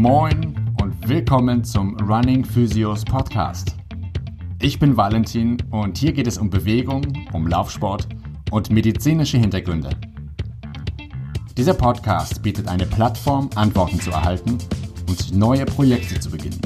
Moin 0.00 0.54
und 0.80 1.06
willkommen 1.06 1.62
zum 1.62 1.94
Running 1.98 2.42
Physios 2.42 3.04
Podcast. 3.04 3.76
Ich 4.58 4.78
bin 4.78 4.96
Valentin 4.96 5.58
und 5.70 5.98
hier 5.98 6.14
geht 6.14 6.26
es 6.26 6.38
um 6.38 6.48
Bewegung, 6.48 7.02
um 7.34 7.46
Laufsport 7.46 8.08
und 8.50 8.70
medizinische 8.70 9.36
Hintergründe. 9.36 9.90
Dieser 11.54 11.74
Podcast 11.74 12.42
bietet 12.42 12.66
eine 12.66 12.86
Plattform, 12.86 13.50
Antworten 13.56 14.00
zu 14.00 14.10
erhalten 14.10 14.56
und 15.06 15.36
neue 15.36 15.66
Projekte 15.66 16.18
zu 16.18 16.30
beginnen. 16.30 16.62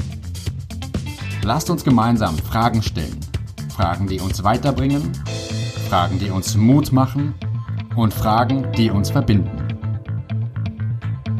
Lasst 1.43 1.69
uns 1.69 1.83
gemeinsam 1.83 2.37
Fragen 2.37 2.81
stellen. 2.81 3.19
Fragen, 3.67 4.07
die 4.07 4.21
uns 4.21 4.45
weiterbringen, 4.45 5.11
Fragen, 5.89 6.19
die 6.19 6.29
uns 6.29 6.55
Mut 6.55 6.93
machen 6.93 7.33
und 7.97 8.13
Fragen, 8.13 8.71
die 8.77 8.89
uns 8.89 9.09
verbinden. 9.09 9.51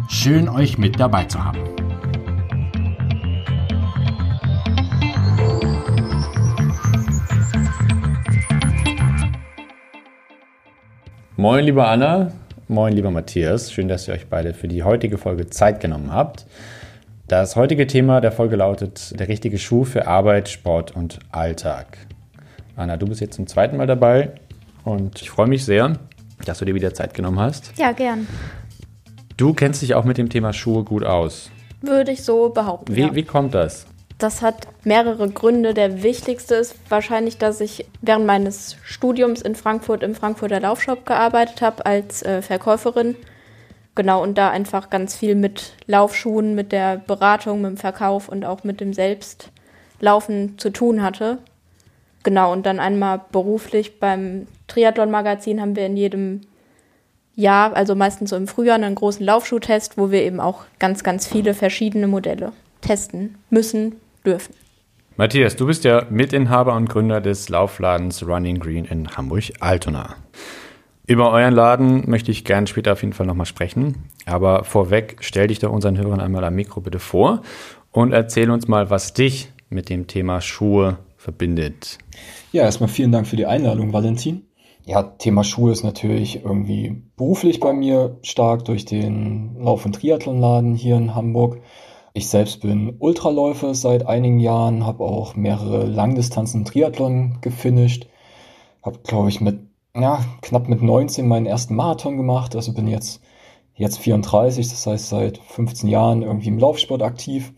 Schön 0.09 0.49
euch 0.49 0.77
mit 0.77 0.99
dabei 0.99 1.23
zu 1.23 1.41
haben. 1.41 1.74
Moin, 11.37 11.65
lieber 11.65 11.89
Anna. 11.89 12.31
Moin, 12.69 12.93
lieber 12.93 13.11
Matthias. 13.11 13.69
Schön, 13.69 13.89
dass 13.89 14.07
ihr 14.07 14.13
euch 14.13 14.27
beide 14.27 14.53
für 14.53 14.69
die 14.69 14.83
heutige 14.83 15.17
Folge 15.17 15.49
Zeit 15.49 15.81
genommen 15.81 16.13
habt. 16.13 16.45
Das 17.27 17.57
heutige 17.57 17.87
Thema 17.87 18.21
der 18.21 18.31
Folge 18.31 18.55
lautet 18.55 19.19
der 19.19 19.27
richtige 19.27 19.57
Schuh 19.57 19.83
für 19.83 20.07
Arbeit, 20.07 20.47
Sport 20.47 20.95
und 20.95 21.19
Alltag. 21.31 21.97
Anna, 22.77 22.95
du 22.95 23.07
bist 23.07 23.19
jetzt 23.19 23.35
zum 23.35 23.47
zweiten 23.47 23.75
Mal 23.75 23.85
dabei 23.85 24.31
und 24.85 25.21
ich 25.21 25.29
freue 25.29 25.47
mich 25.47 25.65
sehr, 25.65 25.99
dass 26.45 26.59
du 26.59 26.65
dir 26.65 26.73
wieder 26.73 26.93
Zeit 26.93 27.13
genommen 27.13 27.41
hast. 27.41 27.73
Ja, 27.75 27.91
gern. 27.91 28.27
Du 29.35 29.53
kennst 29.53 29.81
dich 29.81 29.93
auch 29.93 30.05
mit 30.05 30.17
dem 30.17 30.29
Thema 30.29 30.53
Schuhe 30.53 30.85
gut 30.85 31.03
aus. 31.03 31.51
Würde 31.81 32.11
ich 32.11 32.23
so 32.23 32.47
behaupten. 32.47 32.95
Wie, 32.95 33.01
ja. 33.01 33.13
wie 33.13 33.23
kommt 33.23 33.53
das? 33.53 33.87
Das 34.17 34.41
hat 34.41 34.67
mehrere 34.83 35.29
Gründe. 35.29 35.73
Der 35.73 36.01
wichtigste 36.01 36.55
ist 36.55 36.75
wahrscheinlich, 36.89 37.37
dass 37.37 37.59
ich 37.59 37.85
während 38.01 38.25
meines 38.25 38.77
Studiums 38.83 39.41
in 39.41 39.55
Frankfurt 39.55 40.03
im 40.03 40.15
Frankfurter 40.15 40.61
Laufshop 40.61 41.05
gearbeitet 41.05 41.61
habe 41.61 41.85
als 41.85 42.23
äh, 42.23 42.41
Verkäuferin. 42.41 43.15
Genau, 43.93 44.21
und 44.21 44.37
da 44.37 44.49
einfach 44.49 44.89
ganz 44.89 45.15
viel 45.15 45.35
mit 45.35 45.73
Laufschuhen, 45.87 46.55
mit 46.55 46.71
der 46.71 46.97
Beratung, 46.97 47.61
mit 47.61 47.71
dem 47.71 47.77
Verkauf 47.77 48.29
und 48.29 48.45
auch 48.45 48.63
mit 48.63 48.79
dem 48.79 48.93
Selbstlaufen 48.93 50.57
zu 50.57 50.69
tun 50.69 51.01
hatte. 51.01 51.39
Genau, 52.23 52.51
und 52.51 52.65
dann 52.65 52.79
einmal 52.79 53.21
beruflich 53.31 53.99
beim 53.99 54.47
Triathlon-Magazin 54.67 55.61
haben 55.61 55.75
wir 55.75 55.85
in 55.85 55.95
jedem 55.95 56.41
Jahr, 57.35 57.75
also 57.75 57.95
meistens 57.95 58.29
so 58.29 58.35
im 58.35 58.47
Frühjahr, 58.47 58.75
einen 58.75 58.95
großen 58.95 59.25
Laufschuhtest, 59.25 59.97
wo 59.97 60.09
wir 60.11 60.23
eben 60.23 60.39
auch 60.39 60.63
ganz, 60.79 61.03
ganz 61.03 61.27
viele 61.27 61.53
verschiedene 61.53 62.07
Modelle 62.07 62.53
testen 62.81 63.37
müssen, 63.49 63.95
dürfen. 64.25 64.53
Matthias, 65.17 65.55
du 65.55 65.65
bist 65.65 65.85
ja 65.85 66.05
Mitinhaber 66.09 66.75
und 66.75 66.89
Gründer 66.89 67.21
des 67.21 67.47
Laufladens 67.47 68.27
Running 68.27 68.59
Green 68.59 68.83
in 68.83 69.15
Hamburg-Altona. 69.15 70.15
Über 71.07 71.31
euren 71.31 71.53
Laden 71.53 72.09
möchte 72.09 72.31
ich 72.31 72.43
gerne 72.43 72.67
später 72.67 72.93
auf 72.93 73.01
jeden 73.01 73.13
Fall 73.13 73.27
nochmal 73.27 73.45
sprechen. 73.45 74.09
Aber 74.25 74.63
vorweg, 74.63 75.17
stell 75.21 75.47
dich 75.47 75.59
doch 75.59 75.71
unseren 75.71 75.97
Hörern 75.97 76.19
einmal 76.19 76.43
am 76.43 76.55
Mikro 76.55 76.81
bitte 76.81 76.99
vor 76.99 77.43
und 77.91 78.11
erzähl 78.11 78.49
uns 78.49 78.67
mal, 78.67 78.89
was 78.89 79.13
dich 79.13 79.51
mit 79.69 79.89
dem 79.89 80.07
Thema 80.07 80.41
Schuhe 80.41 80.97
verbindet. 81.15 81.99
Ja, 82.51 82.63
erstmal 82.63 82.89
vielen 82.89 83.11
Dank 83.11 83.27
für 83.27 83.35
die 83.35 83.45
Einladung, 83.45 83.93
Valentin. 83.93 84.47
Ja, 84.85 85.01
Thema 85.03 85.43
Schuhe 85.43 85.71
ist 85.71 85.83
natürlich 85.83 86.43
irgendwie 86.43 87.03
beruflich 87.15 87.59
bei 87.59 87.73
mir 87.73 88.17
stark 88.21 88.65
durch 88.65 88.85
den 88.85 89.55
Lauf- 89.59 89.85
und 89.85 89.93
Triathlonladen 89.93 90.75
hier 90.75 90.95
in 90.95 91.15
Hamburg. 91.15 91.61
Ich 92.17 92.29
selbst 92.29 92.61
bin 92.61 92.95
Ultraläufer 92.99 93.75
seit 93.75 94.07
einigen 94.07 94.39
Jahren, 94.39 94.85
habe 94.85 95.03
auch 95.03 95.35
mehrere 95.35 95.85
Langdistanzen 95.85 96.63
Triathlon 96.63 97.39
gefinisht, 97.41 98.07
habe, 98.81 98.99
glaube 99.03 99.27
ich, 99.27 99.41
mit 99.41 99.59
ja, 99.93 100.23
knapp 100.41 100.69
mit 100.69 100.81
19 100.81 101.27
meinen 101.27 101.45
ersten 101.45 101.75
Marathon 101.75 102.15
gemacht, 102.15 102.55
also 102.55 102.73
bin 102.73 102.87
jetzt 102.87 103.21
jetzt 103.75 103.99
34, 103.99 104.69
das 104.69 104.87
heißt 104.87 105.09
seit 105.09 105.39
15 105.39 105.89
Jahren 105.89 106.21
irgendwie 106.21 106.47
im 106.47 106.57
Laufsport 106.57 107.01
aktiv 107.01 107.51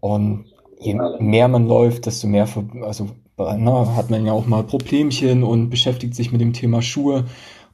und 0.00 0.52
je 0.78 1.00
mehr 1.18 1.48
man 1.48 1.66
läuft, 1.66 2.04
desto 2.04 2.26
mehr 2.26 2.46
also 2.82 3.08
na, 3.38 3.96
hat 3.96 4.10
man 4.10 4.26
ja 4.26 4.32
auch 4.32 4.44
mal 4.44 4.64
Problemchen 4.64 5.42
und 5.42 5.70
beschäftigt 5.70 6.14
sich 6.14 6.30
mit 6.30 6.42
dem 6.42 6.52
Thema 6.52 6.82
Schuhe. 6.82 7.24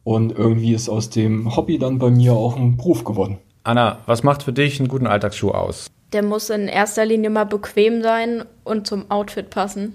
Und 0.05 0.33
irgendwie 0.33 0.73
ist 0.73 0.89
aus 0.89 1.11
dem 1.11 1.55
Hobby 1.55 1.79
dann 1.79 1.99
bei 1.99 2.09
mir 2.09 2.33
auch 2.33 2.57
ein 2.57 2.77
Beruf 2.79 3.05
geworden. 3.05 3.39
Anna, 3.65 3.99
was 4.07 4.23
macht 4.23 4.45
für 4.45 4.55
dich 4.55 4.79
einen 4.79 4.89
guten 4.89 5.07
Alltagsschuh 5.07 5.51
aus? 5.51 5.91
Der 6.13 6.23
muss 6.23 6.51
in 6.51 6.69
erster 6.69 7.05
Linie 7.05 7.31
mal 7.31 7.45
bequem 7.45 8.03
sein 8.03 8.45
und 8.65 8.87
zum 8.87 9.11
Outfit 9.11 9.51
passen. 9.51 9.95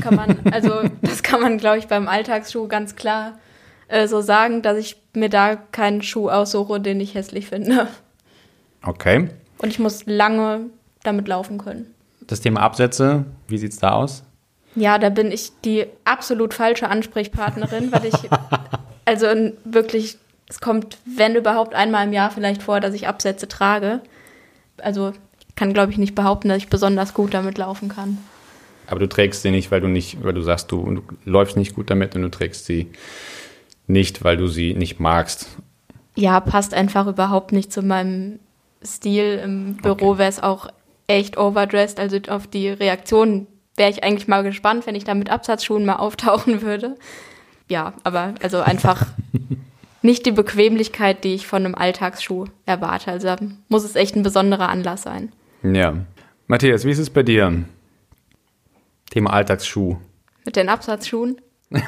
Kann 0.00 0.14
man, 0.14 0.38
also 0.52 0.82
das 1.02 1.22
kann 1.22 1.40
man, 1.40 1.58
glaube 1.58 1.78
ich, 1.78 1.88
beim 1.88 2.08
Alltagsschuh 2.08 2.68
ganz 2.68 2.96
klar 2.96 3.38
äh, 3.88 4.08
so 4.08 4.20
sagen, 4.20 4.62
dass 4.62 4.78
ich 4.78 4.96
mir 5.12 5.28
da 5.28 5.56
keinen 5.56 6.02
Schuh 6.02 6.30
aussuche, 6.30 6.80
den 6.80 7.00
ich 7.00 7.14
hässlich 7.14 7.46
finde. 7.46 7.88
Okay. 8.82 9.28
Und 9.58 9.68
ich 9.68 9.78
muss 9.78 10.06
lange 10.06 10.66
damit 11.02 11.28
laufen 11.28 11.58
können. 11.58 11.92
Das 12.26 12.40
Thema 12.40 12.60
Absätze, 12.60 13.24
wie 13.48 13.58
sieht 13.58 13.72
es 13.72 13.78
da 13.78 13.92
aus? 13.92 14.22
Ja, 14.74 14.98
da 14.98 15.10
bin 15.10 15.30
ich 15.30 15.52
die 15.64 15.86
absolut 16.04 16.54
falsche 16.54 16.88
Ansprechpartnerin, 16.88 17.92
weil 17.92 18.06
ich, 18.06 18.14
also 19.04 19.26
wirklich, 19.64 20.16
es 20.48 20.60
kommt, 20.60 20.98
wenn 21.04 21.36
überhaupt, 21.36 21.74
einmal 21.74 22.06
im 22.06 22.12
Jahr 22.12 22.30
vielleicht 22.30 22.62
vor, 22.62 22.80
dass 22.80 22.94
ich 22.94 23.06
Absätze 23.06 23.48
trage. 23.48 24.00
Also 24.78 25.12
kann, 25.56 25.72
glaube 25.72 25.92
ich, 25.92 25.98
nicht 25.98 26.14
behaupten, 26.14 26.48
dass 26.48 26.58
ich 26.58 26.68
besonders 26.68 27.14
gut 27.14 27.34
damit 27.34 27.58
laufen 27.58 27.88
kann. 27.88 28.18
Aber 28.86 29.00
du 29.00 29.08
trägst 29.08 29.42
sie 29.42 29.50
nicht, 29.50 29.70
weil 29.70 29.80
du 29.80 29.88
nicht, 29.88 30.22
weil 30.22 30.32
du 30.32 30.42
sagst, 30.42 30.72
du, 30.72 30.84
du 30.84 31.02
läufst 31.24 31.56
nicht 31.56 31.74
gut 31.74 31.90
damit 31.90 32.14
und 32.16 32.22
du 32.22 32.30
trägst 32.30 32.66
sie 32.66 32.90
nicht, 33.86 34.24
weil 34.24 34.36
du 34.36 34.46
sie 34.48 34.74
nicht 34.74 35.00
magst. 35.00 35.48
Ja, 36.14 36.40
passt 36.40 36.74
einfach 36.74 37.06
überhaupt 37.06 37.52
nicht 37.52 37.72
zu 37.72 37.82
meinem 37.82 38.38
Stil. 38.84 39.40
Im 39.42 39.76
Büro 39.76 40.10
okay. 40.10 40.18
wäre 40.18 40.28
es 40.28 40.42
auch 40.42 40.68
echt 41.06 41.36
overdressed, 41.36 41.98
also 41.98 42.18
auf 42.28 42.46
die 42.46 42.68
Reaktion 42.68 43.46
wäre 43.76 43.90
ich 43.90 44.04
eigentlich 44.04 44.28
mal 44.28 44.42
gespannt, 44.42 44.86
wenn 44.86 44.94
ich 44.94 45.04
da 45.04 45.14
mit 45.14 45.30
Absatzschuhen 45.30 45.84
mal 45.84 45.96
auftauchen 45.96 46.62
würde. 46.62 46.96
Ja, 47.68 47.94
aber 48.04 48.34
also 48.42 48.60
einfach 48.60 49.06
nicht 50.02 50.26
die 50.26 50.32
Bequemlichkeit, 50.32 51.24
die 51.24 51.34
ich 51.34 51.46
von 51.46 51.64
einem 51.64 51.74
Alltagsschuh 51.74 52.46
erwarte. 52.66 53.10
Also 53.10 53.34
muss 53.68 53.84
es 53.84 53.96
echt 53.96 54.16
ein 54.16 54.22
besonderer 54.22 54.68
Anlass 54.68 55.02
sein. 55.02 55.32
Ja. 55.62 56.04
Matthias, 56.46 56.84
wie 56.84 56.90
ist 56.90 56.98
es 56.98 57.10
bei 57.10 57.22
dir? 57.22 57.64
Thema 59.10 59.32
Alltagsschuh. 59.32 59.96
Mit 60.44 60.56
den 60.56 60.68
Absatzschuhen? 60.68 61.40
ich, 61.70 61.80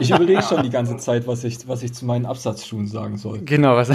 ich 0.00 0.10
überlege 0.10 0.42
schon 0.42 0.62
die 0.62 0.70
ganze 0.70 0.96
Zeit, 0.96 1.26
was 1.26 1.44
ich, 1.44 1.68
was 1.68 1.82
ich 1.82 1.92
zu 1.92 2.06
meinen 2.06 2.26
Absatzschuhen 2.26 2.86
sagen 2.86 3.16
soll. 3.16 3.40
Genau, 3.44 3.76
was. 3.76 3.90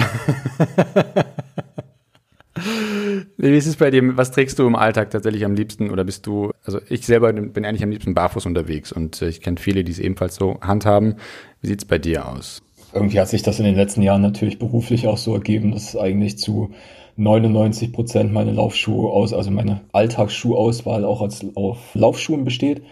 Wie 3.36 3.56
ist 3.56 3.66
es 3.66 3.76
bei 3.76 3.90
dir? 3.90 4.16
Was 4.16 4.30
trägst 4.30 4.58
du 4.58 4.66
im 4.66 4.76
Alltag 4.76 5.10
tatsächlich 5.10 5.44
am 5.44 5.54
liebsten? 5.54 5.90
Oder 5.90 6.04
bist 6.04 6.26
du, 6.26 6.52
also 6.64 6.80
ich 6.88 7.04
selber 7.04 7.32
bin 7.32 7.64
eigentlich 7.64 7.82
am 7.82 7.90
liebsten 7.90 8.14
barfuß 8.14 8.46
unterwegs 8.46 8.92
und 8.92 9.20
äh, 9.20 9.28
ich 9.28 9.40
kenne 9.40 9.56
viele, 9.58 9.84
die 9.84 9.92
es 9.92 9.98
ebenfalls 9.98 10.36
so 10.36 10.58
handhaben. 10.60 11.16
Wie 11.60 11.66
sieht 11.66 11.80
es 11.80 11.84
bei 11.84 11.98
dir 11.98 12.28
aus? 12.28 12.62
Irgendwie 12.92 13.20
hat 13.20 13.28
sich 13.28 13.42
das 13.42 13.58
in 13.58 13.64
den 13.64 13.74
letzten 13.74 14.02
Jahren 14.02 14.22
natürlich 14.22 14.58
beruflich 14.58 15.08
auch 15.08 15.18
so 15.18 15.34
ergeben, 15.34 15.72
dass 15.72 15.96
eigentlich 15.96 16.38
zu 16.38 16.72
99 17.16 17.92
Prozent 17.92 18.32
meine 18.32 18.52
Laufschuhe 18.52 19.10
aus, 19.10 19.32
also 19.32 19.50
meine 19.50 19.82
Alltagsschuhauswahl 19.92 21.04
auch 21.04 21.22
als 21.22 21.44
auf 21.54 21.78
Laufschuhen 21.94 22.44
besteht. 22.44 22.82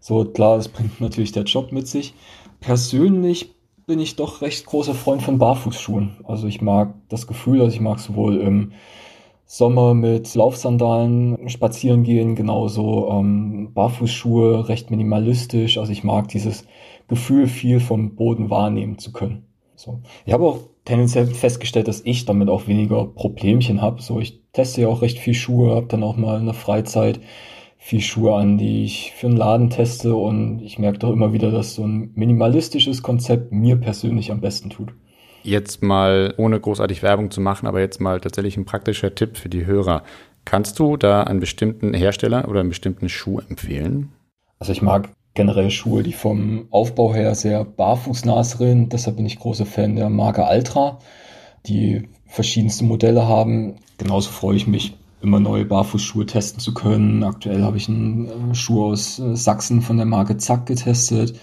So 0.00 0.24
klar, 0.24 0.56
das 0.56 0.68
bringt 0.68 1.00
natürlich 1.00 1.32
der 1.32 1.44
Job 1.44 1.72
mit 1.72 1.86
sich. 1.88 2.14
Persönlich 2.60 3.54
bin 3.86 4.00
ich 4.00 4.16
doch 4.16 4.42
recht 4.42 4.66
großer 4.66 4.94
Freund 4.94 5.22
von 5.22 5.38
Barfußschuhen. 5.38 6.16
Also 6.24 6.46
ich 6.48 6.60
mag 6.60 6.94
das 7.08 7.26
Gefühl, 7.26 7.60
also 7.60 7.74
ich 7.74 7.80
mag 7.80 8.00
sowohl 8.00 8.38
im 8.38 8.72
Sommer 9.44 9.94
mit 9.94 10.34
Laufsandalen 10.34 11.48
spazieren 11.48 12.02
gehen, 12.02 12.34
genauso 12.34 13.08
ähm, 13.10 13.72
Barfußschuhe, 13.74 14.68
recht 14.68 14.90
minimalistisch. 14.90 15.78
Also 15.78 15.92
ich 15.92 16.02
mag 16.02 16.28
dieses 16.28 16.64
Gefühl, 17.06 17.46
viel 17.46 17.78
vom 17.78 18.16
Boden 18.16 18.50
wahrnehmen 18.50 18.98
zu 18.98 19.12
können. 19.12 19.46
So. 19.76 20.00
Ich 20.24 20.32
habe 20.32 20.44
auch 20.44 20.58
tendenziell 20.86 21.26
festgestellt, 21.26 21.88
dass 21.88 22.00
ich 22.04 22.24
damit 22.24 22.48
auch 22.48 22.66
weniger 22.66 23.04
Problemchen 23.04 23.82
habe. 23.82 24.00
So, 24.00 24.18
ich 24.18 24.40
teste 24.52 24.80
ja 24.82 24.88
auch 24.88 25.02
recht 25.02 25.18
viel 25.18 25.34
Schuhe, 25.34 25.74
habe 25.74 25.86
dann 25.86 26.02
auch 26.02 26.16
mal 26.16 26.40
in 26.40 26.46
der 26.46 26.54
Freizeit 26.54 27.20
viel 27.76 28.00
Schuhe 28.00 28.34
an, 28.34 28.56
die 28.56 28.84
ich 28.84 29.12
für 29.14 29.26
einen 29.26 29.36
Laden 29.36 29.70
teste 29.70 30.16
und 30.16 30.60
ich 30.62 30.78
merke 30.78 30.98
doch 30.98 31.12
immer 31.12 31.32
wieder, 31.32 31.50
dass 31.50 31.74
so 31.74 31.86
ein 31.86 32.10
minimalistisches 32.14 33.02
Konzept 33.02 33.52
mir 33.52 33.76
persönlich 33.76 34.32
am 34.32 34.40
besten 34.40 34.70
tut. 34.70 34.92
Jetzt 35.42 35.82
mal, 35.82 36.34
ohne 36.38 36.58
großartig 36.58 37.02
Werbung 37.02 37.30
zu 37.30 37.40
machen, 37.40 37.68
aber 37.68 37.80
jetzt 37.80 38.00
mal 38.00 38.20
tatsächlich 38.20 38.56
ein 38.56 38.64
praktischer 38.64 39.14
Tipp 39.14 39.36
für 39.36 39.48
die 39.48 39.66
Hörer. 39.66 40.02
Kannst 40.44 40.78
du 40.78 40.96
da 40.96 41.22
einen 41.22 41.38
bestimmten 41.38 41.94
Hersteller 41.94 42.48
oder 42.48 42.60
einen 42.60 42.70
bestimmten 42.70 43.08
Schuh 43.08 43.40
empfehlen? 43.48 44.12
Also 44.58 44.72
ich 44.72 44.82
mag 44.82 45.10
generell 45.36 45.70
Schuhe, 45.70 46.02
die 46.02 46.12
vom 46.12 46.66
Aufbau 46.70 47.14
her 47.14 47.36
sehr 47.36 47.64
barfußnah 47.64 48.42
sind. 48.42 48.92
Deshalb 48.92 49.16
bin 49.16 49.26
ich 49.26 49.38
großer 49.38 49.66
Fan 49.66 49.94
der 49.94 50.10
Marke 50.10 50.46
Altra. 50.46 50.98
Die 51.66 52.08
verschiedenste 52.26 52.84
Modelle 52.84 53.28
haben. 53.28 53.76
Genauso 53.98 54.30
freue 54.30 54.56
ich 54.56 54.66
mich, 54.66 54.96
immer 55.22 55.38
neue 55.38 55.64
Barfußschuhe 55.64 56.26
testen 56.26 56.60
zu 56.60 56.74
können. 56.74 57.22
Aktuell 57.22 57.62
habe 57.62 57.76
ich 57.76 57.88
einen 57.88 58.50
äh, 58.50 58.54
Schuh 58.54 58.86
aus 58.86 59.18
äh, 59.18 59.36
Sachsen 59.36 59.82
von 59.82 59.96
der 59.96 60.06
Marke 60.06 60.36
Zack 60.36 60.66
getestet. 60.66 61.38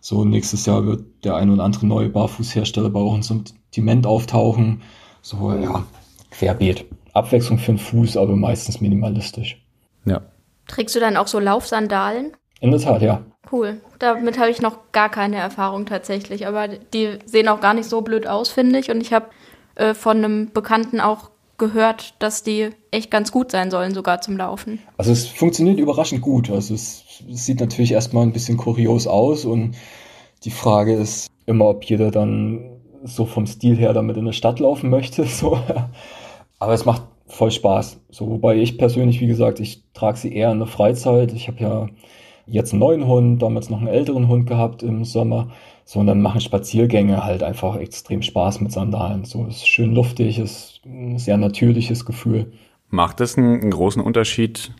So 0.00 0.24
nächstes 0.24 0.66
Jahr 0.66 0.84
wird 0.84 1.04
der 1.24 1.36
ein 1.36 1.50
oder 1.50 1.64
andere 1.64 1.86
neue 1.86 2.08
Barfußhersteller 2.08 2.90
bei 2.90 3.00
uns 3.00 3.30
im 3.30 3.44
Sortiment 3.46 4.06
auftauchen. 4.06 4.82
So, 5.22 5.52
ja, 5.52 5.84
querbeet. 6.30 6.84
Abwechslung 7.12 7.58
für 7.58 7.72
den 7.72 7.78
Fuß, 7.78 8.16
aber 8.16 8.36
meistens 8.36 8.80
minimalistisch. 8.80 9.62
Ja. 10.04 10.22
Trägst 10.68 10.94
du 10.94 11.00
dann 11.00 11.16
auch 11.16 11.26
so 11.26 11.38
Laufsandalen? 11.38 12.32
In 12.66 12.72
der 12.72 12.80
Tat, 12.80 13.00
ja. 13.00 13.22
Cool. 13.50 13.80
Damit 14.00 14.38
habe 14.38 14.50
ich 14.50 14.60
noch 14.60 14.90
gar 14.90 15.08
keine 15.08 15.36
Erfahrung 15.36 15.86
tatsächlich. 15.86 16.48
Aber 16.48 16.66
die 16.66 17.18
sehen 17.24 17.46
auch 17.46 17.60
gar 17.60 17.74
nicht 17.74 17.88
so 17.88 18.00
blöd 18.00 18.26
aus, 18.26 18.48
finde 18.48 18.80
ich. 18.80 18.90
Und 18.90 19.00
ich 19.00 19.12
habe 19.12 19.26
äh, 19.76 19.94
von 19.94 20.16
einem 20.16 20.50
Bekannten 20.52 21.00
auch 21.00 21.30
gehört, 21.58 22.14
dass 22.18 22.42
die 22.42 22.70
echt 22.90 23.10
ganz 23.12 23.30
gut 23.30 23.52
sein 23.52 23.70
sollen, 23.70 23.94
sogar 23.94 24.20
zum 24.20 24.36
Laufen. 24.36 24.80
Also 24.96 25.12
es 25.12 25.28
funktioniert 25.28 25.78
überraschend 25.78 26.22
gut. 26.22 26.50
Also 26.50 26.74
es, 26.74 27.04
es 27.30 27.46
sieht 27.46 27.60
natürlich 27.60 27.92
erstmal 27.92 28.24
ein 28.24 28.32
bisschen 28.32 28.56
kurios 28.56 29.06
aus 29.06 29.44
und 29.44 29.76
die 30.42 30.50
Frage 30.50 30.94
ist 30.94 31.28
immer, 31.46 31.66
ob 31.66 31.84
jeder 31.84 32.10
dann 32.10 32.80
so 33.04 33.26
vom 33.26 33.46
Stil 33.46 33.76
her 33.76 33.92
damit 33.92 34.16
in 34.16 34.24
der 34.24 34.32
Stadt 34.32 34.58
laufen 34.58 34.90
möchte. 34.90 35.24
So. 35.26 35.56
Aber 36.58 36.72
es 36.72 36.84
macht 36.84 37.02
voll 37.26 37.52
Spaß. 37.52 38.00
So, 38.10 38.28
wobei 38.28 38.56
ich 38.56 38.76
persönlich, 38.76 39.20
wie 39.20 39.26
gesagt, 39.28 39.60
ich 39.60 39.84
trage 39.94 40.18
sie 40.18 40.34
eher 40.34 40.50
in 40.50 40.58
der 40.58 40.66
Freizeit. 40.66 41.32
Ich 41.32 41.48
habe 41.48 41.60
ja 41.60 41.86
jetzt 42.46 42.72
einen 42.72 42.80
neuen 42.80 43.06
Hund, 43.06 43.42
damals 43.42 43.70
noch 43.70 43.78
einen 43.78 43.88
älteren 43.88 44.28
Hund 44.28 44.46
gehabt 44.46 44.82
im 44.82 45.04
Sommer. 45.04 45.48
So, 45.84 46.00
und 46.00 46.06
dann 46.06 46.20
machen 46.20 46.40
Spaziergänge 46.40 47.24
halt 47.24 47.42
einfach 47.42 47.76
extrem 47.76 48.22
Spaß 48.22 48.60
mit 48.60 48.72
Sandalen. 48.72 49.24
So, 49.24 49.46
es 49.46 49.56
ist 49.58 49.68
schön 49.68 49.94
luftig, 49.94 50.38
ist 50.38 50.80
ein 50.84 51.18
sehr 51.18 51.36
natürliches 51.36 52.04
Gefühl. 52.04 52.52
Macht 52.90 53.20
es 53.20 53.36
einen, 53.36 53.60
einen 53.60 53.70
großen 53.70 54.02
Unterschied 54.02 54.72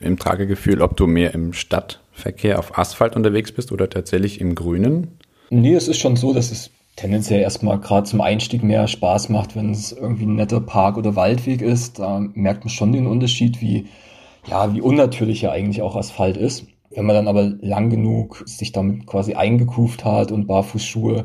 im 0.00 0.18
Tragegefühl, 0.18 0.82
ob 0.82 0.96
du 0.96 1.06
mehr 1.06 1.34
im 1.34 1.52
Stadtverkehr 1.52 2.58
auf 2.58 2.78
Asphalt 2.78 3.16
unterwegs 3.16 3.52
bist 3.52 3.72
oder 3.72 3.88
tatsächlich 3.88 4.40
im 4.40 4.54
Grünen? 4.54 5.18
Nee, 5.50 5.74
es 5.74 5.88
ist 5.88 5.98
schon 5.98 6.16
so, 6.16 6.32
dass 6.32 6.50
es 6.50 6.70
tendenziell 6.96 7.40
erstmal 7.40 7.78
gerade 7.80 8.08
zum 8.08 8.20
Einstieg 8.20 8.62
mehr 8.62 8.86
Spaß 8.86 9.28
macht, 9.28 9.56
wenn 9.56 9.70
es 9.70 9.92
irgendwie 9.92 10.26
ein 10.26 10.36
netter 10.36 10.60
Park 10.60 10.96
oder 10.96 11.16
Waldweg 11.16 11.62
ist. 11.62 11.98
Da 11.98 12.20
merkt 12.34 12.64
man 12.64 12.70
schon 12.70 12.92
den 12.92 13.06
Unterschied, 13.06 13.60
wie, 13.60 13.86
ja, 14.46 14.72
wie 14.74 14.80
unnatürlich 14.80 15.42
ja 15.42 15.50
eigentlich 15.50 15.82
auch 15.82 15.96
Asphalt 15.96 16.36
ist. 16.36 16.66
Wenn 16.94 17.06
man 17.06 17.16
dann 17.16 17.28
aber 17.28 17.52
lang 17.60 17.90
genug 17.90 18.42
sich 18.46 18.72
damit 18.72 19.06
quasi 19.06 19.34
eingekuft 19.34 20.04
hat 20.04 20.30
und 20.32 20.46
Barfußschuhe 20.46 21.24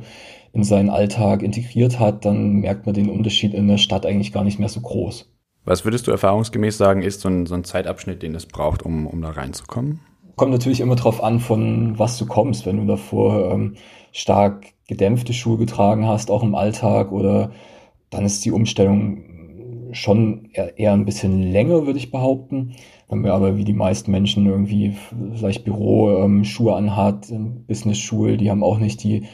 in 0.53 0.63
seinen 0.63 0.89
Alltag 0.89 1.43
integriert 1.43 1.99
hat, 1.99 2.25
dann 2.25 2.53
merkt 2.53 2.85
man 2.85 2.95
den 2.95 3.09
Unterschied 3.09 3.53
in 3.53 3.67
der 3.67 3.77
Stadt 3.77 4.05
eigentlich 4.05 4.33
gar 4.33 4.43
nicht 4.43 4.59
mehr 4.59 4.69
so 4.69 4.81
groß. 4.81 5.31
Was 5.65 5.85
würdest 5.85 6.07
du 6.07 6.11
erfahrungsgemäß 6.11 6.77
sagen, 6.77 7.03
ist 7.03 7.21
so 7.21 7.29
ein, 7.29 7.45
so 7.45 7.53
ein 7.53 7.63
Zeitabschnitt, 7.63 8.23
den 8.23 8.33
es 8.33 8.47
braucht, 8.47 8.83
um, 8.83 9.05
um 9.05 9.21
da 9.21 9.29
reinzukommen? 9.29 9.99
Kommt 10.35 10.51
natürlich 10.51 10.79
immer 10.79 10.95
drauf 10.95 11.21
an, 11.21 11.39
von 11.39 11.99
was 11.99 12.17
du 12.17 12.25
kommst. 12.25 12.65
Wenn 12.65 12.77
du 12.77 12.85
davor 12.85 13.51
ähm, 13.51 13.75
stark 14.11 14.67
gedämpfte 14.87 15.33
Schuhe 15.33 15.57
getragen 15.57 16.07
hast, 16.07 16.31
auch 16.31 16.41
im 16.41 16.55
Alltag, 16.55 17.11
oder 17.11 17.51
dann 18.09 18.25
ist 18.25 18.43
die 18.45 18.51
Umstellung 18.51 19.25
schon 19.91 20.49
eher, 20.53 20.77
eher 20.77 20.93
ein 20.93 21.05
bisschen 21.05 21.51
länger, 21.51 21.85
würde 21.85 21.99
ich 21.99 22.11
behaupten. 22.11 22.75
Wenn 23.09 23.23
wir 23.23 23.33
aber 23.33 23.57
wie 23.57 23.63
die 23.63 23.73
meisten 23.73 24.11
Menschen 24.11 24.45
irgendwie 24.45 24.95
vielleicht 25.35 25.65
Büroschuhe 25.65 26.71
ähm, 26.71 26.77
anhat, 26.77 27.27
Business-Schuhe, 27.67 28.37
die 28.37 28.51
haben 28.51 28.63
auch 28.63 28.77
nicht 28.77 29.03
die 29.03 29.25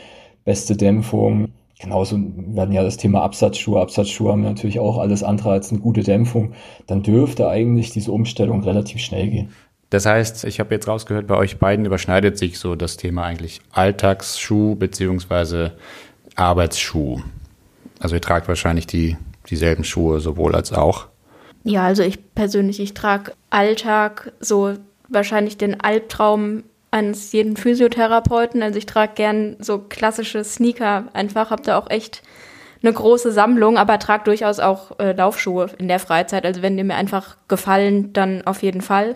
beste 0.45 0.77
Dämpfung. 0.77 1.50
Genauso 1.77 2.18
werden 2.18 2.74
ja 2.74 2.83
das 2.83 2.95
Thema 2.95 3.22
Absatzschuhe. 3.24 3.81
Absatzschuhe 3.81 4.31
haben 4.31 4.44
natürlich 4.44 4.80
auch 4.80 4.98
alles 4.98 5.24
andere 5.24 5.51
als 5.51 5.72
eine 5.72 5.81
gute 5.81 6.04
Dämpfung. 6.04 6.54
Dann 6.88 7.04
dürfte 7.04 7.50
eigentlich 7.50 7.92
diese 7.92 8.13
Umstellung 8.13 8.63
relativ 8.63 9.01
schnell 9.01 9.30
gehen. 9.30 9.50
Das 9.89 10.06
heißt, 10.06 10.45
ich 10.45 10.60
habe 10.62 10.74
jetzt 10.74 10.88
rausgehört, 10.88 11.27
bei 11.27 11.36
euch 11.36 11.57
beiden 11.57 11.86
überschneidet 11.86 12.38
sich 12.38 12.57
so 12.60 12.75
das 12.75 12.95
Thema 12.95 13.24
eigentlich 13.25 13.60
Alltagsschuh 13.72 14.75
beziehungsweise 14.75 15.74
Arbeitsschuh. 16.36 17.19
Also 18.00 18.16
ihr 18.16 18.22
tragt 18.22 18.48
wahrscheinlich 18.48 18.88
die, 18.88 19.18
dieselben 19.50 19.83
Schuhe 19.83 20.22
sowohl 20.22 20.56
als 20.56 20.72
auch. 20.72 21.07
Ja, 21.67 21.83
also 21.83 22.03
ich 22.03 22.35
persönlich, 22.35 22.79
ich 22.79 22.94
trage 22.94 23.33
Alltag 23.50 24.31
so 24.39 24.75
wahrscheinlich 25.09 25.57
den 25.57 25.81
Albtraum 25.81 26.63
eines 26.91 27.31
jeden 27.31 27.57
Physiotherapeuten. 27.57 28.62
Also 28.62 28.77
ich 28.77 28.85
trage 28.85 29.13
gern 29.15 29.57
so 29.59 29.79
klassische 29.79 30.44
Sneaker 30.44 31.06
einfach, 31.13 31.50
habe 31.50 31.63
da 31.63 31.79
auch 31.79 31.89
echt 31.89 32.21
eine 32.83 32.94
große 32.94 33.31
Sammlung, 33.31 33.79
aber 33.79 33.97
trage 33.97 34.25
durchaus 34.25 34.59
auch 34.59 35.00
äh, 35.00 35.13
Laufschuhe 35.13 35.71
in 35.79 35.88
der 35.88 35.97
Freizeit. 35.97 36.45
Also 36.45 36.62
wenn 36.62 36.77
die 36.77 36.83
mir 36.83 36.94
einfach 36.94 37.35
gefallen, 37.47 38.13
dann 38.13 38.45
auf 38.45 38.62
jeden 38.62 38.81
Fall. 38.81 39.15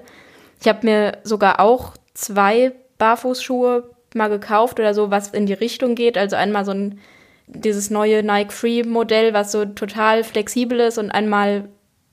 Ich 0.60 0.68
habe 0.68 0.88
mir 0.88 1.20
sogar 1.24 1.60
auch 1.60 1.94
zwei 2.16 2.72
Barfußschuhe 2.98 3.92
mal 4.16 4.30
gekauft 4.30 4.80
oder 4.80 4.96
so, 4.96 5.12
was 5.12 5.30
in 5.30 5.46
die 5.46 5.54
Richtung 5.54 5.94
geht. 5.94 6.18
Also 6.18 6.36
einmal 6.36 6.66
so 6.66 6.72
ein 6.72 7.00
dieses 7.46 7.92
neue 7.92 8.24
Nike 8.24 8.52
Free 8.52 8.84
Modell, 8.84 9.36
was 9.36 9.52
so 9.52 9.66
total 9.66 10.24
flexibel 10.24 10.80
ist 10.80 10.98
und 10.98 11.12
einmal 11.12 11.70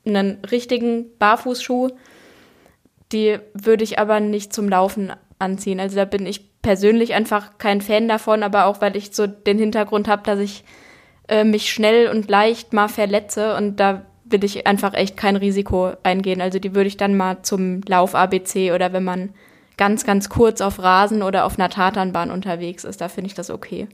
einen 0.07 0.39
richtigen 0.51 1.07
Barfußschuh. 1.19 1.91
Die 3.13 3.39
würde 3.55 3.85
ich 3.85 3.99
aber 3.99 4.21
nicht 4.21 4.53
zum 4.53 4.69
Laufen 4.69 5.13
anziehen. 5.39 5.81
Also 5.81 5.97
da 5.97 6.05
bin 6.05 6.27
ich 6.27 6.61
persönlich 6.63 7.15
einfach 7.15 7.59
kein 7.59 7.81
Fan 7.81 8.09
davon, 8.09 8.43
aber 8.43 8.67
auch 8.67 8.81
weil 8.81 8.97
ich 8.97 9.15
so 9.15 9.27
den 9.27 9.59
Hintergrund 9.59 10.09
habe, 10.09 10.23
dass 10.25 10.41
ich 10.41 10.65
äh, 11.29 11.45
mich 11.45 11.71
schnell 11.73 12.09
und 12.09 12.29
leicht 12.29 12.73
mal 12.73 12.89
verletze 12.89 13.57
und 13.57 13.79
da 13.79 14.03
will 14.25 14.43
ich 14.43 14.67
einfach 14.67 14.95
echt 14.95 15.17
kein 15.17 15.37
Risiko 15.37 15.93
eingehen. 16.03 16.41
Also 16.41 16.59
die 16.59 16.75
würde 16.75 16.89
ich 16.89 16.97
dann 16.97 17.17
mal 17.17 17.43
zum 17.43 17.83
Lauf-ABC 17.87 18.73
oder 18.73 18.93
wenn 18.93 19.05
man 19.05 19.31
ganz, 19.77 20.05
ganz 20.05 20.29
kurz 20.29 20.61
auf 20.61 20.81
Rasen 20.81 21.23
oder 21.23 21.45
auf 21.45 21.59
einer 21.59 21.69
Tatanbahn 21.69 22.31
unterwegs 22.31 22.85
ist, 22.85 23.01
da 23.01 23.09
finde 23.09 23.29
ich 23.29 23.35
das 23.35 23.51
okay. 23.51 23.89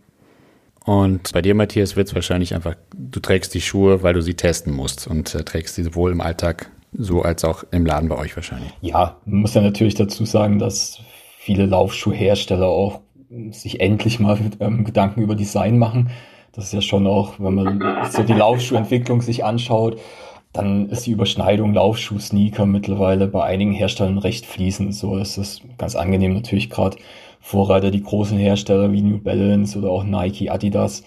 Und 0.84 1.32
bei 1.32 1.43
dir, 1.43 1.55
Matthias, 1.55 1.96
wird 1.96 2.08
es 2.08 2.14
wahrscheinlich 2.14 2.55
einfach, 2.55 2.75
du 2.94 3.20
trägst 3.20 3.55
die 3.55 3.61
Schuhe, 3.61 4.02
weil 4.02 4.14
du 4.14 4.23
sie 4.23 4.34
testen 4.34 4.73
musst 4.73 5.06
und 5.06 5.34
äh, 5.34 5.44
trägst 5.44 5.76
sie 5.76 5.84
sowohl 5.84 6.12
im 6.12 6.20
Alltag 6.20 6.70
so 6.93 7.23
als 7.23 7.44
auch 7.44 7.64
im 7.70 7.87
Laden 7.87 8.08
bei 8.08 8.19
euch 8.19 8.37
wahrscheinlich. 8.37 8.70
Ja, 8.81 9.17
man 9.25 9.40
muss 9.40 9.55
ja 9.55 9.62
natürlich 9.62 9.94
dazu 9.94 10.25
sagen, 10.25 10.58
dass 10.58 11.00
viele 11.38 11.67
Laufschuhhersteller 11.67 12.67
auch 12.67 13.00
sich 13.50 13.81
endlich 13.81 14.20
mal 14.20 14.38
ähm, 14.61 14.84
Gedanken 14.84 15.23
über 15.23 15.34
Design 15.34 15.79
machen. 15.79 16.11
Das 16.52 16.67
ist 16.67 16.73
ja 16.75 16.82
schon 16.82 17.06
auch, 17.06 17.34
wenn 17.38 17.55
man 17.55 18.08
so 18.11 18.23
die 18.23 18.34
Laufschuhentwicklung 18.34 19.23
sich 19.23 19.43
anschaut, 19.43 19.98
dann 20.53 20.91
ist 20.91 21.06
die 21.06 21.12
Überschneidung 21.12 21.72
Laufschuh-Sneaker 21.72 22.67
mittlerweile 22.67 23.27
bei 23.27 23.43
einigen 23.43 23.72
Herstellern 23.72 24.19
recht 24.19 24.44
fließend. 24.44 24.94
So 24.94 25.17
ist 25.17 25.39
es 25.39 25.62
ganz 25.79 25.96
angenehm 25.96 26.34
natürlich 26.34 26.69
gerade 26.69 26.98
Vorreiter, 27.43 27.91
die 27.91 28.03
großen 28.03 28.39
Hersteller 28.39 28.93
wie 28.93 29.03
New 29.03 29.19
Balance 29.19 29.77
oder 29.77 29.91
auch 29.91 30.05
Nike, 30.05 30.49
Adidas, 30.49 31.03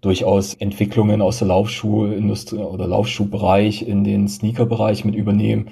durchaus 0.00 0.54
Entwicklungen 0.54 1.20
aus 1.20 1.38
der 1.38 1.48
Laufschuhindustrie 1.48 2.58
oder 2.58 2.86
Laufschuhbereich 2.86 3.82
in 3.82 4.04
den 4.04 4.28
Sneakerbereich 4.28 5.04
mit 5.04 5.14
übernehmen 5.14 5.68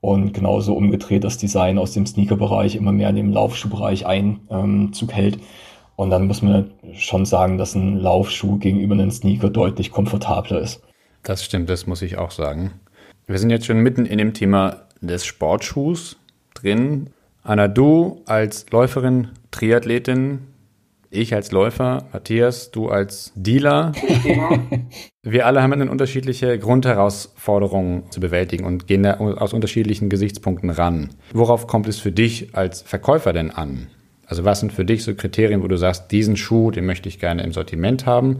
und 0.00 0.32
genauso 0.32 0.74
umgedreht 0.74 1.24
das 1.24 1.36
Design 1.36 1.78
aus 1.78 1.92
dem 1.92 2.06
Sneakerbereich 2.06 2.76
immer 2.76 2.92
mehr 2.92 3.10
in 3.10 3.16
den 3.16 3.32
Laufschuhbereich 3.32 4.06
Einzug 4.06 5.12
hält. 5.12 5.38
Und 5.96 6.10
dann 6.10 6.26
muss 6.26 6.42
man 6.42 6.70
schon 6.94 7.26
sagen, 7.26 7.58
dass 7.58 7.74
ein 7.74 7.98
Laufschuh 7.98 8.58
gegenüber 8.58 8.94
einem 8.94 9.10
Sneaker 9.10 9.50
deutlich 9.50 9.90
komfortabler 9.90 10.60
ist. 10.60 10.80
Das 11.22 11.44
stimmt, 11.44 11.68
das 11.68 11.86
muss 11.86 12.02
ich 12.02 12.18
auch 12.18 12.30
sagen. 12.30 12.74
Wir 13.26 13.38
sind 13.38 13.50
jetzt 13.50 13.66
schon 13.66 13.80
mitten 13.80 14.06
in 14.06 14.18
dem 14.18 14.32
Thema 14.32 14.86
des 15.00 15.26
Sportschuhs 15.26 16.16
drin. 16.54 17.10
Anna, 17.46 17.68
du 17.68 18.22
als 18.26 18.66
Läuferin, 18.72 19.28
Triathletin, 19.52 20.40
ich 21.10 21.32
als 21.32 21.52
Läufer, 21.52 22.08
Matthias, 22.12 22.72
du 22.72 22.88
als 22.88 23.32
Dealer. 23.36 23.92
Wir 25.22 25.46
alle 25.46 25.62
haben 25.62 25.72
eine 25.72 25.88
unterschiedliche 25.88 26.58
Grundherausforderungen 26.58 28.10
zu 28.10 28.18
bewältigen 28.18 28.64
und 28.64 28.88
gehen 28.88 29.04
da 29.04 29.18
aus 29.18 29.52
unterschiedlichen 29.52 30.08
Gesichtspunkten 30.08 30.70
ran. 30.70 31.10
Worauf 31.32 31.68
kommt 31.68 31.86
es 31.86 32.00
für 32.00 32.10
dich 32.10 32.56
als 32.56 32.82
Verkäufer 32.82 33.32
denn 33.32 33.52
an? 33.52 33.86
Also 34.26 34.44
was 34.44 34.58
sind 34.58 34.72
für 34.72 34.84
dich 34.84 35.04
so 35.04 35.14
Kriterien, 35.14 35.62
wo 35.62 35.68
du 35.68 35.76
sagst, 35.76 36.10
diesen 36.10 36.36
Schuh, 36.36 36.72
den 36.72 36.84
möchte 36.84 37.08
ich 37.08 37.20
gerne 37.20 37.44
im 37.44 37.52
Sortiment 37.52 38.06
haben 38.06 38.38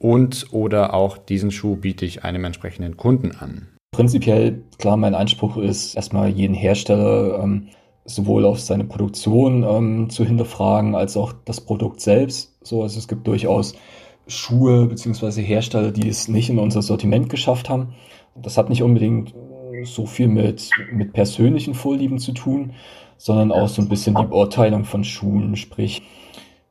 und 0.00 0.48
oder 0.50 0.94
auch 0.94 1.16
diesen 1.16 1.52
Schuh 1.52 1.76
biete 1.76 2.04
ich 2.04 2.24
einem 2.24 2.44
entsprechenden 2.44 2.96
Kunden 2.96 3.36
an? 3.36 3.68
Prinzipiell, 3.92 4.62
klar, 4.78 4.96
mein 4.96 5.14
Anspruch 5.14 5.58
ist 5.58 5.94
erstmal 5.94 6.28
jeden 6.30 6.54
Hersteller 6.54 7.40
ähm, 7.40 7.68
sowohl 8.04 8.44
auf 8.44 8.60
seine 8.60 8.84
Produktion 8.84 9.62
ähm, 9.62 10.10
zu 10.10 10.24
hinterfragen, 10.24 10.94
als 10.94 11.16
auch 11.16 11.32
das 11.44 11.60
Produkt 11.60 12.00
selbst. 12.00 12.56
So, 12.62 12.82
also 12.82 12.98
es 12.98 13.08
gibt 13.08 13.26
durchaus 13.26 13.74
Schuhe 14.26 14.86
beziehungsweise 14.86 15.40
Hersteller, 15.40 15.90
die 15.90 16.08
es 16.08 16.28
nicht 16.28 16.50
in 16.50 16.58
unser 16.58 16.82
Sortiment 16.82 17.28
geschafft 17.28 17.68
haben. 17.68 17.94
Das 18.34 18.56
hat 18.56 18.70
nicht 18.70 18.82
unbedingt 18.82 19.34
so 19.84 20.06
viel 20.06 20.28
mit, 20.28 20.70
mit 20.92 21.12
persönlichen 21.12 21.74
Vorlieben 21.74 22.18
zu 22.18 22.32
tun, 22.32 22.72
sondern 23.16 23.52
auch 23.52 23.68
so 23.68 23.82
ein 23.82 23.88
bisschen 23.88 24.14
die 24.14 24.24
Beurteilung 24.24 24.84
von 24.84 25.04
Schuhen. 25.04 25.56
Sprich, 25.56 26.02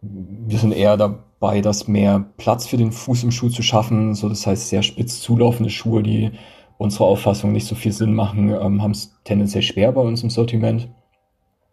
wir 0.01 0.57
sind 0.57 0.73
eher 0.73 0.97
da 0.97 1.23
bei, 1.39 1.61
das 1.61 1.87
mehr 1.87 2.25
Platz 2.37 2.67
für 2.67 2.77
den 2.77 2.91
Fuß 2.91 3.23
im 3.23 3.31
Schuh 3.31 3.49
zu 3.49 3.63
schaffen. 3.63 4.15
So, 4.15 4.29
das 4.29 4.45
heißt, 4.45 4.69
sehr 4.69 4.83
spitz 4.83 5.21
zulaufende 5.21 5.69
Schuhe, 5.69 6.03
die 6.03 6.31
unserer 6.77 7.05
Auffassung 7.05 7.51
nicht 7.51 7.67
so 7.67 7.75
viel 7.75 7.91
Sinn 7.91 8.15
machen, 8.15 8.49
ähm, 8.49 8.81
haben 8.81 8.91
es 8.91 9.15
tendenziell 9.23 9.61
schwer 9.61 9.91
bei 9.91 10.01
uns 10.01 10.23
im 10.23 10.29
Sortiment. 10.29 10.89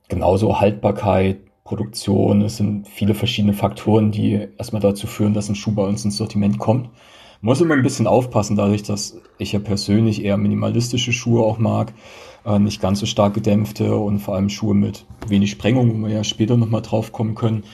Genauso 0.08 0.60
Haltbarkeit, 0.60 1.38
Produktion, 1.64 2.40
es 2.40 2.56
sind 2.56 2.88
viele 2.88 3.12
verschiedene 3.12 3.52
Faktoren, 3.52 4.10
die 4.10 4.48
erstmal 4.56 4.80
dazu 4.80 5.06
führen, 5.06 5.34
dass 5.34 5.50
ein 5.50 5.54
Schuh 5.54 5.72
bei 5.72 5.82
uns 5.84 6.02
ins 6.02 6.16
Sortiment 6.16 6.58
kommt. 6.58 6.88
Muss 7.42 7.60
immer 7.60 7.74
ein 7.74 7.82
bisschen 7.82 8.06
aufpassen, 8.06 8.56
dadurch, 8.56 8.82
dass 8.82 9.20
ich 9.36 9.52
ja 9.52 9.58
persönlich 9.58 10.24
eher 10.24 10.38
minimalistische 10.38 11.12
Schuhe 11.12 11.44
auch 11.44 11.58
mag, 11.58 11.92
äh, 12.46 12.58
nicht 12.58 12.80
ganz 12.80 13.00
so 13.00 13.06
stark 13.06 13.34
gedämpfte 13.34 13.94
und 13.96 14.18
vor 14.18 14.34
allem 14.34 14.48
Schuhe 14.48 14.74
mit 14.74 15.04
wenig 15.28 15.50
Sprengung, 15.50 16.02
wo 16.02 16.06
wir 16.06 16.14
ja 16.14 16.24
später 16.24 16.56
nochmal 16.56 16.82
drauf 16.82 17.12
kommen 17.12 17.34
können, 17.34 17.64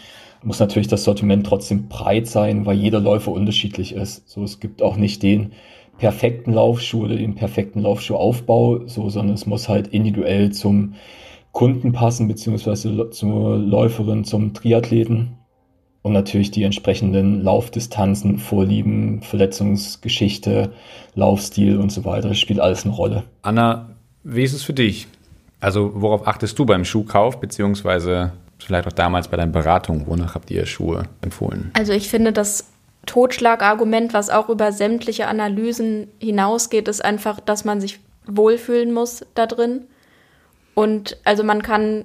muss 0.42 0.58
natürlich 0.58 0.88
das 0.88 1.04
Sortiment 1.04 1.46
trotzdem 1.46 1.88
breit 1.88 2.26
sein, 2.26 2.66
weil 2.66 2.76
jeder 2.76 3.00
Läufer 3.00 3.30
unterschiedlich 3.30 3.94
ist. 3.94 4.28
So, 4.28 4.42
es 4.42 4.58
gibt 4.58 4.82
auch 4.82 4.96
nicht 4.96 5.22
den 5.22 5.52
perfekten 5.98 6.52
Laufschuh 6.52 7.04
oder 7.04 7.16
den 7.16 7.36
perfekten 7.36 7.80
Laufschuhaufbau, 7.80 8.86
so, 8.86 9.08
sondern 9.08 9.34
es 9.34 9.46
muss 9.46 9.68
halt 9.68 9.86
individuell 9.88 10.50
zum 10.50 10.94
Kunden 11.54 11.92
passen, 11.92 12.28
beziehungsweise 12.28 13.10
zur 13.10 13.56
Läuferin, 13.56 14.24
zum 14.24 14.52
Triathleten. 14.52 15.38
Und 16.02 16.12
natürlich 16.12 16.50
die 16.50 16.64
entsprechenden 16.64 17.42
Laufdistanzen, 17.42 18.36
Vorlieben, 18.36 19.22
Verletzungsgeschichte, 19.22 20.72
Laufstil 21.14 21.78
und 21.78 21.90
so 21.90 22.04
weiter. 22.04 22.28
Das 22.28 22.38
spielt 22.38 22.60
alles 22.60 22.84
eine 22.84 22.92
Rolle. 22.92 23.22
Anna, 23.40 23.88
wie 24.22 24.42
ist 24.42 24.52
es 24.52 24.62
für 24.62 24.74
dich? 24.74 25.06
Also 25.60 25.92
worauf 25.94 26.26
achtest 26.26 26.58
du 26.58 26.66
beim 26.66 26.84
Schuhkauf, 26.84 27.40
beziehungsweise 27.40 28.32
vielleicht 28.58 28.86
auch 28.86 28.92
damals 28.92 29.28
bei 29.28 29.38
deinen 29.38 29.52
Beratungen? 29.52 30.06
Wonach 30.06 30.34
habt 30.34 30.50
ihr 30.50 30.66
Schuhe 30.66 31.04
empfohlen? 31.22 31.70
Also 31.72 31.92
ich 31.92 32.10
finde, 32.10 32.32
das 32.32 32.68
Totschlagargument, 33.06 34.12
was 34.12 34.28
auch 34.28 34.50
über 34.50 34.72
sämtliche 34.72 35.26
Analysen 35.26 36.08
hinausgeht, 36.18 36.88
ist 36.88 37.02
einfach, 37.02 37.40
dass 37.40 37.64
man 37.64 37.80
sich 37.80 38.00
wohlfühlen 38.26 38.92
muss 38.92 39.24
da 39.34 39.46
drin. 39.46 39.86
Und 40.74 41.18
also 41.24 41.44
man 41.44 41.62
kann 41.62 42.04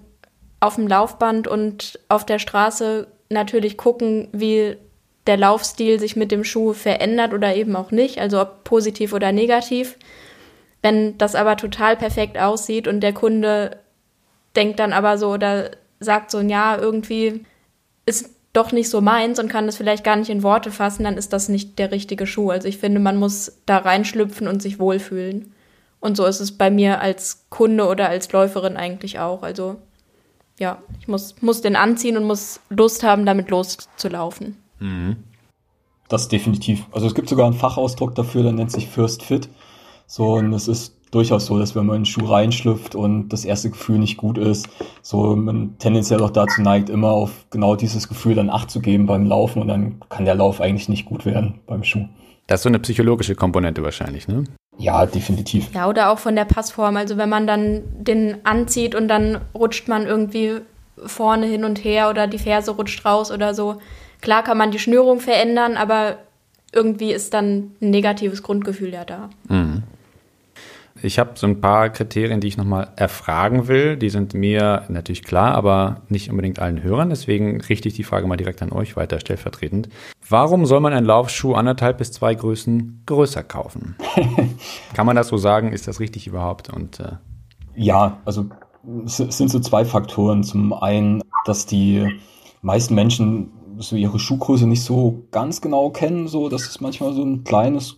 auf 0.60 0.76
dem 0.76 0.88
Laufband 0.88 1.48
und 1.48 2.00
auf 2.10 2.26
der 2.26 2.40
Straße 2.40 3.08
natürlich 3.30 3.78
gucken, 3.78 4.28
wie 4.32 4.78
der 5.28 5.38
Laufstil 5.38 6.00
sich 6.00 6.16
mit 6.16 6.32
dem 6.32 6.44
Schuh 6.44 6.74
verändert 6.74 7.34
oder 7.34 7.56
eben 7.56 7.76
auch 7.76 7.92
nicht, 7.92 8.20
also 8.20 8.42
ob 8.42 8.64
positiv 8.64 9.14
oder 9.14 9.32
negativ. 9.32 9.98
Wenn 10.82 11.18
das 11.18 11.36
aber 11.36 11.58
total 11.58 11.98
perfekt 11.98 12.38
aussieht 12.38 12.88
und 12.88 13.02
der 13.02 13.14
Kunde 13.14 13.78
denkt 14.56 14.80
dann 14.80 14.94
aber 14.94 15.18
so 15.18 15.30
oder 15.30 15.72
sagt 16.00 16.32
so, 16.32 16.40
ja, 16.40 16.78
irgendwie 16.78 17.46
ist 18.06 18.32
doch 18.54 18.72
nicht 18.72 18.90
so 18.90 19.02
meins 19.02 19.40
und 19.40 19.50
kann 19.50 19.68
das 19.68 19.78
vielleicht 19.78 20.04
gar 20.04 20.16
nicht 20.16 20.30
in 20.30 20.42
Worte 20.42 20.72
fassen, 20.72 21.04
dann 21.04 21.18
ist 21.18 21.34
das 21.34 21.50
nicht 21.50 21.78
der 21.78 21.92
richtige 21.92 22.26
Schuh. 22.26 22.50
Also 22.50 22.68
ich 22.68 22.78
finde, 22.78 23.00
man 23.00 23.18
muss 23.18 23.60
da 23.66 23.78
reinschlüpfen 23.78 24.48
und 24.48 24.62
sich 24.62 24.80
wohlfühlen. 24.80 25.54
Und 26.00 26.18
so 26.18 26.26
ist 26.26 26.40
es 26.40 26.58
bei 26.58 26.72
mir 26.72 27.02
als 27.02 27.46
Kunde 27.50 27.88
oder 27.88 28.10
als 28.10 28.32
Läuferin 28.32 28.78
eigentlich 28.78 29.20
auch. 29.20 29.44
Also 29.44 29.78
ja, 30.60 30.78
ich 31.00 31.08
muss, 31.08 31.42
muss 31.42 31.62
den 31.62 31.76
anziehen 31.76 32.18
und 32.18 32.26
muss 32.26 32.60
Lust 32.70 33.04
haben, 33.04 33.26
damit 33.26 33.50
loszulaufen. 33.50 34.58
Mhm. 34.80 35.18
Das 36.10 36.28
definitiv. 36.28 36.86
Also 36.92 37.08
es 37.08 37.16
gibt 37.16 37.30
sogar 37.30 37.46
einen 37.46 37.56
Fachausdruck 37.56 38.16
dafür, 38.16 38.44
der 38.44 38.52
nennt 38.52 38.72
sich 38.72 38.88
First 38.88 39.24
Fit. 39.24 39.50
So, 40.08 40.34
und 40.34 40.54
es 40.54 40.68
ist 40.68 40.96
durchaus 41.12 41.46
so, 41.46 41.60
dass 41.60 41.76
wenn 41.76 41.86
man 41.86 41.98
in 41.98 42.02
den 42.02 42.06
Schuh 42.06 42.26
reinschlüpft 42.26 42.96
und 42.96 43.30
das 43.30 43.46
erste 43.46 43.70
Gefühl 43.70 44.00
nicht 44.00 44.18
gut 44.18 44.38
ist, 44.38 44.68
so 45.02 45.36
man 45.36 45.78
tendenziell 45.78 46.22
auch 46.22 46.30
dazu 46.32 46.62
neigt, 46.62 46.90
immer 46.90 47.12
auf 47.12 47.46
genau 47.50 47.76
dieses 47.76 48.08
Gefühl 48.08 48.36
dann 48.36 48.50
Acht 48.50 48.72
zu 48.72 48.80
geben 48.80 49.06
beim 49.06 49.26
Laufen 49.26 49.62
und 49.62 49.68
dann 49.68 50.00
kann 50.10 50.26
der 50.26 50.36
Lauf 50.36 50.62
eigentlich 50.62 50.90
nicht 50.90 51.06
gut 51.06 51.26
werden 51.26 51.60
beim 51.68 51.84
Schuh. 51.84 52.08
Das 52.48 52.60
ist 52.60 52.64
so 52.64 52.70
eine 52.70 52.80
psychologische 52.80 53.36
Komponente 53.36 53.84
wahrscheinlich, 53.84 54.28
ne? 54.28 54.46
Ja, 54.80 55.06
definitiv. 55.06 55.74
Ja, 55.74 55.88
oder 55.88 56.10
auch 56.10 56.20
von 56.20 56.36
der 56.36 56.46
Passform. 56.46 56.96
Also 56.96 57.18
wenn 57.18 57.30
man 57.30 57.46
dann 57.46 57.84
den 58.00 58.38
anzieht 58.46 58.96
und 58.96 59.10
dann 59.10 59.42
rutscht 59.54 59.90
man 59.90 60.08
irgendwie 60.08 60.62
vorne 61.06 61.46
hin 61.46 61.66
und 61.66 61.84
her 61.84 62.10
oder 62.10 62.28
die 62.28 62.40
Ferse 62.40 62.72
rutscht 62.72 63.06
raus 63.06 63.32
oder 63.32 63.54
so. 63.54 63.78
Klar 64.22 64.44
kann 64.44 64.58
man 64.58 64.72
die 64.72 64.80
Schnürung 64.80 65.20
verändern, 65.20 65.76
aber 65.78 66.18
irgendwie 66.72 67.12
ist 67.12 67.34
dann 67.34 67.72
ein 67.82 67.90
negatives 67.90 68.42
Grundgefühl 68.42 68.94
ja 68.94 69.04
da. 69.06 69.30
Mhm. 69.50 69.69
Ich 71.02 71.20
habe 71.20 71.32
so 71.36 71.48
ein 71.48 71.62
paar 71.62 71.90
Kriterien, 71.90 72.42
die 72.42 72.48
ich 72.48 72.58
nochmal 72.58 72.90
erfragen 72.96 73.68
will. 73.68 73.96
Die 73.96 74.10
sind 74.10 74.34
mir 74.34 74.84
natürlich 74.90 75.24
klar, 75.24 75.56
aber 75.56 76.02
nicht 76.10 76.30
unbedingt 76.30 76.60
allen 76.60 76.84
Hörern. 76.84 77.10
Deswegen 77.10 77.62
richte 77.62 77.88
ich 77.88 77.94
die 77.94 78.04
Frage 78.04 78.28
mal 78.28 78.38
direkt 78.38 78.62
an 78.62 78.72
euch 78.72 78.98
weiter, 78.98 79.20
stellvertretend. 79.20 79.90
Warum 80.28 80.66
soll 80.66 80.80
man 80.80 80.94
einen 80.94 81.06
Laufschuh 81.06 81.54
anderthalb 81.54 82.00
bis 82.00 82.12
zwei 82.12 82.36
Größen 82.36 83.04
größer 83.06 83.44
kaufen? 83.44 83.96
Kann 84.94 85.06
man 85.06 85.16
das 85.16 85.30
so 85.30 85.38
sagen? 85.38 85.72
Ist 85.72 85.88
das 85.88 86.00
richtig 86.00 86.28
überhaupt? 86.28 86.70
Und, 86.70 87.00
äh 87.00 87.14
ja, 87.76 88.20
also 88.26 88.46
es 89.06 89.18
sind 89.18 89.50
so 89.50 89.60
zwei 89.60 89.86
Faktoren. 89.86 90.44
Zum 90.44 90.74
einen, 90.74 91.24
dass 91.46 91.66
die 91.66 92.08
meisten 92.62 92.96
Menschen 92.96 93.52
so 93.78 93.96
ihre 93.96 94.20
Schuhgröße 94.20 94.68
nicht 94.68 94.84
so 94.84 95.24
ganz 95.32 95.62
genau 95.62 95.90
kennen. 95.90 96.28
So, 96.28 96.50
das 96.50 96.64
ist 96.64 96.82
manchmal 96.82 97.14
so 97.14 97.24
ein 97.24 97.44
kleines 97.46 97.98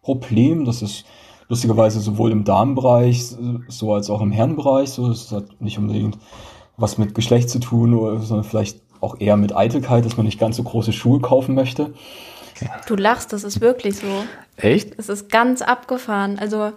Problem. 0.00 0.64
Das 0.64 0.80
ist 0.80 1.04
lustigerweise 1.52 2.00
sowohl 2.00 2.32
im 2.32 2.44
Damenbereich 2.44 3.36
so 3.68 3.92
als 3.92 4.08
auch 4.08 4.22
im 4.22 4.32
Herrenbereich. 4.32 4.88
So, 4.88 5.08
das 5.08 5.30
hat 5.32 5.60
nicht 5.60 5.76
unbedingt 5.76 6.16
was 6.78 6.96
mit 6.96 7.14
Geschlecht 7.14 7.50
zu 7.50 7.58
tun, 7.58 8.22
sondern 8.22 8.44
vielleicht 8.44 8.80
auch 9.02 9.20
eher 9.20 9.36
mit 9.36 9.54
Eitelkeit, 9.54 10.06
dass 10.06 10.16
man 10.16 10.24
nicht 10.24 10.40
ganz 10.40 10.56
so 10.56 10.62
große 10.62 10.94
Schuhe 10.94 11.20
kaufen 11.20 11.54
möchte. 11.54 11.92
Du 12.86 12.96
lachst, 12.96 13.34
das 13.34 13.44
ist 13.44 13.60
wirklich 13.60 13.98
so. 13.98 14.06
Echt? 14.56 14.94
Es 14.96 15.10
ist 15.10 15.30
ganz 15.30 15.60
abgefahren. 15.60 16.38
Also 16.38 16.72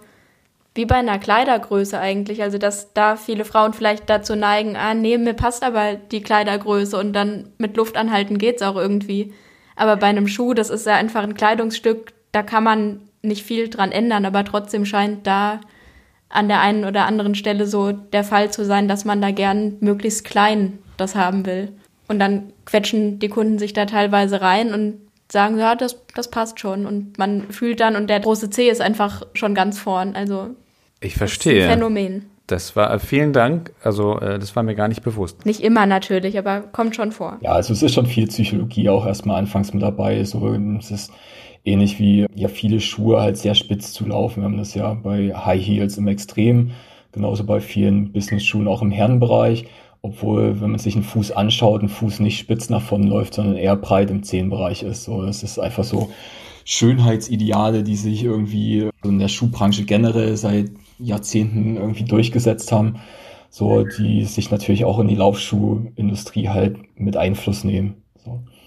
wie 0.74 0.84
bei 0.84 0.96
einer 0.96 1.18
Kleidergröße 1.18 1.98
eigentlich. 1.98 2.42
Also 2.42 2.58
dass 2.58 2.92
da 2.92 3.16
viele 3.16 3.46
Frauen 3.46 3.72
vielleicht 3.72 4.10
dazu 4.10 4.36
neigen, 4.36 4.76
ah 4.76 4.92
nee, 4.92 5.16
mir 5.16 5.32
passt 5.32 5.64
aber 5.64 5.94
die 5.94 6.20
Kleidergröße 6.20 6.98
und 6.98 7.14
dann 7.14 7.48
mit 7.56 7.78
Luft 7.78 7.96
anhalten 7.96 8.36
geht's 8.36 8.60
auch 8.60 8.76
irgendwie. 8.76 9.32
Aber 9.74 9.96
bei 9.96 10.08
einem 10.08 10.28
Schuh, 10.28 10.52
das 10.52 10.68
ist 10.68 10.84
ja 10.84 10.96
einfach 10.96 11.22
ein 11.22 11.32
Kleidungsstück, 11.32 12.12
da 12.32 12.42
kann 12.42 12.64
man 12.64 13.00
nicht 13.22 13.44
viel 13.44 13.68
dran 13.68 13.92
ändern, 13.92 14.24
aber 14.24 14.44
trotzdem 14.44 14.86
scheint 14.86 15.26
da 15.26 15.60
an 16.28 16.48
der 16.48 16.60
einen 16.60 16.84
oder 16.84 17.06
anderen 17.06 17.34
Stelle 17.34 17.66
so 17.66 17.92
der 17.92 18.24
Fall 18.24 18.50
zu 18.50 18.64
sein, 18.64 18.88
dass 18.88 19.04
man 19.04 19.20
da 19.20 19.30
gern 19.30 19.76
möglichst 19.80 20.24
klein 20.24 20.78
das 20.96 21.14
haben 21.14 21.46
will. 21.46 21.72
Und 22.08 22.18
dann 22.18 22.52
quetschen 22.64 23.18
die 23.18 23.28
Kunden 23.28 23.58
sich 23.58 23.72
da 23.72 23.86
teilweise 23.86 24.40
rein 24.40 24.72
und 24.72 25.00
sagen, 25.30 25.58
ja, 25.58 25.74
das, 25.74 26.02
das 26.14 26.30
passt 26.30 26.60
schon. 26.60 26.86
Und 26.86 27.18
man 27.18 27.50
fühlt 27.50 27.80
dann, 27.80 27.96
und 27.96 28.08
der 28.08 28.20
große 28.20 28.50
C 28.50 28.68
ist 28.68 28.80
einfach 28.80 29.22
schon 29.34 29.54
ganz 29.54 29.78
vorn. 29.78 30.14
Also 30.14 30.54
ich 31.00 31.16
verstehe. 31.16 31.62
Das 31.62 31.72
Phänomen. 31.72 32.26
Das 32.46 32.76
war, 32.76 32.98
vielen 33.00 33.32
Dank. 33.32 33.72
Also, 33.82 34.20
äh, 34.20 34.38
das 34.38 34.54
war 34.54 34.62
mir 34.62 34.76
gar 34.76 34.86
nicht 34.86 35.02
bewusst. 35.02 35.44
Nicht 35.44 35.60
immer 35.60 35.84
natürlich, 35.84 36.38
aber 36.38 36.60
kommt 36.60 36.94
schon 36.94 37.10
vor. 37.10 37.38
Ja, 37.40 37.52
also 37.52 37.72
es 37.72 37.82
ist 37.82 37.94
schon 37.94 38.06
viel 38.06 38.28
Psychologie 38.28 38.88
auch 38.88 39.04
erstmal 39.04 39.36
anfangs 39.36 39.72
mit 39.74 39.82
dabei. 39.82 40.22
So, 40.22 40.54
es 40.78 40.92
ist 40.92 41.12
ähnlich 41.66 41.98
wie 41.98 42.26
ja 42.34 42.48
viele 42.48 42.80
Schuhe 42.80 43.20
halt 43.20 43.36
sehr 43.36 43.54
spitz 43.54 43.92
zu 43.92 44.06
laufen. 44.06 44.40
Wir 44.40 44.44
haben 44.44 44.56
das 44.56 44.74
ja 44.74 44.94
bei 44.94 45.34
High 45.34 45.64
Heels 45.64 45.98
im 45.98 46.08
Extrem, 46.08 46.70
genauso 47.12 47.44
bei 47.44 47.60
vielen 47.60 48.12
Business-Schuhen 48.12 48.68
auch 48.68 48.82
im 48.82 48.90
Herrenbereich. 48.90 49.66
Obwohl, 50.02 50.60
wenn 50.60 50.70
man 50.70 50.78
sich 50.78 50.94
einen 50.94 51.02
Fuß 51.02 51.32
anschaut, 51.32 51.82
ein 51.82 51.88
Fuß 51.88 52.20
nicht 52.20 52.38
spitz 52.38 52.70
nach 52.70 52.82
vorne 52.82 53.08
läuft, 53.08 53.34
sondern 53.34 53.56
eher 53.56 53.74
breit 53.74 54.10
im 54.10 54.22
Zehenbereich 54.22 54.84
ist. 54.84 55.04
So, 55.04 55.22
das 55.22 55.42
ist 55.42 55.58
einfach 55.58 55.82
so 55.82 56.10
Schönheitsideale, 56.64 57.82
die 57.82 57.96
sich 57.96 58.22
irgendwie 58.22 58.90
in 59.02 59.18
der 59.18 59.28
Schuhbranche 59.28 59.84
generell 59.84 60.36
seit 60.36 60.70
Jahrzehnten 61.00 61.76
irgendwie 61.76 62.04
durchgesetzt 62.04 62.70
haben. 62.70 63.00
So, 63.50 63.84
die 63.84 64.24
sich 64.24 64.50
natürlich 64.50 64.84
auch 64.84 65.00
in 65.00 65.08
die 65.08 65.16
Laufschuhindustrie 65.16 66.50
halt 66.50 66.76
mit 66.96 67.16
Einfluss 67.16 67.64
nehmen. 67.64 67.94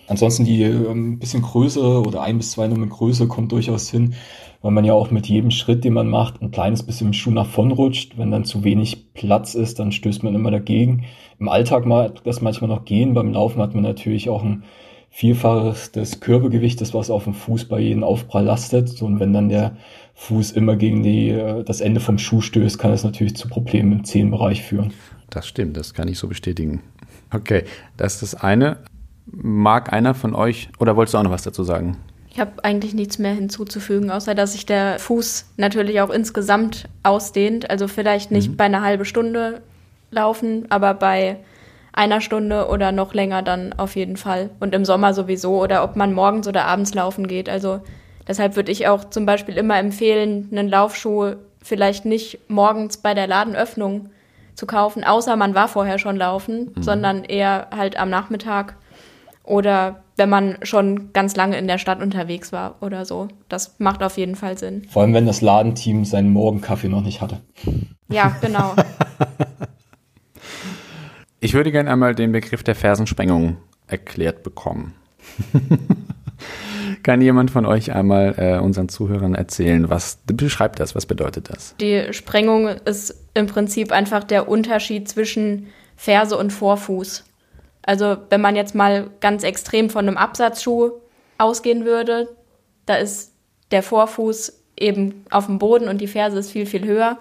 So. 0.09 0.13
Ansonsten 0.13 0.45
die 0.45 0.63
ähm, 0.63 1.19
bisschen 1.19 1.41
größere 1.41 2.01
oder 2.01 2.21
ein 2.21 2.37
bis 2.37 2.51
zwei 2.51 2.67
Nummern 2.67 2.89
Größe 2.89 3.27
kommt 3.27 3.51
durchaus 3.51 3.89
hin, 3.89 4.15
weil 4.61 4.71
man 4.71 4.83
ja 4.83 4.93
auch 4.93 5.11
mit 5.11 5.27
jedem 5.27 5.51
Schritt, 5.51 5.83
den 5.83 5.93
man 5.93 6.09
macht, 6.09 6.41
ein 6.41 6.51
kleines 6.51 6.83
bisschen 6.83 7.07
im 7.07 7.13
Schuh 7.13 7.31
nach 7.31 7.47
vorn 7.47 7.71
rutscht. 7.71 8.17
Wenn 8.17 8.31
dann 8.31 8.43
zu 8.43 8.63
wenig 8.63 9.13
Platz 9.13 9.53
ist, 9.53 9.79
dann 9.79 9.91
stößt 9.91 10.23
man 10.23 10.35
immer 10.35 10.51
dagegen. 10.51 11.05
Im 11.39 11.47
Alltag 11.47 11.85
mag 11.85 12.23
das 12.23 12.41
manchmal 12.41 12.69
noch 12.69 12.85
gehen. 12.85 13.13
Beim 13.13 13.33
Laufen 13.33 13.61
hat 13.61 13.73
man 13.73 13.83
natürlich 13.83 14.29
auch 14.29 14.43
ein 14.43 14.63
Vielfaches 15.11 15.91
des 15.91 16.19
Körpergewichtes, 16.19 16.93
was 16.93 17.09
auf 17.09 17.23
dem 17.23 17.33
Fuß 17.33 17.65
bei 17.65 17.79
jedem 17.79 18.03
Aufprall 18.03 18.45
lastet. 18.45 19.01
Und 19.01 19.19
wenn 19.19 19.33
dann 19.33 19.49
der 19.49 19.77
Fuß 20.15 20.51
immer 20.51 20.75
gegen 20.75 21.01
die, 21.03 21.29
äh, 21.29 21.63
das 21.63 21.81
Ende 21.81 21.99
vom 21.99 22.17
Schuh 22.17 22.41
stößt, 22.41 22.77
kann 22.77 22.91
das 22.91 23.03
natürlich 23.03 23.35
zu 23.35 23.47
Problemen 23.47 23.91
im 23.91 24.03
Zehenbereich 24.03 24.63
führen. 24.63 24.93
Das 25.29 25.47
stimmt, 25.47 25.77
das 25.77 25.93
kann 25.93 26.07
ich 26.07 26.17
so 26.17 26.27
bestätigen. 26.27 26.81
Okay, 27.31 27.63
das 27.97 28.15
ist 28.15 28.33
das 28.33 28.35
eine. 28.35 28.77
Mag 29.31 29.93
einer 29.93 30.13
von 30.13 30.35
euch, 30.35 30.69
oder 30.79 30.95
wolltest 30.95 31.13
du 31.13 31.17
auch 31.19 31.23
noch 31.23 31.31
was 31.31 31.43
dazu 31.43 31.63
sagen? 31.63 31.97
Ich 32.31 32.39
habe 32.39 32.63
eigentlich 32.63 32.93
nichts 32.93 33.17
mehr 33.17 33.33
hinzuzufügen, 33.33 34.11
außer 34.11 34.35
dass 34.35 34.53
sich 34.53 34.65
der 34.65 34.99
Fuß 34.99 35.45
natürlich 35.57 35.99
auch 36.01 36.09
insgesamt 36.09 36.87
ausdehnt. 37.03 37.69
Also 37.69 37.87
vielleicht 37.87 38.31
nicht 38.31 38.51
mhm. 38.51 38.57
bei 38.57 38.65
einer 38.65 38.81
halben 38.81 39.05
Stunde 39.05 39.61
laufen, 40.11 40.65
aber 40.69 40.93
bei 40.93 41.37
einer 41.91 42.21
Stunde 42.21 42.67
oder 42.69 42.91
noch 42.91 43.13
länger 43.13 43.41
dann 43.41 43.73
auf 43.73 43.95
jeden 43.95 44.15
Fall. 44.15 44.51
Und 44.59 44.73
im 44.73 44.85
Sommer 44.85 45.13
sowieso 45.13 45.61
oder 45.61 45.83
ob 45.83 45.95
man 45.95 46.13
morgens 46.13 46.47
oder 46.47 46.65
abends 46.65 46.93
laufen 46.93 47.27
geht. 47.27 47.49
Also 47.49 47.81
deshalb 48.27 48.55
würde 48.55 48.71
ich 48.71 48.87
auch 48.87 49.09
zum 49.09 49.25
Beispiel 49.25 49.57
immer 49.57 49.77
empfehlen, 49.77 50.47
einen 50.51 50.69
Laufschuh 50.69 51.33
vielleicht 51.61 52.05
nicht 52.05 52.39
morgens 52.47 52.97
bei 52.97 53.13
der 53.13 53.27
Ladenöffnung 53.27 54.11
zu 54.55 54.65
kaufen, 54.65 55.03
außer 55.03 55.35
man 55.35 55.55
war 55.55 55.67
vorher 55.67 55.99
schon 55.99 56.15
laufen, 56.15 56.71
mhm. 56.75 56.83
sondern 56.83 57.23
eher 57.23 57.67
halt 57.75 57.97
am 57.97 58.09
Nachmittag 58.09 58.75
oder 59.49 60.03
wenn 60.15 60.29
man 60.29 60.57
schon 60.61 61.11
ganz 61.11 61.35
lange 61.35 61.57
in 61.57 61.67
der 61.67 61.79
Stadt 61.79 62.01
unterwegs 62.03 62.51
war 62.51 62.75
oder 62.81 63.03
so. 63.05 63.29
Das 63.47 63.79
macht 63.79 64.03
auf 64.03 64.17
jeden 64.17 64.35
Fall 64.35 64.57
Sinn. 64.57 64.83
Vor 64.89 65.01
allem, 65.01 65.13
wenn 65.13 65.25
das 65.25 65.41
Ladenteam 65.41 66.05
seinen 66.05 66.31
Morgenkaffee 66.31 66.87
noch 66.87 67.01
nicht 67.01 67.19
hatte. 67.21 67.41
Ja, 68.09 68.35
genau. 68.41 68.75
ich 71.39 71.53
würde 71.55 71.71
gerne 71.71 71.89
einmal 71.89 72.13
den 72.13 72.31
Begriff 72.31 72.63
der 72.63 72.75
Fersensprengung 72.75 73.57
erklärt 73.87 74.43
bekommen. 74.43 74.93
Kann 77.03 77.21
jemand 77.21 77.49
von 77.49 77.65
euch 77.65 77.93
einmal 77.93 78.35
äh, 78.37 78.59
unseren 78.59 78.87
Zuhörern 78.87 79.33
erzählen, 79.33 79.89
was 79.89 80.19
beschreibt 80.25 80.79
das, 80.79 80.95
was 80.95 81.05
bedeutet 81.05 81.49
das? 81.49 81.75
Die 81.81 82.13
Sprengung 82.13 82.67
ist 82.67 83.15
im 83.33 83.47
Prinzip 83.47 83.91
einfach 83.91 84.23
der 84.23 84.47
Unterschied 84.47 85.07
zwischen 85.09 85.67
Ferse 85.95 86.37
und 86.37 86.51
Vorfuß. 86.51 87.23
Also 87.83 88.17
wenn 88.29 88.41
man 88.41 88.55
jetzt 88.55 88.75
mal 88.75 89.09
ganz 89.19 89.43
extrem 89.43 89.89
von 89.89 90.07
einem 90.07 90.17
Absatzschuh 90.17 90.91
ausgehen 91.37 91.85
würde, 91.85 92.29
da 92.85 92.95
ist 92.95 93.33
der 93.71 93.83
Vorfuß 93.83 94.61
eben 94.77 95.25
auf 95.29 95.45
dem 95.45 95.59
Boden 95.59 95.87
und 95.87 95.99
die 96.01 96.07
Ferse 96.07 96.39
ist 96.39 96.51
viel, 96.51 96.65
viel 96.65 96.85
höher. 96.85 97.17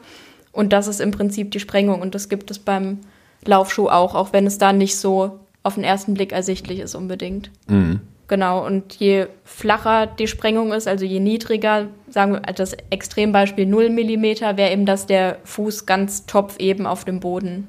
Und 0.53 0.73
das 0.73 0.89
ist 0.89 1.01
im 1.01 1.11
Prinzip 1.11 1.51
die 1.51 1.61
Sprengung. 1.61 2.01
Und 2.01 2.15
das 2.15 2.29
gibt 2.29 2.51
es 2.51 2.59
beim 2.59 3.01
Laufschuh 3.45 3.89
auch, 3.89 4.15
auch 4.15 4.33
wenn 4.33 4.47
es 4.47 4.59
da 4.59 4.73
nicht 4.73 4.97
so 4.97 5.41
auf 5.63 5.75
den 5.75 5.85
ersten 5.85 6.15
Blick 6.15 6.33
ersichtlich 6.33 6.81
ist 6.81 6.95
unbedingt. 6.95 7.51
Mhm. 7.69 8.01
Genau, 8.29 8.65
und 8.65 8.95
je 8.97 9.27
flacher 9.45 10.07
die 10.07 10.27
Sprengung 10.27 10.73
ist, 10.73 10.87
also 10.87 11.05
je 11.05 11.19
niedriger, 11.19 11.87
sagen 12.11 12.33
wir 12.33 12.41
das 12.41 12.77
Extrembeispiel 12.91 13.65
0 13.65 13.89
mm, 13.89 14.23
wäre 14.57 14.71
eben, 14.71 14.85
dass 14.85 15.07
der 15.07 15.39
Fuß 15.45 15.87
ganz 15.87 16.27
topf 16.27 16.57
eben 16.59 16.87
auf 16.87 17.07
dem 17.07 17.21
Boden 17.21 17.67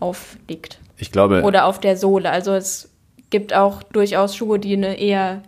aufliegt. 0.00 0.80
Ich 0.96 1.12
glaube. 1.12 1.42
Oder 1.42 1.66
auf 1.66 1.80
der 1.80 1.96
Sohle. 1.96 2.30
Also 2.30 2.52
es 2.52 2.90
gibt 3.30 3.54
auch 3.54 3.82
durchaus 3.82 4.36
Schuhe, 4.36 4.58
die 4.58 4.74
eine 4.74 4.98
eher 4.98 5.42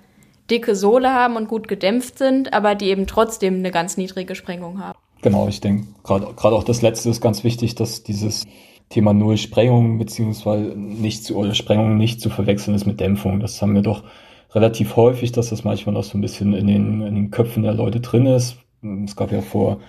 dicke 0.50 0.76
Sohle 0.76 1.12
haben 1.12 1.36
und 1.36 1.48
gut 1.48 1.68
gedämpft 1.68 2.18
sind, 2.18 2.52
aber 2.52 2.74
die 2.74 2.86
eben 2.86 3.06
trotzdem 3.06 3.56
eine 3.56 3.70
ganz 3.70 3.96
niedrige 3.96 4.34
Sprengung 4.34 4.80
haben. 4.80 4.98
Genau, 5.22 5.48
ich 5.48 5.60
denke, 5.60 5.86
gerade 6.04 6.56
auch 6.56 6.64
das 6.64 6.82
letzte 6.82 7.10
ist 7.10 7.20
ganz 7.20 7.42
wichtig, 7.42 7.74
dass 7.74 8.02
dieses 8.02 8.44
Thema 8.88 9.12
Null 9.12 9.36
Sprengung 9.38 9.98
beziehungsweise 9.98 10.74
nicht 10.76 11.24
zu, 11.24 11.36
oder 11.36 11.54
Sprengung 11.54 11.96
nicht 11.96 12.20
zu 12.20 12.30
verwechseln 12.30 12.74
ist 12.74 12.86
mit 12.86 13.00
Dämpfung. 13.00 13.40
Das 13.40 13.60
haben 13.60 13.74
wir 13.74 13.82
doch 13.82 14.04
relativ 14.52 14.96
häufig, 14.96 15.32
dass 15.32 15.50
das 15.50 15.64
manchmal 15.64 15.94
noch 15.94 16.04
so 16.04 16.16
ein 16.16 16.20
bisschen 16.20 16.54
in 16.54 16.66
den, 16.66 17.02
in 17.02 17.14
den 17.14 17.30
Köpfen 17.30 17.62
der 17.62 17.74
Leute 17.74 18.00
drin 18.00 18.26
ist. 18.26 18.58
Es 19.04 19.16
gab 19.16 19.32
ja 19.32 19.40
vor 19.40 19.80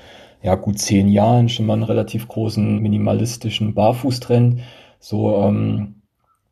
ja, 0.41 0.55
gut 0.55 0.79
zehn 0.79 1.07
Jahren 1.09 1.49
schon 1.49 1.65
mal 1.65 1.73
einen 1.73 1.83
relativ 1.83 2.27
großen 2.27 2.79
minimalistischen 2.79 3.73
Barfußtrend. 3.73 4.61
So, 4.99 5.43
ähm, 5.43 5.95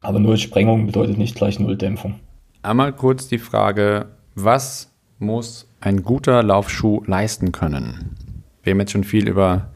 aber 0.02 0.20
null 0.20 0.38
Sprengung 0.38 0.86
bedeutet 0.86 1.18
nicht 1.18 1.36
gleich 1.36 1.60
null 1.60 1.78
Dämpfung. 1.78 2.20
Einmal 2.62 2.94
kurz 2.94 3.28
die 3.28 3.38
Frage, 3.38 4.08
was 4.36 4.92
muss 5.20 5.68
ein 5.82 6.04
guter 6.04 6.44
Laufschuh 6.44 7.04
leisten 7.06 7.52
können? 7.52 8.16
Wir 8.64 8.72
haben 8.72 8.80
jetzt 8.80 8.92
schon 8.92 9.04
viel 9.04 9.28
über 9.28 9.72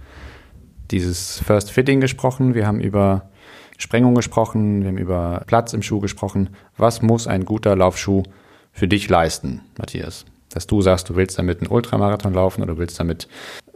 dieses 0.91 1.39
First 1.39 1.71
Fitting 1.71 2.01
gesprochen, 2.01 2.55
wir 2.55 2.65
haben 2.65 2.79
über 2.79 3.29
Sprengung 3.77 4.15
gesprochen, 4.15 4.81
wir 4.81 4.89
haben 4.89 4.97
über 4.97 5.43
Platz 5.47 5.73
im 5.73 5.81
Schuh 5.81 5.99
gesprochen. 5.99 6.49
Was 6.77 7.01
muss 7.01 7.27
ein 7.27 7.45
guter 7.45 7.75
Laufschuh 7.75 8.23
für 8.71 8.87
dich 8.87 9.07
leisten, 9.07 9.61
Matthias? 9.77 10.25
Dass 10.49 10.67
du 10.67 10.81
sagst, 10.81 11.09
du 11.09 11.15
willst 11.15 11.37
damit 11.39 11.61
einen 11.61 11.71
Ultramarathon 11.71 12.33
laufen 12.33 12.63
oder 12.63 12.77
willst 12.77 12.99
damit 12.99 13.27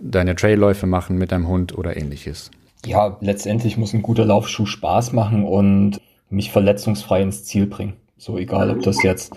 deine 0.02 0.36
Trailläufe 0.36 0.88
machen 0.88 1.18
mit 1.18 1.32
deinem 1.32 1.48
Hund 1.48 1.78
oder 1.78 1.96
ähnliches? 1.96 2.52
Ja, 2.86 3.17
letztendlich 3.22 3.78
muss 3.78 3.93
ein 3.93 4.02
guter 4.02 4.26
Laufschuh 4.26 4.65
Spaß 4.65 5.13
machen 5.13 5.46
und 5.46 6.02
mich 6.30 6.52
verletzungsfrei 6.52 7.22
ins 7.22 7.43
Ziel 7.46 7.67
bringen. 7.67 7.93
So 8.17 8.38
egal, 8.38 8.72
ob 8.72 8.82
das 8.82 9.04
jetzt 9.04 9.34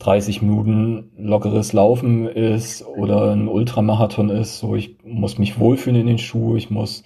30 0.00 0.42
Minuten 0.42 1.10
lockeres 1.16 1.72
Laufen 1.72 2.26
ist 2.26 2.84
oder 2.86 3.32
ein 3.32 3.48
Ultramarathon 3.48 4.30
ist. 4.30 4.58
So, 4.58 4.74
ich 4.74 4.96
muss 5.04 5.38
mich 5.38 5.58
wohlfühlen 5.58 6.00
in 6.00 6.06
den 6.06 6.18
Schuh, 6.18 6.56
ich 6.56 6.70
muss 6.70 7.04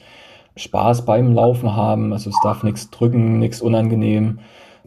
Spaß 0.57 1.05
beim 1.05 1.33
Laufen 1.35 1.75
haben. 1.75 2.13
Also 2.13 2.31
es 2.31 2.37
darf 2.43 2.63
nichts 2.63 2.91
drücken, 2.91 3.39
nichts 3.39 3.61
unangenehm 3.61 4.41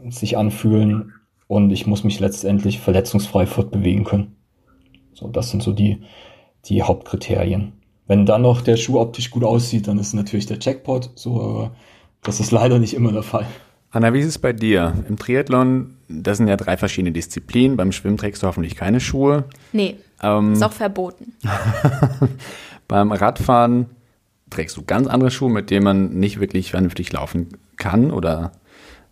sich 0.09 0.37
anfühlen 0.37 1.13
und 1.47 1.71
ich 1.71 1.87
muss 1.87 2.03
mich 2.03 2.19
letztendlich 2.19 2.79
verletzungsfrei 2.79 3.45
fortbewegen 3.45 4.03
können. 4.03 4.35
So, 5.13 5.27
das 5.27 5.49
sind 5.49 5.63
so 5.63 5.73
die, 5.73 6.01
die 6.65 6.83
Hauptkriterien. 6.83 7.73
Wenn 8.07 8.25
dann 8.25 8.41
noch 8.41 8.61
der 8.61 8.77
Schuh 8.77 8.99
optisch 8.99 9.29
gut 9.29 9.43
aussieht, 9.43 9.87
dann 9.87 9.99
ist 9.99 10.13
natürlich 10.13 10.45
der 10.45 10.57
Jackpot. 10.59 11.11
So, 11.15 11.41
aber 11.41 11.71
das 12.23 12.39
ist 12.39 12.51
leider 12.51 12.79
nicht 12.79 12.93
immer 12.93 13.11
der 13.11 13.23
Fall. 13.23 13.45
Anna, 13.91 14.13
wie 14.13 14.19
ist 14.19 14.27
es 14.27 14.37
bei 14.37 14.53
dir? 14.53 14.93
Im 15.07 15.17
Triathlon, 15.17 15.95
das 16.07 16.37
sind 16.37 16.47
ja 16.47 16.57
drei 16.57 16.77
verschiedene 16.77 17.11
Disziplinen. 17.11 17.77
Beim 17.77 17.91
Schwimmen 17.91 18.17
trägst 18.17 18.43
du 18.43 18.47
hoffentlich 18.47 18.75
keine 18.75 18.99
Schuhe. 18.99 19.45
Nee, 19.71 19.95
ähm, 20.21 20.53
ist 20.53 20.63
auch 20.63 20.73
verboten. 20.73 21.33
beim 22.87 23.11
Radfahren 23.11 23.87
trägst 24.49 24.77
du 24.77 24.83
ganz 24.83 25.07
andere 25.07 25.31
Schuhe, 25.31 25.49
mit 25.49 25.69
denen 25.69 25.83
man 25.83 26.13
nicht 26.19 26.39
wirklich 26.39 26.71
vernünftig 26.71 27.11
laufen 27.11 27.49
kann 27.77 28.11
oder 28.11 28.51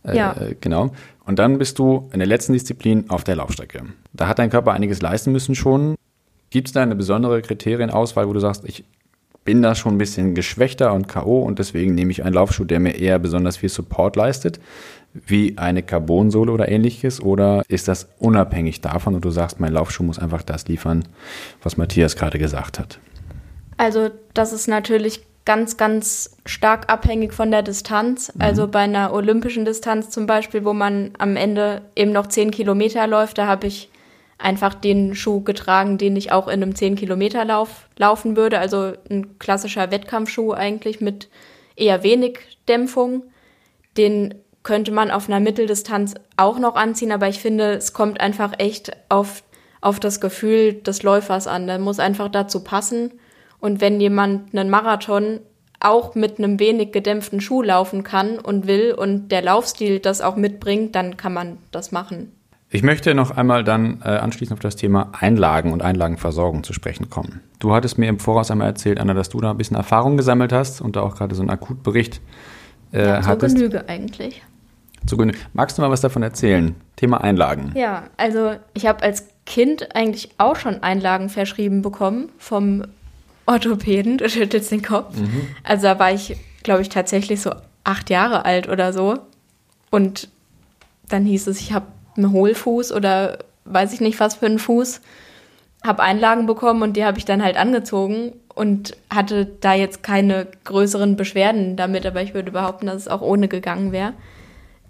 äh, 0.04 0.18
ja. 0.18 0.36
genau. 0.62 0.92
Und 1.26 1.40
dann 1.40 1.58
bist 1.58 1.80
du 1.80 2.10
in 2.14 2.20
der 2.20 2.28
letzten 2.28 2.54
Disziplin 2.54 3.10
auf 3.10 3.24
der 3.24 3.38
Laufstrecke. 3.38 3.84
Da 4.14 4.28
hat 4.28 4.40
dein 4.40 4.50
Körper 4.50 4.74
einiges 4.74 5.02
leisten 5.02 5.32
müssen 5.32 5.56
schon. 5.56 5.96
Gibt 6.56 6.70
es 6.70 6.74
da 6.74 6.82
eine 6.82 6.96
besondere 6.96 7.42
Kriterienauswahl, 7.42 8.30
wo 8.30 8.32
du 8.32 8.40
sagst, 8.40 8.64
ich 8.64 8.86
bin 9.44 9.62
da 9.62 9.76
schon 9.76 9.96
ein 9.96 9.98
bisschen 9.98 10.36
geschwächter 10.36 10.94
und 10.94 11.06
K.O. 11.06 11.42
und 11.42 11.60
deswegen 11.60 11.96
nehme 11.96 12.12
ich 12.12 12.24
einen 12.24 12.34
Laufschuh, 12.34 12.64
der 12.64 12.80
mir 12.80 12.98
eher 12.98 13.20
besonders 13.20 13.58
viel 13.58 13.68
Support 13.68 14.16
leistet, 14.16 14.62
wie 15.14 15.58
eine 15.58 15.84
Carbonsohle 15.84 16.54
oder 16.54 16.70
ähnliches? 16.70 17.22
Oder 17.22 17.64
ist 17.68 17.90
das 17.90 18.08
unabhängig 18.20 18.80
davon 18.80 19.16
und 19.16 19.26
du 19.26 19.32
sagst, 19.32 19.60
mein 19.60 19.74
Laufschuh 19.74 20.04
muss 20.04 20.18
einfach 20.18 20.44
das 20.44 20.66
liefern, 20.70 21.06
was 21.62 21.76
Matthias 21.76 22.16
gerade 22.16 22.40
gesagt 22.40 22.80
hat? 22.80 23.00
Also 23.76 24.12
das 24.34 24.54
ist 24.54 24.70
natürlich 24.70 25.26
ganz, 25.44 25.76
ganz 25.76 26.38
stark 26.46 26.90
abhängig 26.90 27.34
von 27.34 27.52
der 27.52 27.64
Distanz. 27.64 28.34
Mhm. 28.34 28.42
Also 28.42 28.68
bei 28.70 28.80
einer 28.80 29.12
olympischen 29.12 29.66
Distanz 29.66 30.10
zum 30.10 30.26
Beispiel, 30.26 30.64
wo 30.64 30.72
man 30.72 31.12
am 31.18 31.36
Ende 31.36 31.82
eben 31.98 32.14
noch 32.14 32.28
10 32.28 32.52
Kilometer 32.52 33.08
läuft, 33.08 33.40
da 33.40 33.46
habe 33.46 33.68
ich 33.68 33.90
einfach 34.38 34.74
den 34.74 35.16
Schuh 35.16 35.42
getragen, 35.42 35.98
den 35.98 36.16
ich 36.16 36.32
auch 36.32 36.48
in 36.48 36.62
einem 36.62 36.74
10-Kilometer-Lauf 36.74 37.88
laufen 37.98 38.36
würde. 38.36 38.60
Also 38.60 38.94
ein 39.10 39.40
klassischer 39.40 39.92
Wettkampfschuh 39.92 40.52
eigentlich 40.52 41.02
mit 41.02 41.30
eher 41.76 42.04
wenig 42.04 42.40
Dämpfung. 42.68 43.24
Den 43.98 44.36
könnte 44.64 44.92
man 44.92 45.12
auf 45.12 45.30
einer 45.30 45.40
Mitteldistanz 45.40 46.16
auch 46.38 46.60
noch 46.60 46.76
anziehen, 46.76 47.12
aber 47.12 47.30
ich 47.30 47.40
finde, 47.40 47.74
es 47.74 47.94
kommt 47.94 48.20
einfach 48.20 48.54
echt 48.58 48.92
auf, 49.10 49.44
auf 49.80 50.00
das 50.00 50.20
Gefühl 50.20 50.74
des 50.74 51.04
Läufers 51.04 51.48
an. 51.48 51.68
Der 51.68 51.80
muss 51.80 52.00
einfach 52.00 52.30
dazu 52.30 52.64
passen. 52.64 53.14
Und 53.60 53.80
wenn 53.80 54.02
jemand 54.02 54.54
einen 54.54 54.70
Marathon 54.70 55.40
auch 55.80 56.16
mit 56.16 56.40
einem 56.40 56.60
wenig 56.60 56.92
gedämpften 56.92 57.42
Schuh 57.42 57.62
laufen 57.62 58.04
kann 58.04 58.40
und 58.40 58.68
will 58.68 58.94
und 58.94 59.30
der 59.30 59.44
Laufstil 59.44 60.00
das 60.00 60.22
auch 60.22 60.36
mitbringt, 60.36 60.96
dann 60.96 61.16
kann 61.16 61.34
man 61.34 61.58
das 61.72 61.92
machen. 61.92 62.32
Ich 62.70 62.84
möchte 62.84 63.14
noch 63.14 63.32
einmal 63.32 63.64
dann 63.64 64.02
äh, 64.04 64.10
anschließend 64.10 64.58
auf 64.58 64.62
das 64.62 64.76
Thema 64.76 65.12
Einlagen 65.20 65.72
und 65.72 65.82
Einlagenversorgung 65.82 66.64
zu 66.64 66.74
sprechen 66.74 67.10
kommen. 67.10 67.42
Du 67.60 67.74
hattest 67.74 67.98
mir 67.98 68.10
im 68.10 68.20
Voraus 68.20 68.50
einmal 68.50 68.68
erzählt, 68.68 69.00
Anna, 69.00 69.14
dass 69.14 69.30
du 69.30 69.40
da 69.40 69.52
ein 69.52 69.58
bisschen 69.58 69.78
Erfahrung 69.78 70.18
gesammelt 70.18 70.52
hast 70.52 70.82
und 70.82 70.96
da 70.96 71.02
auch 71.02 71.16
gerade 71.16 71.36
so 71.36 71.42
einen 71.42 71.52
Akutbericht 71.52 72.22
äh, 72.92 73.06
ja, 73.06 73.22
zur 73.22 73.32
hattest. 73.32 73.56
Genüge 73.56 73.88
eigentlich. 73.88 74.42
Zu 75.06 75.18
Genüge. 75.18 75.38
Magst 75.54 75.78
du 75.78 75.84
mal 75.84 75.92
was 75.92 76.02
davon 76.02 76.24
erzählen? 76.24 76.76
Thema 76.96 77.22
Einlagen. 77.22 77.72
Ja, 77.76 78.04
also 78.18 78.56
ich 78.74 78.88
habe 78.88 79.04
als 79.04 79.28
Kind 79.46 79.96
eigentlich 79.96 80.32
auch 80.40 80.56
schon 80.56 80.82
Einlagen 80.82 81.30
verschrieben 81.30 81.84
bekommen 81.84 82.30
vom 82.40 82.84
Orthopäden. 83.46 84.18
Du 84.26 84.28
schüttelst 84.28 84.72
den 84.72 84.82
Kopf. 84.82 85.16
Mhm. 85.16 85.48
Also 85.64 85.84
da 85.84 86.00
war 86.00 86.12
ich, 86.12 86.36
glaube 86.64 86.82
ich, 86.82 86.90
tatsächlich 86.90 87.42
so 87.42 87.54
acht 87.84 88.10
Jahre 88.10 88.44
alt 88.44 88.68
oder 88.68 88.92
so. 88.92 89.20
Und 89.92 90.30
dann 91.08 91.26
hieß 91.26 91.46
es, 91.48 91.60
ich 91.60 91.72
habe 91.72 91.86
einen 92.18 92.32
Hohlfuß 92.32 92.92
oder 92.92 93.40
weiß 93.66 93.94
ich 93.94 94.02
nicht 94.02 94.20
was 94.20 94.36
für 94.36 94.46
einen 94.46 94.60
Fuß, 94.60 95.02
habe 95.84 96.04
Einlagen 96.04 96.46
bekommen 96.46 96.82
und 96.82 96.98
die 96.98 97.06
habe 97.06 97.18
ich 97.18 97.26
dann 97.26 97.44
halt 97.44 97.58
angezogen 97.58 98.34
und 98.54 98.96
hatte 99.14 99.46
da 99.46 99.74
jetzt 99.74 100.04
keine 100.04 100.48
größeren 100.64 101.16
Beschwerden 101.16 101.76
damit, 101.76 102.06
aber 102.06 102.22
ich 102.22 102.34
würde 102.34 102.52
behaupten, 102.52 102.88
dass 102.88 102.96
es 102.96 103.08
auch 103.08 103.22
ohne 103.22 103.48
gegangen 103.48 103.92
wäre. 103.92 104.14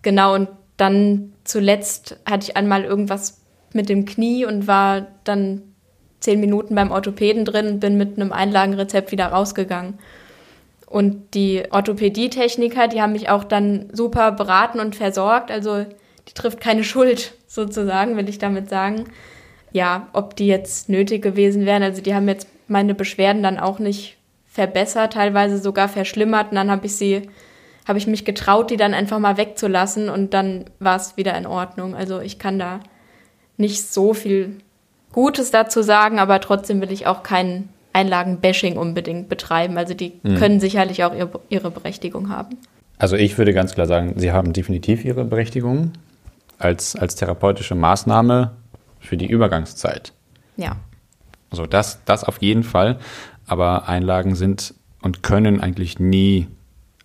Genau, 0.01 0.35
und 0.35 0.49
dann 0.77 1.33
zuletzt 1.43 2.17
hatte 2.29 2.49
ich 2.49 2.57
einmal 2.57 2.83
irgendwas 2.83 3.41
mit 3.73 3.89
dem 3.89 4.05
Knie 4.05 4.45
und 4.45 4.67
war 4.67 5.07
dann 5.23 5.61
zehn 6.19 6.39
Minuten 6.39 6.75
beim 6.75 6.91
Orthopäden 6.91 7.45
drin 7.45 7.67
und 7.67 7.79
bin 7.79 7.97
mit 7.97 8.17
einem 8.17 8.31
Einlagenrezept 8.31 9.11
wieder 9.11 9.27
rausgegangen. 9.27 9.99
Und 10.87 11.33
die 11.33 11.63
Orthopädietechniker, 11.71 12.87
die 12.87 13.01
haben 13.01 13.11
mich 13.11 13.29
auch 13.29 13.43
dann 13.43 13.87
super 13.91 14.31
beraten 14.31 14.79
und 14.79 14.95
versorgt. 14.95 15.51
Also 15.51 15.85
die 16.27 16.33
trifft 16.33 16.59
keine 16.59 16.83
Schuld 16.83 17.33
sozusagen, 17.47 18.17
will 18.17 18.29
ich 18.29 18.37
damit 18.37 18.69
sagen. 18.69 19.05
Ja, 19.71 20.07
ob 20.13 20.35
die 20.35 20.47
jetzt 20.47 20.89
nötig 20.89 21.21
gewesen 21.21 21.65
wären. 21.65 21.83
Also 21.83 22.01
die 22.01 22.15
haben 22.15 22.27
jetzt 22.27 22.47
meine 22.67 22.95
Beschwerden 22.95 23.43
dann 23.43 23.59
auch 23.59 23.79
nicht 23.79 24.17
verbessert, 24.47 25.13
teilweise 25.13 25.57
sogar 25.57 25.89
verschlimmert. 25.89 26.51
Und 26.51 26.55
dann 26.55 26.71
habe 26.71 26.85
ich 26.85 26.95
sie, 26.95 27.29
habe 27.87 27.97
ich 27.97 28.07
mich 28.07 28.25
getraut, 28.25 28.71
die 28.71 28.77
dann 28.77 28.93
einfach 28.93 29.19
mal 29.19 29.37
wegzulassen 29.37 30.09
und 30.09 30.33
dann 30.33 30.65
war 30.79 30.95
es 30.95 31.17
wieder 31.17 31.37
in 31.37 31.45
Ordnung. 31.45 31.95
Also 31.95 32.21
ich 32.21 32.39
kann 32.39 32.57
da 32.57 32.79
nicht 33.57 33.83
so 33.83 34.13
viel 34.13 34.57
Gutes 35.11 35.51
dazu 35.51 35.81
sagen, 35.81 36.19
aber 36.19 36.39
trotzdem 36.41 36.81
will 36.81 36.91
ich 36.91 37.07
auch 37.07 37.23
kein 37.23 37.69
Einlagen-Bashing 37.93 38.77
unbedingt 38.77 39.29
betreiben. 39.29 39.77
Also 39.77 39.93
die 39.93 40.13
mhm. 40.23 40.35
können 40.35 40.59
sicherlich 40.59 41.03
auch 41.03 41.15
ihre, 41.15 41.39
ihre 41.49 41.71
Berechtigung 41.71 42.29
haben. 42.29 42.57
Also 42.97 43.15
ich 43.15 43.37
würde 43.37 43.53
ganz 43.53 43.73
klar 43.73 43.87
sagen, 43.87 44.13
sie 44.17 44.31
haben 44.31 44.53
definitiv 44.53 45.03
ihre 45.05 45.25
Berechtigung 45.25 45.91
als, 46.57 46.95
als 46.95 47.15
therapeutische 47.15 47.75
Maßnahme 47.75 48.51
für 48.99 49.17
die 49.17 49.27
Übergangszeit. 49.27 50.13
Ja. 50.57 50.77
Also 51.51 51.65
das, 51.65 52.03
das 52.05 52.23
auf 52.23 52.41
jeden 52.41 52.63
Fall. 52.63 52.99
Aber 53.47 53.87
Einlagen 53.87 54.35
sind 54.35 54.73
und 55.01 55.23
können 55.23 55.61
eigentlich 55.61 55.99
nie 55.99 56.47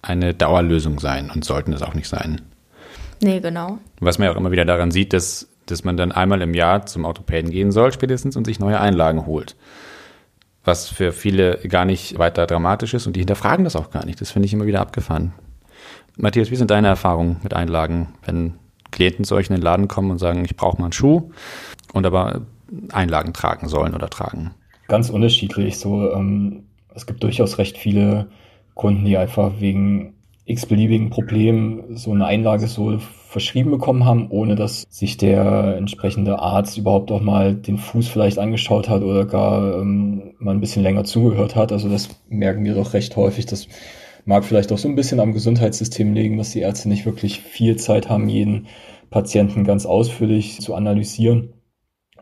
eine 0.02 0.32
Dauerlösung 0.32 0.98
sein 0.98 1.30
und 1.30 1.44
sollten 1.44 1.72
es 1.72 1.82
auch 1.82 1.94
nicht 1.94 2.08
sein. 2.08 2.40
Nee, 3.20 3.40
genau. 3.40 3.78
Was 4.00 4.18
man 4.18 4.26
ja 4.26 4.32
auch 4.32 4.38
immer 4.38 4.50
wieder 4.50 4.64
daran 4.64 4.90
sieht, 4.90 5.12
dass, 5.12 5.48
dass 5.66 5.84
man 5.84 5.96
dann 5.96 6.10
einmal 6.10 6.40
im 6.40 6.54
Jahr 6.54 6.86
zum 6.86 7.04
Orthopäden 7.04 7.50
gehen 7.50 7.70
soll, 7.70 7.92
spätestens, 7.92 8.36
und 8.36 8.46
sich 8.46 8.58
neue 8.58 8.80
Einlagen 8.80 9.26
holt. 9.26 9.56
Was 10.64 10.88
für 10.88 11.12
viele 11.12 11.58
gar 11.68 11.84
nicht 11.84 12.18
weiter 12.18 12.46
dramatisch 12.46 12.94
ist 12.94 13.06
und 13.06 13.16
die 13.16 13.20
hinterfragen 13.20 13.64
das 13.64 13.76
auch 13.76 13.90
gar 13.90 14.06
nicht. 14.06 14.20
Das 14.20 14.30
finde 14.30 14.46
ich 14.46 14.54
immer 14.54 14.66
wieder 14.66 14.80
abgefahren. 14.80 15.32
Matthias, 16.16 16.50
wie 16.50 16.56
sind 16.56 16.70
deine 16.70 16.88
Erfahrungen 16.88 17.36
mit 17.42 17.54
Einlagen, 17.54 18.14
wenn 18.24 18.54
Klienten 19.00 19.24
zu 19.24 19.34
euch 19.34 19.48
in 19.48 19.56
den 19.56 19.62
Laden 19.62 19.88
kommen 19.88 20.10
und 20.10 20.18
sagen, 20.18 20.44
ich 20.44 20.56
brauche 20.56 20.76
mal 20.76 20.84
einen 20.84 20.92
Schuh 20.92 21.30
und 21.94 22.04
aber 22.04 22.42
Einlagen 22.92 23.32
tragen 23.32 23.66
sollen 23.66 23.94
oder 23.94 24.10
tragen? 24.10 24.50
Ganz 24.88 25.08
unterschiedlich. 25.08 25.78
So, 25.78 26.12
ähm, 26.12 26.64
es 26.94 27.06
gibt 27.06 27.22
durchaus 27.22 27.56
recht 27.56 27.78
viele 27.78 28.26
Kunden, 28.74 29.06
die 29.06 29.16
einfach 29.16 29.52
wegen 29.58 30.12
x-beliebigen 30.44 31.08
Problemen 31.08 31.96
so 31.96 32.12
eine 32.12 32.26
Einlage 32.26 32.66
so 32.66 32.98
verschrieben 32.98 33.70
bekommen 33.70 34.04
haben, 34.04 34.26
ohne 34.28 34.54
dass 34.54 34.82
sich 34.90 35.16
der 35.16 35.76
entsprechende 35.78 36.38
Arzt 36.38 36.76
überhaupt 36.76 37.10
auch 37.10 37.22
mal 37.22 37.54
den 37.54 37.78
Fuß 37.78 38.06
vielleicht 38.06 38.38
angeschaut 38.38 38.90
hat 38.90 39.00
oder 39.00 39.24
gar 39.24 39.80
ähm, 39.80 40.34
mal 40.38 40.52
ein 40.52 40.60
bisschen 40.60 40.82
länger 40.82 41.04
zugehört 41.04 41.56
hat. 41.56 41.72
Also 41.72 41.88
das 41.88 42.10
merken 42.28 42.64
wir 42.64 42.74
doch 42.74 42.92
recht 42.92 43.16
häufig. 43.16 43.46
Das 43.46 43.66
mag 44.24 44.44
vielleicht 44.44 44.72
auch 44.72 44.78
so 44.78 44.88
ein 44.88 44.96
bisschen 44.96 45.20
am 45.20 45.32
Gesundheitssystem 45.32 46.12
liegen, 46.12 46.38
dass 46.38 46.50
die 46.50 46.60
Ärzte 46.60 46.88
nicht 46.88 47.06
wirklich 47.06 47.40
viel 47.40 47.76
Zeit 47.76 48.08
haben, 48.08 48.28
jeden 48.28 48.66
Patienten 49.10 49.64
ganz 49.64 49.86
ausführlich 49.86 50.60
zu 50.60 50.74
analysieren 50.74 51.54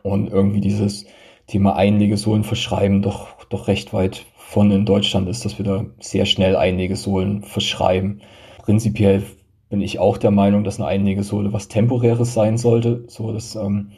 und 0.03 0.29
irgendwie 0.31 0.61
dieses 0.61 1.05
Thema 1.47 1.75
Einlegesohlen 1.75 2.43
verschreiben 2.43 3.01
doch, 3.01 3.45
doch 3.49 3.67
recht 3.67 3.93
weit 3.93 4.25
von 4.35 4.71
in 4.71 4.85
Deutschland 4.85 5.29
ist, 5.29 5.45
dass 5.45 5.57
wir 5.57 5.65
da 5.65 5.85
sehr 5.99 6.25
schnell 6.25 6.55
Einlegesohlen 6.55 7.43
verschreiben. 7.43 8.21
Prinzipiell 8.63 9.23
bin 9.69 9.81
ich 9.81 9.99
auch 9.99 10.17
der 10.17 10.31
Meinung, 10.31 10.63
dass 10.63 10.79
eine 10.79 10.87
Einlegesohle 10.87 11.53
was 11.53 11.67
Temporäres 11.67 12.33
sein 12.33 12.57
sollte, 12.57 13.03
so 13.07 13.31
dass 13.31 13.55
ähm, 13.55 13.91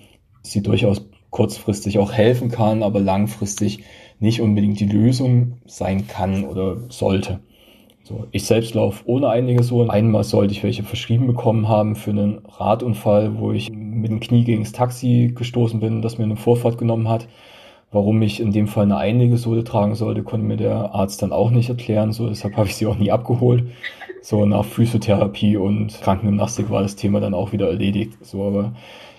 sie 0.43 0.61
durchaus 0.61 1.09
kurzfristig 1.29 1.99
auch 1.99 2.11
helfen 2.11 2.51
kann, 2.51 2.83
aber 2.83 2.99
langfristig 2.99 3.83
nicht 4.19 4.41
unbedingt 4.41 4.79
die 4.79 4.87
Lösung 4.87 5.61
sein 5.65 6.07
kann 6.07 6.43
oder 6.43 6.89
sollte. 6.89 7.39
So, 8.03 8.27
ich 8.31 8.45
selbst 8.45 8.73
laufe 8.73 9.03
ohne 9.05 9.29
Einlegesohlen. 9.29 9.89
Einmal 9.89 10.23
sollte 10.23 10.53
ich 10.53 10.63
welche 10.63 10.83
verschrieben 10.83 11.27
bekommen 11.27 11.67
haben 11.67 11.95
für 11.95 12.09
einen 12.11 12.41
Radunfall, 12.57 13.37
wo 13.37 13.51
ich 13.51 13.71
mit 13.71 14.09
dem 14.09 14.19
Knie 14.19 14.43
gegen 14.43 14.63
das 14.63 14.71
Taxi 14.71 15.31
gestoßen 15.35 15.79
bin, 15.79 16.01
das 16.01 16.17
mir 16.17 16.23
eine 16.23 16.35
Vorfahrt 16.35 16.77
genommen 16.77 17.07
hat. 17.07 17.27
Warum 17.91 18.21
ich 18.21 18.39
in 18.39 18.51
dem 18.51 18.67
Fall 18.67 18.85
eine 18.85 18.97
Einlegesohle 18.97 19.63
tragen 19.63 19.95
sollte, 19.95 20.23
konnte 20.23 20.45
mir 20.45 20.57
der 20.57 20.95
Arzt 20.95 21.21
dann 21.21 21.33
auch 21.33 21.51
nicht 21.51 21.69
erklären. 21.69 22.13
So, 22.13 22.27
deshalb 22.29 22.55
habe 22.55 22.67
ich 22.67 22.75
sie 22.75 22.87
auch 22.87 22.97
nie 22.97 23.11
abgeholt. 23.11 23.65
So 24.21 24.45
nach 24.45 24.65
Physiotherapie 24.65 25.57
und 25.57 25.99
Krankengymnastik 26.01 26.69
war 26.69 26.81
das 26.81 26.95
Thema 26.95 27.19
dann 27.19 27.33
auch 27.33 27.51
wieder 27.51 27.67
erledigt. 27.67 28.13
So, 28.21 28.43
aber 28.47 28.73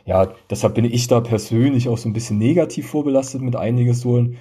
ja, 0.06 0.28
deshalb 0.50 0.74
bin 0.74 0.86
ich 0.86 1.06
da 1.06 1.20
persönlich 1.20 1.88
auch 1.88 1.98
so 1.98 2.08
ein 2.08 2.14
bisschen 2.14 2.38
negativ 2.38 2.88
vorbelastet 2.88 3.42
mit 3.42 3.56
Einlegesohlen 3.56 4.38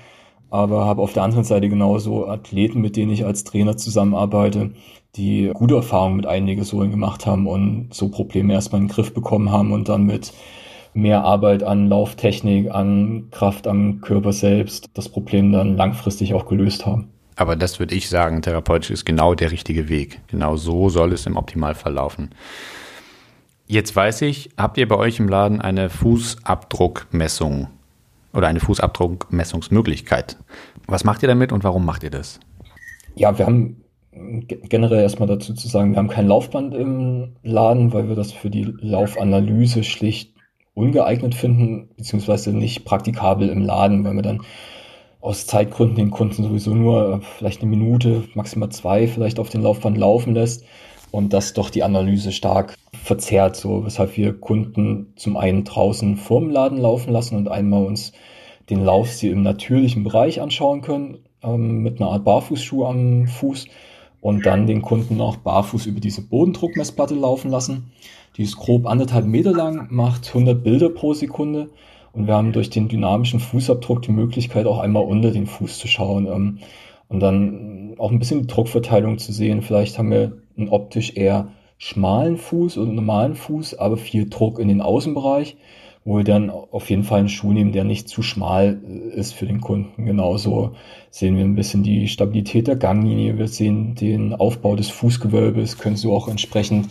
aber 0.51 0.85
habe 0.85 1.01
auf 1.01 1.13
der 1.13 1.23
anderen 1.23 1.45
Seite 1.45 1.69
genauso 1.69 2.27
Athleten, 2.27 2.81
mit 2.81 2.95
denen 2.97 3.11
ich 3.11 3.25
als 3.25 3.45
Trainer 3.45 3.77
zusammenarbeite, 3.77 4.71
die 5.15 5.49
gute 5.53 5.75
Erfahrungen 5.75 6.17
mit 6.17 6.25
Einlegesohlen 6.27 6.91
gemacht 6.91 7.25
haben 7.25 7.47
und 7.47 7.93
so 7.93 8.09
Probleme 8.09 8.53
erstmal 8.53 8.81
in 8.81 8.87
den 8.87 8.93
Griff 8.93 9.13
bekommen 9.13 9.51
haben 9.51 9.71
und 9.71 9.89
dann 9.89 10.03
mit 10.03 10.33
mehr 10.93 11.23
Arbeit 11.23 11.63
an 11.63 11.87
Lauftechnik, 11.87 12.69
an 12.69 13.29
Kraft 13.31 13.65
am 13.65 14.01
Körper 14.01 14.33
selbst 14.33 14.89
das 14.93 15.07
Problem 15.07 15.53
dann 15.53 15.77
langfristig 15.77 16.33
auch 16.33 16.45
gelöst 16.45 16.85
haben. 16.85 17.07
Aber 17.37 17.55
das 17.55 17.79
würde 17.79 17.95
ich 17.95 18.09
sagen, 18.09 18.41
therapeutisch 18.41 18.91
ist 18.91 19.05
genau 19.05 19.33
der 19.33 19.51
richtige 19.51 19.87
Weg. 19.87 20.19
Genau 20.27 20.57
so 20.57 20.89
soll 20.89 21.13
es 21.13 21.25
im 21.25 21.37
Optimalfall 21.37 21.93
laufen. 21.93 22.31
Jetzt 23.67 23.95
weiß 23.95 24.23
ich, 24.23 24.49
habt 24.57 24.77
ihr 24.77 24.87
bei 24.87 24.97
euch 24.97 25.17
im 25.19 25.29
Laden 25.29 25.61
eine 25.61 25.89
Fußabdruckmessung 25.89 27.67
oder 28.33 28.47
eine 28.47 28.59
Fußabdruckmessungsmöglichkeit. 28.59 30.37
Was 30.87 31.03
macht 31.03 31.21
ihr 31.23 31.27
damit 31.27 31.51
und 31.51 31.63
warum 31.63 31.85
macht 31.85 32.03
ihr 32.03 32.09
das? 32.09 32.39
Ja, 33.15 33.37
wir 33.37 33.45
haben 33.45 33.83
generell 34.11 35.01
erstmal 35.01 35.27
dazu 35.27 35.53
zu 35.53 35.67
sagen, 35.67 35.91
wir 35.91 35.97
haben 35.97 36.09
kein 36.09 36.27
Laufband 36.27 36.73
im 36.73 37.35
Laden, 37.43 37.93
weil 37.93 38.09
wir 38.09 38.15
das 38.15 38.31
für 38.31 38.49
die 38.49 38.73
Laufanalyse 38.79 39.83
schlicht 39.83 40.35
ungeeignet 40.73 41.35
finden, 41.35 41.89
beziehungsweise 41.97 42.51
nicht 42.51 42.85
praktikabel 42.85 43.49
im 43.49 43.61
Laden, 43.61 44.03
weil 44.03 44.15
wir 44.15 44.21
dann 44.21 44.41
aus 45.19 45.45
Zeitgründen 45.45 45.95
den 45.95 46.11
Kunden 46.11 46.43
sowieso 46.43 46.73
nur 46.73 47.15
äh, 47.15 47.19
vielleicht 47.37 47.61
eine 47.61 47.69
Minute, 47.69 48.23
maximal 48.33 48.69
zwei 48.69 49.07
vielleicht 49.07 49.39
auf 49.39 49.49
den 49.49 49.61
Laufband 49.61 49.97
laufen 49.97 50.33
lässt 50.33 50.65
und 51.11 51.33
das 51.33 51.53
doch 51.53 51.69
die 51.69 51.83
Analyse 51.83 52.31
stark 52.31 52.75
verzerrt, 53.03 53.55
so 53.55 53.85
weshalb 53.85 54.15
wir 54.17 54.33
Kunden 54.39 55.13
zum 55.15 55.37
einen 55.37 55.63
draußen 55.63 56.17
vorm 56.17 56.49
Laden 56.49 56.77
laufen 56.77 57.11
lassen 57.11 57.35
und 57.35 57.49
einmal 57.49 57.85
uns 57.85 58.13
den 58.69 58.83
Laufstil 58.83 59.33
im 59.33 59.43
natürlichen 59.43 60.03
Bereich 60.03 60.41
anschauen 60.41 60.81
können, 60.81 61.19
ähm, 61.43 61.83
mit 61.83 61.99
einer 61.99 62.11
Art 62.11 62.23
Barfußschuh 62.23 62.85
am 62.85 63.27
Fuß 63.27 63.65
und 64.21 64.45
dann 64.45 64.67
den 64.67 64.81
Kunden 64.81 65.19
auch 65.19 65.37
barfuß 65.37 65.87
über 65.87 65.99
diese 65.99 66.21
Bodendruckmessplatte 66.21 67.15
laufen 67.15 67.51
lassen. 67.51 67.91
Die 68.37 68.43
ist 68.43 68.55
grob 68.55 68.85
anderthalb 68.85 69.25
Meter 69.25 69.51
lang, 69.51 69.87
macht 69.89 70.27
100 70.27 70.63
Bilder 70.63 70.89
pro 70.89 71.13
Sekunde 71.13 71.69
und 72.13 72.27
wir 72.27 72.35
haben 72.35 72.53
durch 72.53 72.69
den 72.69 72.87
dynamischen 72.87 73.39
Fußabdruck 73.39 74.03
die 74.03 74.11
Möglichkeit, 74.11 74.65
auch 74.67 74.79
einmal 74.79 75.03
unter 75.03 75.31
den 75.31 75.47
Fuß 75.47 75.79
zu 75.79 75.87
schauen 75.87 76.27
ähm, 76.27 76.59
und 77.09 77.19
dann 77.19 77.95
auch 77.97 78.11
ein 78.11 78.19
bisschen 78.19 78.41
die 78.41 78.47
Druckverteilung 78.47 79.17
zu 79.17 79.33
sehen. 79.33 79.61
Vielleicht 79.61 79.97
haben 79.97 80.11
wir 80.11 80.40
einen 80.61 80.69
optisch 80.69 81.15
eher 81.15 81.49
schmalen 81.77 82.37
Fuß 82.37 82.77
oder 82.77 82.91
normalen 82.91 83.35
Fuß, 83.35 83.75
aber 83.79 83.97
viel 83.97 84.29
Druck 84.29 84.59
in 84.59 84.67
den 84.67 84.81
Außenbereich, 84.81 85.57
wo 86.05 86.17
wir 86.17 86.23
dann 86.23 86.49
auf 86.49 86.89
jeden 86.89 87.03
Fall 87.03 87.19
einen 87.19 87.29
Schuh 87.29 87.53
nehmen, 87.53 87.71
der 87.71 87.83
nicht 87.83 88.07
zu 88.07 88.21
schmal 88.21 88.79
äh, 88.87 89.19
ist 89.19 89.33
für 89.33 89.47
den 89.47 89.61
Kunden. 89.61 90.05
Genauso 90.05 90.73
sehen 91.09 91.37
wir 91.37 91.43
ein 91.43 91.55
bisschen 91.55 91.83
die 91.83 92.07
Stabilität 92.07 92.67
der 92.67 92.75
Ganglinie, 92.75 93.37
wir 93.37 93.47
sehen 93.47 93.95
den 93.95 94.33
Aufbau 94.33 94.75
des 94.75 94.89
Fußgewölbes, 94.89 95.77
können 95.77 95.95
so 95.95 96.13
auch 96.13 96.27
entsprechend 96.27 96.87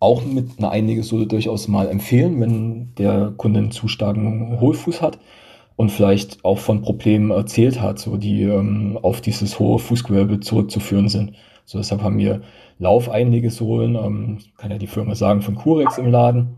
auch 0.00 0.24
mit 0.24 0.58
einer 0.58 0.70
Einlegesohle 0.70 1.26
durchaus 1.26 1.66
mal 1.66 1.88
empfehlen, 1.88 2.40
wenn 2.40 2.94
der 2.98 3.32
Kunde 3.36 3.58
einen 3.58 3.70
zu 3.72 3.88
starken 3.88 4.60
Hohlfuß 4.60 5.02
hat 5.02 5.18
und 5.74 5.90
vielleicht 5.90 6.44
auch 6.44 6.58
von 6.58 6.82
Problemen 6.82 7.30
erzählt 7.30 7.80
hat, 7.80 7.98
so 7.98 8.16
die 8.16 8.42
ähm, 8.42 8.98
auf 9.02 9.20
dieses 9.20 9.58
hohe 9.58 9.78
Fußgewölbe 9.78 10.40
zurückzuführen 10.40 11.08
sind. 11.08 11.32
So, 11.68 11.76
deshalb 11.76 12.00
haben 12.00 12.16
wir 12.16 12.40
Laufeinlegesohlen, 12.78 13.94
ähm, 13.94 14.38
kann 14.56 14.70
ja 14.70 14.78
die 14.78 14.86
Firma 14.86 15.14
sagen, 15.14 15.42
von 15.42 15.54
Curex 15.54 15.98
im 15.98 16.10
Laden, 16.10 16.56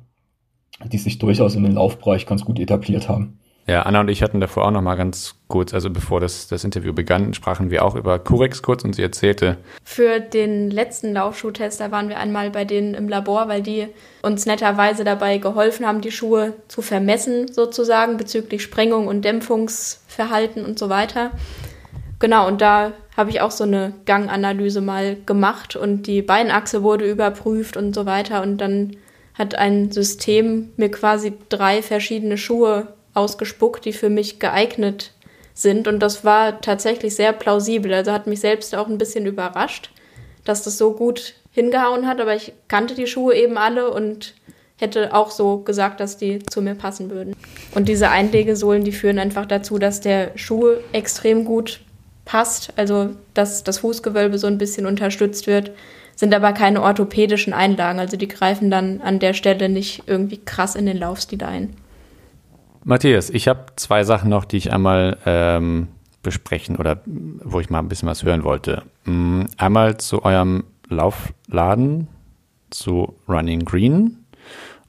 die 0.84 0.98
sich 0.98 1.18
durchaus 1.18 1.56
in 1.56 1.64
den 1.64 1.72
Laufbereich 1.72 2.26
ganz 2.26 2.44
gut 2.44 2.60
etabliert 2.60 3.08
haben. 3.08 3.40
Ja, 3.66 3.82
Anna 3.82 4.00
und 4.00 4.08
ich 4.08 4.22
hatten 4.22 4.38
davor 4.38 4.66
auch 4.66 4.70
noch 4.70 4.82
mal 4.82 4.94
ganz 4.94 5.34
kurz, 5.48 5.74
also 5.74 5.90
bevor 5.90 6.20
das, 6.20 6.46
das 6.46 6.62
Interview 6.62 6.92
begann, 6.92 7.34
sprachen 7.34 7.72
wir 7.72 7.84
auch 7.84 7.96
über 7.96 8.20
Curex 8.20 8.62
kurz 8.62 8.84
und 8.84 8.94
sie 8.94 9.02
erzählte. 9.02 9.56
Für 9.82 10.20
den 10.20 10.70
letzten 10.70 11.12
Laufschuhtest, 11.12 11.80
da 11.80 11.90
waren 11.90 12.08
wir 12.08 12.20
einmal 12.20 12.50
bei 12.50 12.64
denen 12.64 12.94
im 12.94 13.08
Labor, 13.08 13.48
weil 13.48 13.62
die 13.62 13.88
uns 14.22 14.46
netterweise 14.46 15.02
dabei 15.02 15.38
geholfen 15.38 15.86
haben, 15.86 16.02
die 16.02 16.12
Schuhe 16.12 16.54
zu 16.68 16.82
vermessen 16.82 17.52
sozusagen 17.52 18.16
bezüglich 18.16 18.62
Sprengung 18.62 19.08
und 19.08 19.24
Dämpfungsverhalten 19.24 20.64
und 20.64 20.78
so 20.78 20.88
weiter. 20.88 21.32
Genau, 22.20 22.46
und 22.46 22.60
da 22.60 22.92
habe 23.16 23.30
ich 23.30 23.40
auch 23.40 23.50
so 23.50 23.64
eine 23.64 23.94
Ganganalyse 24.04 24.82
mal 24.82 25.16
gemacht 25.26 25.74
und 25.74 26.06
die 26.06 26.22
Beinachse 26.22 26.82
wurde 26.82 27.10
überprüft 27.10 27.76
und 27.76 27.94
so 27.94 28.06
weiter. 28.06 28.42
Und 28.42 28.58
dann 28.58 28.96
hat 29.34 29.54
ein 29.54 29.90
System 29.90 30.70
mir 30.76 30.90
quasi 30.90 31.32
drei 31.48 31.82
verschiedene 31.82 32.36
Schuhe 32.36 32.88
ausgespuckt, 33.14 33.86
die 33.86 33.94
für 33.94 34.10
mich 34.10 34.38
geeignet 34.38 35.12
sind. 35.54 35.88
Und 35.88 36.00
das 36.00 36.22
war 36.22 36.60
tatsächlich 36.60 37.16
sehr 37.16 37.32
plausibel. 37.32 37.92
Also 37.94 38.12
hat 38.12 38.26
mich 38.26 38.40
selbst 38.40 38.74
auch 38.74 38.86
ein 38.86 38.98
bisschen 38.98 39.24
überrascht, 39.24 39.90
dass 40.44 40.62
das 40.62 40.76
so 40.76 40.92
gut 40.92 41.34
hingehauen 41.52 42.06
hat. 42.06 42.20
Aber 42.20 42.34
ich 42.34 42.52
kannte 42.68 42.94
die 42.94 43.06
Schuhe 43.06 43.34
eben 43.34 43.56
alle 43.56 43.90
und 43.90 44.34
hätte 44.76 45.14
auch 45.14 45.30
so 45.30 45.58
gesagt, 45.58 46.00
dass 46.00 46.18
die 46.18 46.40
zu 46.40 46.60
mir 46.60 46.74
passen 46.74 47.10
würden. 47.10 47.34
Und 47.74 47.88
diese 47.88 48.10
Einlegesohlen, 48.10 48.84
die 48.84 48.92
führen 48.92 49.18
einfach 49.18 49.46
dazu, 49.46 49.78
dass 49.78 50.02
der 50.02 50.32
Schuh 50.36 50.74
extrem 50.92 51.46
gut 51.46 51.80
passt, 52.30 52.72
also 52.76 53.10
dass 53.34 53.64
das 53.64 53.80
Fußgewölbe 53.80 54.38
so 54.38 54.46
ein 54.46 54.56
bisschen 54.56 54.86
unterstützt 54.86 55.48
wird, 55.48 55.72
sind 56.14 56.32
aber 56.32 56.52
keine 56.52 56.80
orthopädischen 56.80 57.52
Einlagen, 57.52 57.98
also 57.98 58.16
die 58.16 58.28
greifen 58.28 58.70
dann 58.70 59.00
an 59.00 59.18
der 59.18 59.34
Stelle 59.34 59.68
nicht 59.68 60.04
irgendwie 60.06 60.38
krass 60.38 60.76
in 60.76 60.86
den 60.86 60.96
Laufstil 60.96 61.42
ein. 61.42 61.74
Matthias, 62.84 63.30
ich 63.30 63.48
habe 63.48 63.66
zwei 63.74 64.04
Sachen 64.04 64.30
noch, 64.30 64.44
die 64.44 64.58
ich 64.58 64.72
einmal 64.72 65.18
ähm, 65.26 65.88
besprechen 66.22 66.76
oder 66.76 67.00
wo 67.04 67.58
ich 67.58 67.68
mal 67.68 67.80
ein 67.80 67.88
bisschen 67.88 68.08
was 68.08 68.22
hören 68.22 68.44
wollte. 68.44 68.84
Mm, 69.06 69.46
einmal 69.56 69.96
zu 69.96 70.24
eurem 70.24 70.62
Laufladen, 70.88 72.06
zu 72.70 73.16
Running 73.28 73.64
Green. 73.64 74.24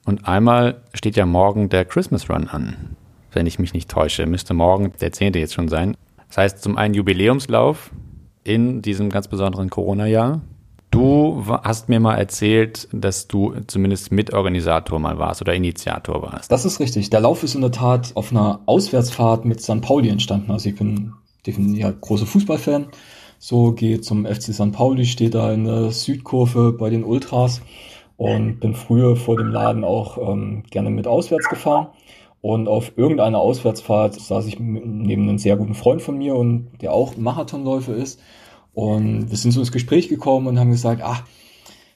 Und 0.06 0.28
einmal 0.28 0.82
steht 0.94 1.16
ja 1.16 1.26
morgen 1.26 1.70
der 1.70 1.86
Christmas 1.86 2.30
Run 2.30 2.48
an, 2.50 2.96
wenn 3.34 3.48
ich 3.48 3.58
mich 3.58 3.74
nicht 3.74 3.90
täusche. 3.90 4.28
Müsste 4.28 4.54
morgen 4.54 4.94
der 5.02 5.12
10. 5.12 5.34
jetzt 5.34 5.56
schon 5.56 5.70
sein. 5.70 5.98
Das 6.32 6.38
heißt, 6.38 6.64
zum 6.64 6.78
einen 6.78 6.94
Jubiläumslauf 6.94 7.92
in 8.46 8.82
diesem 8.82 9.10
ganz 9.10 9.28
besonderen 9.28 9.70
Corona-Jahr. 9.70 10.40
Du 10.90 11.44
hast 11.46 11.90
mir 11.90 12.00
mal 12.00 12.16
erzählt, 12.16 12.88
dass 12.94 13.28
du 13.28 13.54
zumindest 13.68 14.14
Mitorganisator 14.14 14.98
mal 14.98 15.20
warst 15.20 15.42
oder 15.42 15.54
Initiator 15.54 16.22
warst. 16.22 16.50
Das 16.50 16.64
ist 16.64 16.80
richtig. 16.80 17.10
Der 17.10 17.20
Lauf 17.20 17.44
ist 17.44 17.56
in 17.56 17.62
der 17.62 17.72
Tat 17.72 18.12
auf 18.16 18.32
einer 18.32 18.62
Auswärtsfahrt 18.66 19.44
mit 19.44 19.62
St. 19.62 19.82
Pauli 19.82 20.08
entstanden. 20.08 20.52
Also 20.52 20.70
ich 20.70 20.76
bin 20.78 21.12
definitiv 21.46 21.80
ja, 21.80 21.92
großer 21.92 22.26
Fußballfan. 22.26 22.88
So 23.38 23.74
gehe 23.74 24.00
zum 24.00 24.26
FC 24.26 24.54
St. 24.54 24.72
Pauli, 24.72 25.06
stehe 25.06 25.32
da 25.32 25.52
in 25.52 25.66
der 25.66 25.92
Südkurve 25.92 26.72
bei 26.72 26.90
den 26.90 27.04
Ultras 27.04 27.62
und 28.16 28.62
bin 28.62 28.74
früher 28.74 29.18
vor 29.18 29.36
dem 29.36 29.48
Laden 29.48 29.84
auch 29.84 30.18
ähm, 30.18 30.64
gerne 30.70 30.92
mit 30.92 31.08
auswärts 31.08 31.50
gefahren. 31.50 31.88
Und 32.42 32.68
auf 32.68 32.94
irgendeiner 32.98 33.40
Auswärtsfahrt 33.40 34.20
saß 34.20 34.48
ich 34.48 34.60
neben 34.60 35.30
einem 35.30 35.38
sehr 35.38 35.58
guten 35.58 35.76
Freund 35.76 36.02
von 36.02 36.18
mir 36.18 36.36
und 36.36 36.70
der 36.82 36.92
auch 36.92 37.16
Marathonläufer 37.16 37.96
ist. 37.96 38.20
Und 38.74 39.30
wir 39.30 39.38
sind 39.38 39.52
so 39.52 39.60
ins 39.60 39.72
Gespräch 39.72 40.10
gekommen 40.10 40.48
und 40.48 40.60
haben 40.60 40.72
gesagt, 40.72 41.02
ach, 41.04 41.24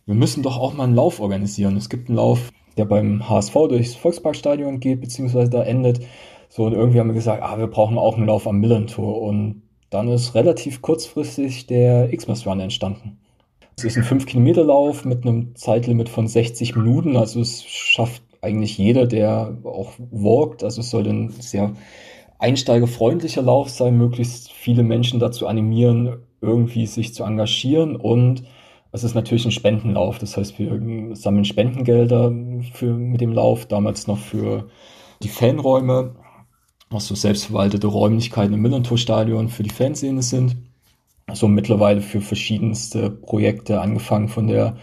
wir 0.06 0.16
müssen 0.16 0.44
doch 0.44 0.58
auch 0.58 0.74
mal 0.74 0.84
einen 0.84 0.96
Lauf 0.96 1.20
organisieren. 1.20 1.78
Es 1.78 1.90
gibt 1.90 2.10
einen 2.10 2.18
Lauf, 2.18 2.52
der 2.78 2.86
beim 2.86 3.28
HSV 3.28 3.54
durchs 3.70 3.96
Volksparkstadion 3.96 4.80
geht, 4.80 5.02
beziehungsweise 5.02 5.50
da 5.50 5.64
endet. 5.64 6.02
So, 6.50 6.66
und 6.66 6.74
irgendwie 6.74 7.00
haben 7.00 7.08
wir 7.08 7.16
gesagt, 7.16 7.42
ah, 7.42 7.58
wir 7.58 7.68
brauchen 7.68 7.98
auch 7.98 8.16
einen 8.16 8.28
Lauf 8.28 8.48
am 8.48 8.60
Millantor. 8.60 9.22
Und 9.22 9.64
dann 9.90 10.10
ist 10.10 10.36
relativ 10.36 10.82
kurzfristig 10.82 11.66
der 11.66 12.16
Xmas 12.16 12.46
Run 12.46 12.60
entstanden. 12.60 13.18
Es 13.78 13.84
ist 13.84 13.98
ein 13.98 14.04
5-Kilometer-Lauf 14.04 15.06
mit 15.06 15.26
einem 15.26 15.56
Zeitlimit 15.56 16.08
von 16.08 16.28
60 16.28 16.76
Minuten. 16.76 17.18
Also 17.18 17.42
es 17.42 17.64
schafft 17.66 18.22
eigentlich 18.46 18.78
jeder, 18.78 19.06
der 19.06 19.58
auch 19.64 19.94
walkt. 20.12 20.64
Also 20.64 20.82
es 20.82 20.90
soll 20.90 21.08
ein 21.08 21.30
sehr 21.30 21.74
einsteigerfreundlicher 22.40 23.42
Lauf 23.42 23.70
sein, 23.70 23.98
möglichst 23.98 24.52
viele 24.52 24.84
Menschen 24.84 25.20
dazu 25.20 25.48
animieren, 25.48 26.18
irgendwie 26.42 26.86
sich 26.86 27.14
zu 27.14 27.24
engagieren. 27.24 27.96
Und 27.96 28.44
es 28.92 29.04
ist 29.04 29.16
natürlich 29.16 29.46
ein 29.46 29.52
Spendenlauf. 29.52 30.20
Das 30.20 30.38
heißt, 30.38 30.58
wir 30.60 31.16
sammeln 31.16 31.46
Spendengelder 31.46 32.32
für, 32.74 32.94
mit 32.94 33.22
dem 33.22 33.34
Lauf, 33.34 33.66
damals 33.66 34.08
noch 34.08 34.20
für 34.20 34.70
die 35.24 35.30
Fanräume, 35.30 36.16
was 36.90 37.08
so 37.08 37.16
selbstverwaltete 37.16 37.88
Räumlichkeiten 37.88 38.54
im 38.54 38.62
Millantor-Stadion 38.62 39.50
für 39.50 39.64
die 39.64 39.70
Fanszene 39.72 40.22
sind 40.22 40.56
so 41.34 41.48
mittlerweile 41.48 42.02
für 42.02 42.22
verschiedenste 42.22 43.10
Projekte, 43.10 43.82
angefangen 43.82 44.30
von 44.30 44.48
der 44.48 44.78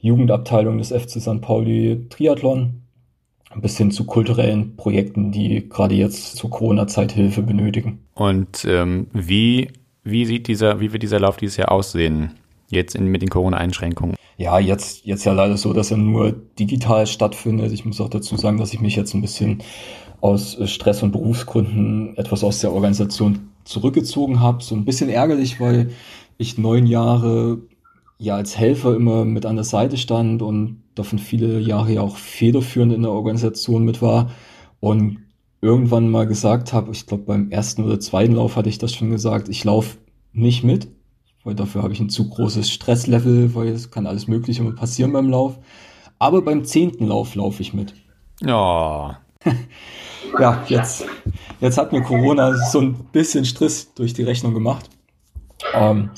Jugendabteilung 0.00 0.78
des 0.78 0.92
FC 0.92 1.20
St. 1.20 1.40
Pauli 1.40 2.06
Triathlon 2.08 2.82
bis 3.56 3.76
hin 3.76 3.90
zu 3.90 4.04
kulturellen 4.04 4.76
Projekten, 4.76 5.32
die 5.32 5.68
gerade 5.68 5.94
jetzt 5.94 6.36
zur 6.36 6.50
Corona-Zeit 6.50 7.12
Hilfe 7.12 7.42
benötigen. 7.42 8.00
Und 8.14 8.64
ähm, 8.68 9.08
wie, 9.12 9.68
wie 10.04 10.24
sieht 10.26 10.48
dieser, 10.48 10.80
wie 10.80 10.92
wird 10.92 11.02
dieser 11.02 11.20
Lauf 11.20 11.36
dieses 11.36 11.56
Jahr 11.56 11.72
aussehen? 11.72 12.34
Jetzt 12.70 12.94
in, 12.94 13.06
mit 13.06 13.22
den 13.22 13.30
Corona-Einschränkungen? 13.30 14.16
Ja, 14.36 14.58
jetzt, 14.58 15.04
jetzt 15.04 15.24
ja 15.24 15.32
leider 15.32 15.56
so, 15.56 15.72
dass 15.72 15.90
er 15.90 15.96
nur 15.96 16.32
digital 16.58 17.06
stattfindet. 17.06 17.72
Ich 17.72 17.84
muss 17.84 18.00
auch 18.00 18.10
dazu 18.10 18.36
sagen, 18.36 18.58
dass 18.58 18.72
ich 18.72 18.80
mich 18.80 18.94
jetzt 18.94 19.14
ein 19.14 19.22
bisschen 19.22 19.62
aus 20.20 20.58
Stress- 20.70 21.02
und 21.02 21.12
Berufsgründen 21.12 22.16
etwas 22.16 22.44
aus 22.44 22.60
der 22.60 22.72
Organisation 22.72 23.50
zurückgezogen 23.64 24.40
habe. 24.40 24.62
So 24.62 24.74
ein 24.74 24.84
bisschen 24.84 25.08
ärgerlich, 25.08 25.60
weil 25.60 25.90
ich 26.36 26.58
neun 26.58 26.86
Jahre 26.86 27.58
ja 28.18 28.36
als 28.36 28.58
Helfer 28.58 28.94
immer 28.94 29.24
mit 29.24 29.46
an 29.46 29.56
der 29.56 29.64
Seite 29.64 29.96
stand 29.96 30.42
und 30.42 30.82
davon 30.98 31.18
viele 31.18 31.60
Jahre 31.60 31.92
ja 31.92 32.00
auch 32.02 32.16
federführend 32.16 32.92
in 32.92 33.02
der 33.02 33.12
Organisation 33.12 33.84
mit 33.84 34.02
war 34.02 34.30
und 34.80 35.18
irgendwann 35.60 36.10
mal 36.10 36.26
gesagt 36.26 36.72
habe, 36.72 36.92
ich 36.92 37.06
glaube 37.06 37.24
beim 37.24 37.50
ersten 37.50 37.84
oder 37.84 37.98
zweiten 38.00 38.34
Lauf 38.34 38.56
hatte 38.56 38.68
ich 38.68 38.78
das 38.78 38.94
schon 38.94 39.10
gesagt, 39.10 39.48
ich 39.48 39.64
laufe 39.64 39.98
nicht 40.32 40.64
mit, 40.64 40.88
weil 41.44 41.54
dafür 41.54 41.82
habe 41.82 41.92
ich 41.92 42.00
ein 42.00 42.10
zu 42.10 42.28
großes 42.28 42.70
Stresslevel, 42.70 43.54
weil 43.54 43.68
es 43.68 43.90
kann 43.90 44.06
alles 44.06 44.28
Mögliche 44.28 44.62
mal 44.62 44.74
passieren 44.74 45.12
beim 45.12 45.30
Lauf. 45.30 45.58
Aber 46.18 46.42
beim 46.42 46.64
zehnten 46.64 47.06
Lauf 47.06 47.34
laufe 47.34 47.62
ich 47.62 47.74
mit. 47.74 47.94
Ja. 48.42 49.18
ja, 50.38 50.64
jetzt, 50.68 51.04
jetzt 51.60 51.78
hat 51.78 51.92
mir 51.92 52.02
Corona 52.02 52.54
so 52.70 52.80
ein 52.80 52.94
bisschen 53.12 53.44
Stress 53.44 53.94
durch 53.94 54.14
die 54.14 54.24
Rechnung 54.24 54.54
gemacht. 54.54 54.90
Ähm, 55.74 56.10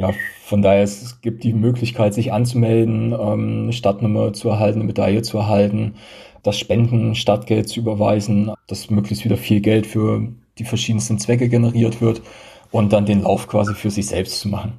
ja, 0.00 0.14
von 0.44 0.62
daher 0.62 0.82
es 0.82 1.20
gibt 1.20 1.44
die 1.44 1.52
Möglichkeit, 1.52 2.14
sich 2.14 2.32
anzumelden, 2.32 3.12
ähm, 3.12 3.62
eine 3.64 3.72
Startnummer 3.72 4.32
zu 4.32 4.48
erhalten, 4.48 4.78
eine 4.78 4.86
Medaille 4.86 5.20
zu 5.20 5.36
erhalten, 5.36 5.94
das 6.42 6.58
Spenden, 6.58 7.14
Startgeld 7.14 7.68
zu 7.68 7.80
überweisen, 7.80 8.50
dass 8.66 8.88
möglichst 8.88 9.24
wieder 9.26 9.36
viel 9.36 9.60
Geld 9.60 9.86
für 9.86 10.32
die 10.58 10.64
verschiedensten 10.64 11.18
Zwecke 11.18 11.50
generiert 11.50 12.00
wird 12.00 12.22
und 12.70 12.94
dann 12.94 13.04
den 13.04 13.22
Lauf 13.22 13.46
quasi 13.46 13.74
für 13.74 13.90
sich 13.90 14.06
selbst 14.06 14.40
zu 14.40 14.48
machen. 14.48 14.78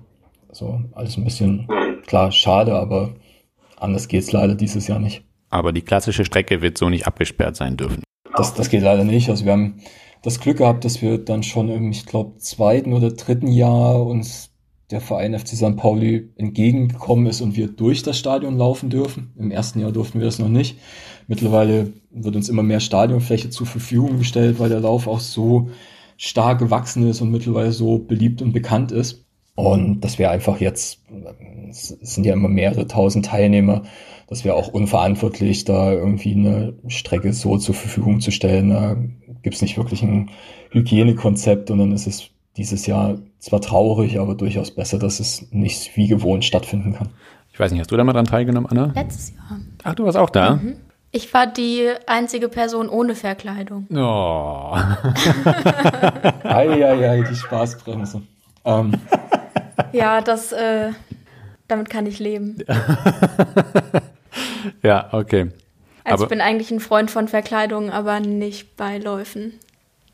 Also 0.49 0.81
alles 0.93 1.17
ein 1.17 1.23
bisschen 1.23 1.67
klar 2.07 2.31
schade, 2.31 2.73
aber 2.73 3.13
anders 3.77 4.07
geht's 4.07 4.31
leider 4.31 4.55
dieses 4.55 4.87
Jahr 4.87 4.99
nicht. 4.99 5.23
Aber 5.51 5.71
die 5.71 5.83
klassische 5.83 6.25
Strecke 6.25 6.63
wird 6.63 6.79
so 6.79 6.89
nicht 6.89 7.05
abgesperrt 7.05 7.55
sein 7.55 7.77
dürfen. 7.77 8.03
Das, 8.35 8.55
das 8.55 8.69
geht 8.69 8.81
leider 8.81 9.03
nicht. 9.03 9.29
Also 9.29 9.45
wir 9.45 9.51
haben 9.51 9.81
das 10.23 10.39
Glück 10.39 10.57
gehabt, 10.57 10.83
dass 10.83 11.01
wir 11.01 11.19
dann 11.19 11.43
schon 11.43 11.69
im, 11.69 11.91
ich 11.91 12.05
glaube, 12.05 12.37
zweiten 12.37 12.93
oder 12.93 13.11
dritten 13.11 13.47
Jahr 13.47 14.03
uns 14.03 14.50
der 14.91 15.01
Verein 15.01 15.37
FC 15.37 15.49
St. 15.49 15.77
Pauli 15.77 16.29
entgegengekommen 16.35 17.25
ist 17.27 17.41
und 17.41 17.55
wir 17.55 17.67
durch 17.67 18.03
das 18.03 18.17
Stadion 18.17 18.57
laufen 18.57 18.89
dürfen. 18.89 19.31
Im 19.37 19.51
ersten 19.51 19.79
Jahr 19.79 19.91
durften 19.91 20.19
wir 20.19 20.25
das 20.25 20.39
noch 20.39 20.49
nicht. 20.49 20.77
Mittlerweile 21.27 21.93
wird 22.11 22.35
uns 22.35 22.49
immer 22.49 22.63
mehr 22.63 22.81
Stadionfläche 22.81 23.49
zur 23.49 23.67
Verfügung 23.67 24.17
gestellt, 24.17 24.59
weil 24.59 24.69
der 24.69 24.81
Lauf 24.81 25.07
auch 25.07 25.21
so 25.21 25.69
stark 26.17 26.59
gewachsen 26.59 27.07
ist 27.07 27.21
und 27.21 27.31
mittlerweile 27.31 27.71
so 27.71 27.99
beliebt 27.99 28.41
und 28.41 28.51
bekannt 28.51 28.91
ist. 28.91 29.25
Und 29.55 30.01
dass 30.01 30.19
wir 30.19 30.29
einfach 30.29 30.59
jetzt, 30.59 30.99
es 31.69 31.95
sind 32.01 32.25
ja 32.25 32.33
immer 32.33 32.49
mehrere 32.49 32.87
tausend 32.87 33.25
Teilnehmer, 33.25 33.83
das 34.27 34.45
wäre 34.45 34.55
auch 34.55 34.69
unverantwortlich, 34.69 35.65
da 35.65 35.91
irgendwie 35.91 36.33
eine 36.33 36.73
Strecke 36.87 37.33
so 37.33 37.57
zur 37.57 37.75
Verfügung 37.75 38.21
zu 38.21 38.31
stellen. 38.31 38.69
Da 38.69 38.95
gibt 39.41 39.55
es 39.55 39.61
nicht 39.61 39.77
wirklich 39.77 40.03
ein 40.03 40.29
Hygienekonzept 40.71 41.69
und 41.69 41.79
dann 41.79 41.91
ist 41.91 42.07
es 42.07 42.30
dieses 42.57 42.85
Jahr 42.85 43.17
zwar 43.39 43.61
traurig, 43.61 44.19
aber 44.19 44.35
durchaus 44.35 44.71
besser, 44.71 44.99
dass 44.99 45.19
es 45.19 45.51
nicht 45.51 45.95
wie 45.95 46.07
gewohnt 46.07 46.45
stattfinden 46.45 46.93
kann. 46.93 47.09
Ich 47.53 47.59
weiß 47.59 47.71
nicht, 47.71 47.81
hast 47.81 47.91
du 47.91 47.97
da 47.97 48.03
mal 48.03 48.13
dran 48.13 48.25
teilgenommen, 48.25 48.69
Anna? 48.69 48.91
Letztes 48.95 49.33
Jahr. 49.33 49.59
Ach, 49.83 49.95
du 49.95 50.05
warst 50.05 50.17
auch 50.17 50.29
da? 50.29 50.55
Mhm. 50.55 50.75
Ich 51.13 51.33
war 51.33 51.45
die 51.45 51.89
einzige 52.07 52.47
Person 52.47 52.87
ohne 52.87 53.15
Verkleidung. 53.15 53.85
Oh. 53.93 54.73
Eieiei, 56.43 57.25
die 57.29 57.35
Spaßbremse. 57.35 58.21
Ähm. 58.63 58.93
Ja, 59.91 60.21
das, 60.21 60.53
äh, 60.53 60.91
damit 61.67 61.89
kann 61.89 62.05
ich 62.05 62.19
leben. 62.19 62.59
ja, 64.83 65.09
okay. 65.11 65.51
Also 66.05 66.13
aber 66.13 66.23
ich 66.23 66.29
bin 66.29 66.39
eigentlich 66.39 66.71
ein 66.71 66.79
Freund 66.79 67.11
von 67.11 67.27
Verkleidung, 67.27 67.91
aber 67.91 68.21
nicht 68.21 68.77
bei 68.77 68.97
Läufen. 68.97 69.59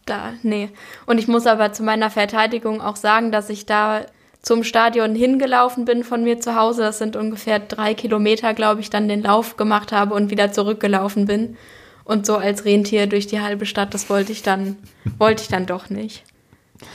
Da, 0.08 0.34
nee. 0.41 0.70
Und 1.06 1.20
ich 1.20 1.28
muss 1.28 1.46
aber 1.46 1.74
zu 1.74 1.84
meiner 1.84 2.10
Verteidigung 2.10 2.82
auch 2.82 2.96
sagen, 2.96 3.32
dass 3.32 3.50
ich 3.50 3.65
da 3.65 4.06
zum 4.41 4.63
Stadion 4.63 5.13
hingelaufen 5.13 5.86
bin 5.86 6.04
von 6.04 6.24
mir 6.24 6.39
zu 6.39 6.56
Hause. 6.56 6.82
Das 6.84 6.98
sind 6.98 7.15
ungefähr 7.15 7.60
drei 7.60 7.93
Kilometer, 7.93 8.54
glaube 8.54 8.82
ich, 8.82 8.89
dann 8.89 9.10
den 9.10 9.22
Lauf 9.22 9.58
gemacht 9.58 9.91
habe 9.91 10.15
und 10.15 10.32
wieder 10.32 10.52
zurückgelaufen 10.52 11.26
bin. 11.26 11.58
Und 12.06 12.26
so 12.26 12.38
als 12.38 12.63
Rentier 12.63 13.08
durch 13.08 13.28
die 13.28 13.41
halbe 13.41 13.65
Stadt, 13.65 13.93
das 13.93 14.10
wollte 14.10 14.32
ich 14.32 14.41
dann, 14.41 14.78
wollte 15.17 15.43
ich 15.43 15.50
dann 15.50 15.65
doch 15.65 15.89
nicht. 15.89 16.24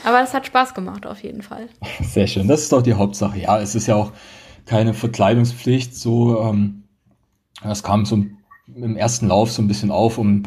Aber 0.03 0.21
es 0.23 0.33
hat 0.33 0.47
Spaß 0.47 0.73
gemacht, 0.73 1.05
auf 1.05 1.21
jeden 1.21 1.43
Fall. 1.43 1.67
Sehr 2.01 2.25
schön. 2.25 2.47
Das 2.47 2.61
ist 2.61 2.71
doch 2.71 2.81
die 2.81 2.95
Hauptsache. 2.95 3.37
Ja, 3.37 3.59
es 3.59 3.75
ist 3.75 3.85
ja 3.85 3.95
auch 3.95 4.11
keine 4.65 4.95
Verkleidungspflicht. 4.95 5.95
So, 5.95 6.41
ähm, 6.41 6.83
das 7.61 7.83
kam 7.83 8.05
so 8.05 8.25
im 8.75 8.97
ersten 8.97 9.27
Lauf 9.27 9.51
so 9.51 9.61
ein 9.61 9.67
bisschen 9.67 9.91
auf. 9.91 10.17
Um, 10.17 10.43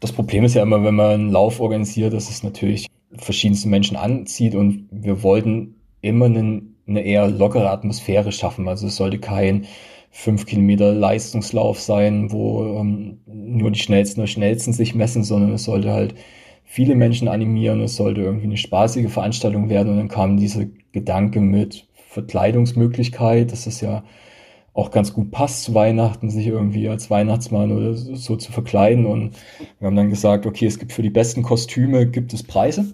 das 0.00 0.12
Problem 0.12 0.44
ist 0.44 0.54
ja 0.54 0.62
immer, 0.62 0.82
wenn 0.84 0.94
man 0.94 1.06
einen 1.06 1.30
Lauf 1.30 1.60
organisiert, 1.60 2.12
dass 2.12 2.30
es 2.30 2.42
natürlich 2.42 2.86
verschiedenste 3.16 3.68
Menschen 3.68 3.96
anzieht 3.96 4.54
und 4.54 4.88
wir 4.90 5.22
wollten 5.22 5.76
immer 6.00 6.26
einen, 6.26 6.76
eine 6.86 7.02
eher 7.02 7.28
lockere 7.28 7.70
Atmosphäre 7.70 8.32
schaffen. 8.32 8.68
Also 8.68 8.86
es 8.86 8.96
sollte 8.96 9.18
kein 9.18 9.66
fünf 10.10 10.46
Kilometer 10.46 10.94
Leistungslauf 10.94 11.80
sein, 11.80 12.32
wo 12.32 12.78
ähm, 12.80 13.18
nur 13.26 13.70
die 13.70 13.78
Schnellsten 13.78 14.20
oder 14.20 14.28
Schnellsten 14.28 14.72
sich 14.72 14.94
messen, 14.94 15.24
sondern 15.24 15.52
es 15.52 15.64
sollte 15.64 15.92
halt 15.92 16.14
viele 16.64 16.94
Menschen 16.94 17.28
animieren, 17.28 17.80
es 17.80 17.96
sollte 17.96 18.22
irgendwie 18.22 18.46
eine 18.46 18.56
spaßige 18.56 19.10
Veranstaltung 19.10 19.68
werden 19.68 19.92
und 19.92 19.98
dann 19.98 20.08
kam 20.08 20.36
dieser 20.36 20.64
Gedanke 20.92 21.40
mit 21.40 21.86
Verkleidungsmöglichkeit, 22.08 23.52
das 23.52 23.66
ist 23.66 23.82
ja 23.82 24.04
auch 24.76 24.90
ganz 24.90 25.14
gut 25.14 25.30
passt 25.30 25.64
zu 25.64 25.74
Weihnachten, 25.74 26.28
sich 26.30 26.46
irgendwie 26.46 26.88
als 26.88 27.08
Weihnachtsmann 27.08 27.72
oder 27.72 27.94
so 27.94 28.36
zu 28.36 28.52
verkleiden. 28.52 29.06
Und 29.06 29.34
wir 29.78 29.86
haben 29.86 29.96
dann 29.96 30.10
gesagt, 30.10 30.44
okay, 30.44 30.66
es 30.66 30.78
gibt 30.78 30.92
für 30.92 31.02
die 31.02 31.10
besten 31.10 31.42
Kostüme 31.42 32.06
gibt 32.06 32.34
es 32.34 32.42
Preise. 32.42 32.84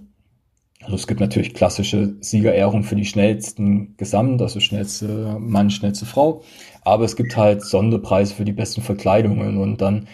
Also 0.83 0.95
es 0.95 1.07
gibt 1.09 1.21
natürlich 1.21 1.55
klassische 1.55 2.16
Siegerehrungen 2.21 2.85
für 2.85 2.95
die 2.97 3.05
schnellsten 3.05 3.97
Gesamt, 3.97 4.40
also 4.42 4.61
schnellste 4.61 5.37
Mann, 5.40 5.71
schnellste 5.71 6.07
Frau. 6.07 6.42
Aber 6.83 7.05
es 7.05 7.16
gibt 7.16 7.37
halt 7.37 7.62
Sonderpreise 7.62 8.35
für 8.35 8.45
die 8.45 8.53
besten 8.53 8.83
Verkleidungen. 8.83 9.59
Und 9.59 9.81
dann, 9.81 10.07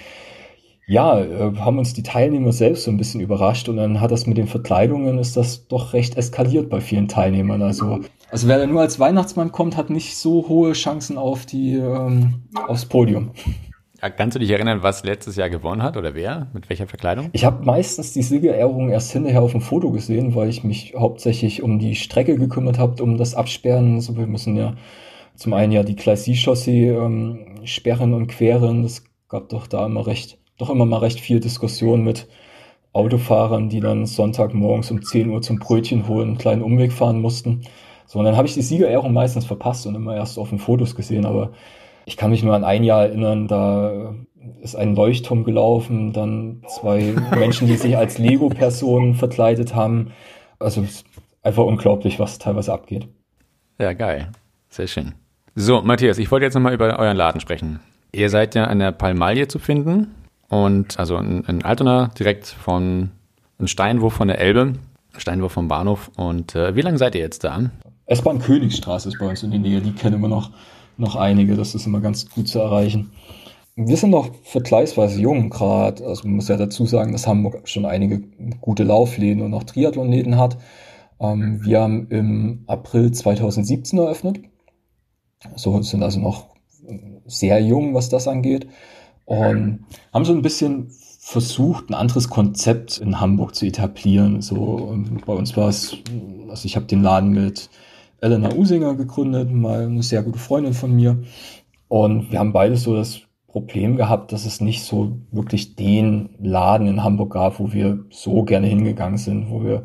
ja, 0.87 1.20
äh, 1.20 1.54
haben 1.57 1.78
uns 1.78 1.92
die 1.92 2.02
Teilnehmer 2.02 2.52
selbst 2.52 2.85
so 2.85 2.90
ein 2.90 2.96
bisschen 2.96 3.20
überrascht. 3.20 3.68
Und 3.68 3.76
dann 3.76 4.00
hat 4.00 4.11
das 4.11 4.26
mit 4.26 4.38
den 4.38 4.46
Verkleidungen, 4.46 5.18
ist 5.18 5.37
das 5.37 5.68
doch 5.68 5.92
recht 5.92 6.16
eskaliert 6.16 6.70
bei 6.70 6.81
vielen 6.81 7.09
Teilnehmern. 7.09 7.61
Also 7.61 8.00
also 8.31 8.49
wer 8.49 8.59
da 8.59 8.67
nur 8.67 8.81
als 8.81 8.99
Weihnachtsmann 9.01 9.53
kommt, 9.53 9.77
hat 9.77 9.91
nicht 9.91 10.17
so 10.17 10.49
hohe 10.49 10.73
Chancen 10.73 11.19
auf 11.19 11.47
die 11.47 11.75
ähm, 11.75 12.43
aufs 12.67 12.87
Podium. 12.87 13.33
Ja, 14.01 14.11
kannst 14.11 14.37
du 14.37 14.38
dich 14.38 14.51
erinnern, 14.51 14.83
was 14.83 15.03
letztes 15.03 15.35
Jahr 15.35 15.51
gewonnen 15.51 15.83
hat 15.83 15.97
oder 15.97 16.14
wer? 16.14 16.49
Mit 16.53 16.69
welcher 16.69 16.87
Verkleidung? 16.87 17.31
Ich 17.33 17.45
habe 17.45 17.64
meistens 17.64 18.12
die 18.12 18.23
Siegerehrung 18.23 18.91
erst 18.91 19.11
hinterher 19.11 19.43
auf 19.43 19.51
dem 19.51 19.61
Foto 19.61 19.91
gesehen, 19.91 20.37
weil 20.37 20.49
ich 20.49 20.62
mich 20.62 20.95
hauptsächlich 20.97 21.62
um 21.64 21.81
die 21.81 21.97
Strecke 21.97 22.37
gekümmert 22.37 22.79
habe, 22.79 23.03
um 23.03 23.17
das 23.17 23.35
Absperren. 23.35 24.01
So, 24.01 24.17
wir 24.17 24.29
müssen 24.29 24.57
ja 24.57 24.75
zum 25.35 25.53
einen 25.53 25.73
ja 25.73 25.83
die 25.83 25.97
Classy-Chaussee 25.97 26.91
ähm, 26.91 27.57
sperren 27.64 28.14
und 28.14 28.29
queren. 28.29 28.85
Das 28.85 29.03
gab 29.29 29.49
doch 29.49 29.67
da 29.67 29.87
immer 29.87 30.07
recht, 30.07 30.38
doch 30.59 30.71
immer 30.71 30.87
mal 30.87 30.99
recht 30.99 31.19
viel 31.19 31.41
Diskussion 31.41 32.05
mit 32.05 32.29
Autofahrern, 32.93 33.69
die 33.69 33.81
dann 33.81 34.07
Sonntagmorgens 34.07 34.93
um 34.93 35.03
10 35.03 35.29
Uhr 35.29 35.43
zum 35.43 35.59
Brötchen 35.59 36.07
holen, 36.07 36.29
einen 36.29 36.38
kleinen 36.38 36.62
Umweg 36.62 36.93
fahren 36.93 37.21
mussten. 37.21 37.62
So, 38.09 38.18
und 38.18 38.25
dann 38.25 38.38
habe 38.38 38.49
ich 38.49 38.55
die 38.55 38.62
Siegerehrung 38.62 39.12
meistens 39.12 39.44
verpasst 39.44 39.87
und 39.87 39.94
immer 39.94 40.16
erst 40.16 40.38
auf 40.38 40.49
den 40.49 40.59
Fotos 40.59 40.97
gesehen, 40.97 41.27
aber 41.27 41.53
ich 42.07 42.16
kann 42.16 42.31
mich 42.31 42.42
nur 42.42 42.55
an 42.55 42.64
ein 42.64 42.83
Jahr 42.83 43.03
erinnern, 43.03 43.49
da 43.49 44.14
ist 44.62 44.77
ein 44.77 44.97
Leuchtturm 44.97 45.44
gelaufen, 45.44 46.14
dann 46.14 46.62
zwei 46.68 47.14
Menschen, 47.38 47.68
die 47.68 47.77
sich 47.77 47.99
als 47.99 48.16
Lego-Personen 48.16 49.14
verkleidet 49.14 49.75
haben. 49.75 50.12
Also 50.59 50.87
einfach 51.42 51.64
unglaublich, 51.64 52.18
was 52.18 52.38
teilweise 52.38 52.73
abgeht. 52.73 53.07
Ja, 53.79 53.92
geil. 53.92 54.33
Sehr 54.71 54.87
schön. 54.87 55.12
So, 55.55 55.83
Matthias, 55.83 56.16
ich 56.16 56.31
wollte 56.31 56.47
jetzt 56.47 56.55
nochmal 56.55 56.73
über 56.73 56.99
euren 56.99 57.16
Laden 57.16 57.42
sprechen. 57.42 57.81
Ihr 58.12 58.31
seid 58.31 58.55
ja 58.55 58.64
an 58.64 58.79
der 58.79 58.92
Palmalie 58.92 59.49
zu 59.49 59.59
finden 59.59 60.14
und 60.49 60.99
also 60.99 61.18
in, 61.18 61.44
in 61.44 61.62
Altona 61.62 62.11
direkt 62.18 62.47
von 62.47 63.11
einem 63.59 63.68
Steinwurf 63.68 64.14
von 64.14 64.29
der 64.29 64.38
Elbe, 64.38 64.73
Steinwurf 65.18 65.53
vom 65.53 65.68
Bahnhof. 65.68 66.11
Und 66.16 66.55
äh, 66.55 66.75
wie 66.75 66.81
lange 66.81 66.97
seid 66.97 67.14
ihr 67.14 67.21
jetzt 67.21 67.44
da? 67.44 67.71
S-Bahn 68.09 68.38
Königsstraße 68.38 69.11
ist 69.11 69.18
bei 69.18 69.29
uns 69.29 69.42
in 69.42 69.51
der 69.51 69.61
Nähe, 69.61 69.83
die 69.83 69.92
kennen 69.92 70.21
wir 70.21 70.29
noch, 70.29 70.51
noch 70.97 71.14
einige, 71.14 71.57
das 71.57 71.75
ist 71.75 71.87
immer 71.87 72.01
ganz 72.01 72.29
gut 72.31 72.49
zu 72.49 72.59
erreichen. 72.59 73.12
Wir 73.77 73.97
sind 73.97 74.11
noch 74.11 74.31
vergleichsweise 74.42 75.21
jung 75.21 75.51
gerade, 75.51 76.05
also 76.05 76.27
man 76.27 76.37
muss 76.37 76.49
ja 76.49 76.57
dazu 76.57 76.87
sagen, 76.87 77.12
dass 77.12 77.27
Hamburg 77.27 77.68
schon 77.68 77.85
einige 77.85 78.23
gute 78.61 78.83
Laufläden 78.83 79.42
und 79.42 79.55
auch 79.55 79.62
Triathlonläden 79.62 80.38
hat. 80.38 80.57
Ähm, 81.21 81.61
wir 81.62 81.83
haben 81.83 82.09
im 82.09 82.64
April 82.66 83.12
2017 83.12 83.99
eröffnet, 83.99 84.40
so 85.55 85.81
sind 85.83 86.03
also 86.03 86.18
noch 86.18 86.47
sehr 87.27 87.61
jung, 87.61 87.92
was 87.94 88.09
das 88.09 88.27
angeht 88.27 88.66
und 89.27 89.85
haben 90.14 90.25
so 90.25 90.33
ein 90.33 90.42
bisschen 90.42 90.90
versucht, 91.21 91.90
ein 91.90 91.94
anderes 91.94 92.31
Konzept 92.31 92.97
in 92.97 93.21
Hamburg 93.21 93.55
zu 93.55 93.66
etablieren. 93.66 94.40
So 94.40 94.97
bei 95.27 95.35
uns 95.35 95.57
war 95.59 95.68
es, 95.68 95.99
also 96.49 96.64
ich 96.64 96.75
habe 96.75 96.87
den 96.87 97.03
Laden 97.03 97.33
mit 97.33 97.68
Elena 98.20 98.52
Usinger 98.54 98.94
gegründet, 98.94 99.52
mal 99.52 99.87
eine 99.87 100.02
sehr 100.02 100.22
gute 100.22 100.38
Freundin 100.38 100.74
von 100.74 100.94
mir. 100.94 101.22
Und 101.88 102.33
wir 102.33 102.38
haben 102.40 102.52
beide 102.52 102.76
so 102.76 102.94
das 102.94 103.20
Problem 103.46 103.96
gehabt, 103.96 104.33
dass 104.33 104.44
es 104.44 104.61
nicht 104.61 104.83
so 104.83 105.18
wirklich 105.31 105.76
den 105.76 106.31
Laden 106.40 106.87
in 106.87 107.02
Hamburg 107.02 107.33
gab, 107.33 107.59
wo 107.59 107.72
wir 107.72 108.04
so 108.11 108.42
gerne 108.42 108.66
hingegangen 108.66 109.18
sind, 109.18 109.50
wo 109.50 109.62
wir 109.62 109.85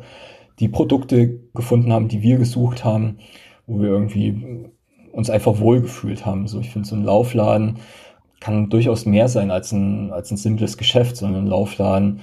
die 0.58 0.68
Produkte 0.68 1.40
gefunden 1.54 1.92
haben, 1.92 2.08
die 2.08 2.22
wir 2.22 2.36
gesucht 2.36 2.84
haben, 2.84 3.18
wo 3.66 3.80
wir 3.80 3.88
irgendwie 3.88 4.68
uns 5.12 5.30
einfach 5.30 5.60
wohlgefühlt 5.60 6.26
haben. 6.26 6.46
So, 6.46 6.60
ich 6.60 6.70
finde, 6.70 6.88
so 6.88 6.96
ein 6.96 7.04
Laufladen 7.04 7.78
kann 8.40 8.68
durchaus 8.68 9.06
mehr 9.06 9.28
sein 9.28 9.50
als 9.50 9.72
ein, 9.72 10.12
als 10.12 10.30
ein 10.30 10.36
simples 10.36 10.76
Geschäft, 10.76 11.16
sondern 11.16 11.44
ein 11.44 11.48
Laufladen, 11.48 12.20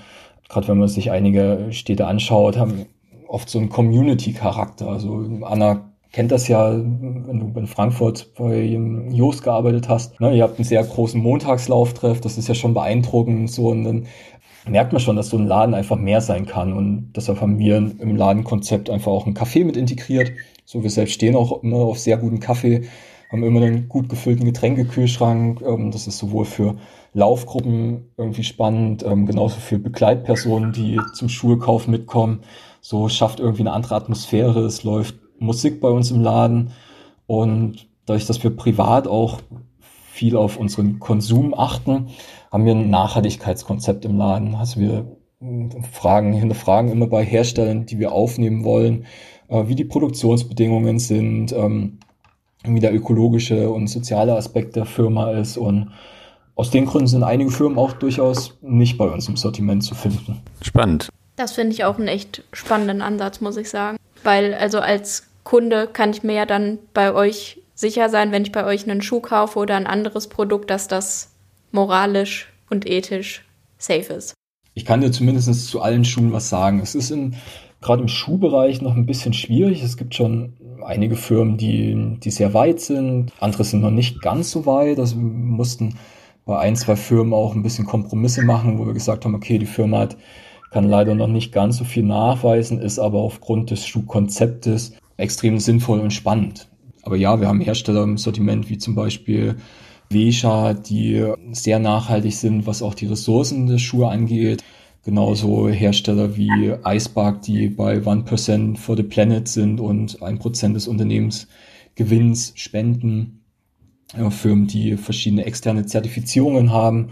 gerade 0.49 0.67
wenn 0.67 0.77
man 0.77 0.87
sich 0.87 1.09
einige 1.09 1.67
Städte 1.71 2.05
anschaut, 2.05 2.57
haben 2.57 2.85
oft 3.27 3.49
so 3.49 3.57
einen 3.57 3.69
Community-Charakter. 3.69 4.87
Also 4.87 5.25
Anna 5.43 5.90
kennt 6.11 6.31
das 6.31 6.47
ja, 6.47 6.71
wenn 6.73 7.39
du 7.39 7.59
in 7.59 7.67
Frankfurt 7.67 8.33
bei 8.37 8.63
Jos 9.11 9.41
gearbeitet 9.41 9.87
hast. 9.87 10.19
Ne, 10.19 10.35
ihr 10.35 10.43
habt 10.43 10.57
einen 10.57 10.65
sehr 10.65 10.83
großen 10.83 11.21
Montagslauftreff, 11.21 12.21
das 12.21 12.37
ist 12.37 12.47
ja 12.47 12.55
schon 12.55 12.73
beeindruckend 12.73 13.49
so 13.51 13.69
und 13.69 13.83
dann 13.83 14.07
merkt 14.67 14.93
man 14.93 15.01
schon, 15.01 15.15
dass 15.15 15.29
so 15.29 15.37
ein 15.37 15.47
Laden 15.47 15.73
einfach 15.73 15.97
mehr 15.97 16.21
sein 16.21 16.45
kann 16.45 16.73
und 16.73 17.13
deshalb 17.15 17.41
haben 17.41 17.57
wir 17.57 17.77
im 17.77 18.15
Ladenkonzept 18.15 18.89
einfach 18.89 19.11
auch 19.11 19.25
einen 19.25 19.33
Kaffee 19.33 19.63
mit 19.63 19.77
integriert. 19.77 20.31
So, 20.65 20.83
wir 20.83 20.89
selbst 20.89 21.13
stehen 21.13 21.35
auch 21.35 21.63
immer 21.63 21.77
auf 21.77 21.99
sehr 21.99 22.17
guten 22.17 22.39
Kaffee, 22.39 22.83
haben 23.31 23.43
immer 23.43 23.61
einen 23.61 23.87
gut 23.89 24.09
gefüllten 24.09 24.45
Getränkekühlschrank. 24.45 25.61
Ähm, 25.61 25.91
das 25.91 26.07
ist 26.07 26.17
sowohl 26.17 26.45
für 26.45 26.75
Laufgruppen 27.13 28.11
irgendwie 28.17 28.43
spannend, 28.43 29.03
ähm, 29.03 29.25
genauso 29.25 29.59
für 29.59 29.79
Begleitpersonen, 29.79 30.73
die 30.73 30.99
zum 31.13 31.29
Schulkauf 31.29 31.87
mitkommen. 31.87 32.41
So 32.81 33.09
schafft 33.09 33.39
irgendwie 33.39 33.61
eine 33.61 33.73
andere 33.73 33.95
Atmosphäre. 33.95 34.61
Es 34.61 34.83
läuft 34.83 35.15
Musik 35.41 35.81
bei 35.81 35.89
uns 35.89 36.11
im 36.11 36.21
Laden 36.21 36.71
und 37.27 37.87
dadurch, 38.05 38.25
dass 38.25 38.43
wir 38.43 38.55
privat 38.55 39.07
auch 39.07 39.39
viel 40.11 40.35
auf 40.35 40.57
unseren 40.57 40.99
Konsum 40.99 41.53
achten, 41.53 42.09
haben 42.51 42.65
wir 42.65 42.73
ein 42.73 42.89
Nachhaltigkeitskonzept 42.89 44.05
im 44.05 44.17
Laden. 44.17 44.55
Also 44.55 44.79
wir 44.79 45.05
fragen, 45.91 46.33
hinterfragen 46.33 46.91
immer 46.91 47.07
bei 47.07 47.23
Herstellern, 47.25 47.85
die 47.85 47.97
wir 47.97 48.11
aufnehmen 48.11 48.63
wollen, 48.63 49.05
äh, 49.47 49.67
wie 49.67 49.75
die 49.75 49.85
Produktionsbedingungen 49.85 50.99
sind, 50.99 51.51
ähm, 51.53 51.99
wie 52.63 52.79
der 52.79 52.93
ökologische 52.93 53.69
und 53.71 53.87
soziale 53.87 54.35
Aspekt 54.35 54.75
der 54.75 54.85
Firma 54.85 55.31
ist 55.31 55.57
und 55.57 55.91
aus 56.53 56.69
den 56.69 56.85
Gründen 56.85 57.07
sind 57.07 57.23
einige 57.23 57.49
Firmen 57.49 57.79
auch 57.79 57.93
durchaus 57.93 58.57
nicht 58.61 58.97
bei 58.97 59.05
uns 59.05 59.27
im 59.27 59.37
Sortiment 59.37 59.83
zu 59.83 59.95
finden. 59.95 60.41
Spannend. 60.61 61.09
Das 61.35 61.53
finde 61.53 61.73
ich 61.73 61.85
auch 61.85 61.97
einen 61.97 62.07
echt 62.07 62.43
spannenden 62.53 63.01
Ansatz, 63.01 63.41
muss 63.41 63.57
ich 63.57 63.69
sagen. 63.69 63.97
Weil 64.23 64.53
also 64.53 64.79
als 64.79 65.30
Kunde 65.51 65.89
kann 65.91 66.11
ich 66.11 66.23
mir 66.23 66.31
ja 66.31 66.45
dann 66.45 66.79
bei 66.93 67.13
euch 67.13 67.61
sicher 67.75 68.07
sein, 68.07 68.31
wenn 68.31 68.43
ich 68.43 68.53
bei 68.53 68.63
euch 68.63 68.89
einen 68.89 69.01
Schuh 69.01 69.19
kaufe 69.19 69.59
oder 69.59 69.75
ein 69.75 69.85
anderes 69.85 70.29
Produkt, 70.29 70.69
dass 70.69 70.87
das 70.87 71.35
moralisch 71.73 72.53
und 72.69 72.89
ethisch 72.89 73.45
safe 73.77 74.13
ist. 74.13 74.33
Ich 74.75 74.85
kann 74.85 75.01
dir 75.01 75.11
zumindest 75.11 75.67
zu 75.67 75.81
allen 75.81 76.05
Schuhen 76.05 76.31
was 76.31 76.47
sagen. 76.47 76.79
Es 76.79 76.95
ist 76.95 77.11
in, 77.11 77.35
gerade 77.81 78.01
im 78.01 78.07
Schuhbereich 78.07 78.81
noch 78.81 78.95
ein 78.95 79.05
bisschen 79.05 79.33
schwierig. 79.33 79.83
Es 79.83 79.97
gibt 79.97 80.15
schon 80.15 80.53
einige 80.85 81.17
Firmen, 81.17 81.57
die, 81.57 82.17
die 82.23 82.31
sehr 82.31 82.53
weit 82.53 82.79
sind. 82.79 83.33
Andere 83.41 83.65
sind 83.65 83.81
noch 83.81 83.91
nicht 83.91 84.21
ganz 84.21 84.51
so 84.51 84.65
weit. 84.65 84.99
Also 84.99 85.17
wir 85.17 85.23
mussten 85.23 85.97
bei 86.45 86.59
ein, 86.59 86.77
zwei 86.77 86.95
Firmen 86.95 87.33
auch 87.33 87.53
ein 87.53 87.61
bisschen 87.61 87.85
Kompromisse 87.85 88.43
machen, 88.43 88.79
wo 88.79 88.85
wir 88.85 88.93
gesagt 88.93 89.25
haben, 89.25 89.35
okay, 89.35 89.57
die 89.57 89.65
Firma 89.65 89.99
hat, 89.99 90.15
kann 90.71 90.87
leider 90.87 91.13
noch 91.13 91.27
nicht 91.27 91.51
ganz 91.51 91.75
so 91.75 91.83
viel 91.83 92.03
nachweisen, 92.03 92.79
ist 92.79 92.99
aber 92.99 93.19
aufgrund 93.19 93.69
des 93.69 93.85
Schuhkonzeptes 93.85 94.93
extrem 95.17 95.59
sinnvoll 95.59 95.99
und 95.99 96.11
spannend. 96.11 96.67
Aber 97.03 97.15
ja, 97.15 97.39
wir 97.39 97.47
haben 97.47 97.61
Hersteller 97.61 98.03
im 98.03 98.17
Sortiment 98.17 98.69
wie 98.69 98.77
zum 98.77 98.95
Beispiel 98.95 99.55
Vesha, 100.09 100.73
die 100.73 101.25
sehr 101.51 101.79
nachhaltig 101.79 102.33
sind, 102.33 102.67
was 102.67 102.81
auch 102.81 102.93
die 102.93 103.07
Ressourcen 103.07 103.67
der 103.67 103.77
Schuhe 103.77 104.09
angeht. 104.09 104.63
Genauso 105.03 105.67
Hersteller 105.67 106.35
wie 106.37 106.73
Icebark, 106.85 107.41
die 107.41 107.69
bei 107.69 107.97
1% 107.97 108.77
for 108.77 108.95
the 108.95 109.03
Planet 109.03 109.47
sind 109.47 109.79
und 109.79 110.19
1% 110.19 110.73
des 110.73 110.87
Unternehmensgewinns 110.87 112.53
spenden. 112.55 113.37
Firmen, 114.29 114.67
die 114.67 114.97
verschiedene 114.97 115.45
externe 115.45 115.85
Zertifizierungen 115.85 116.71
haben, 116.71 117.11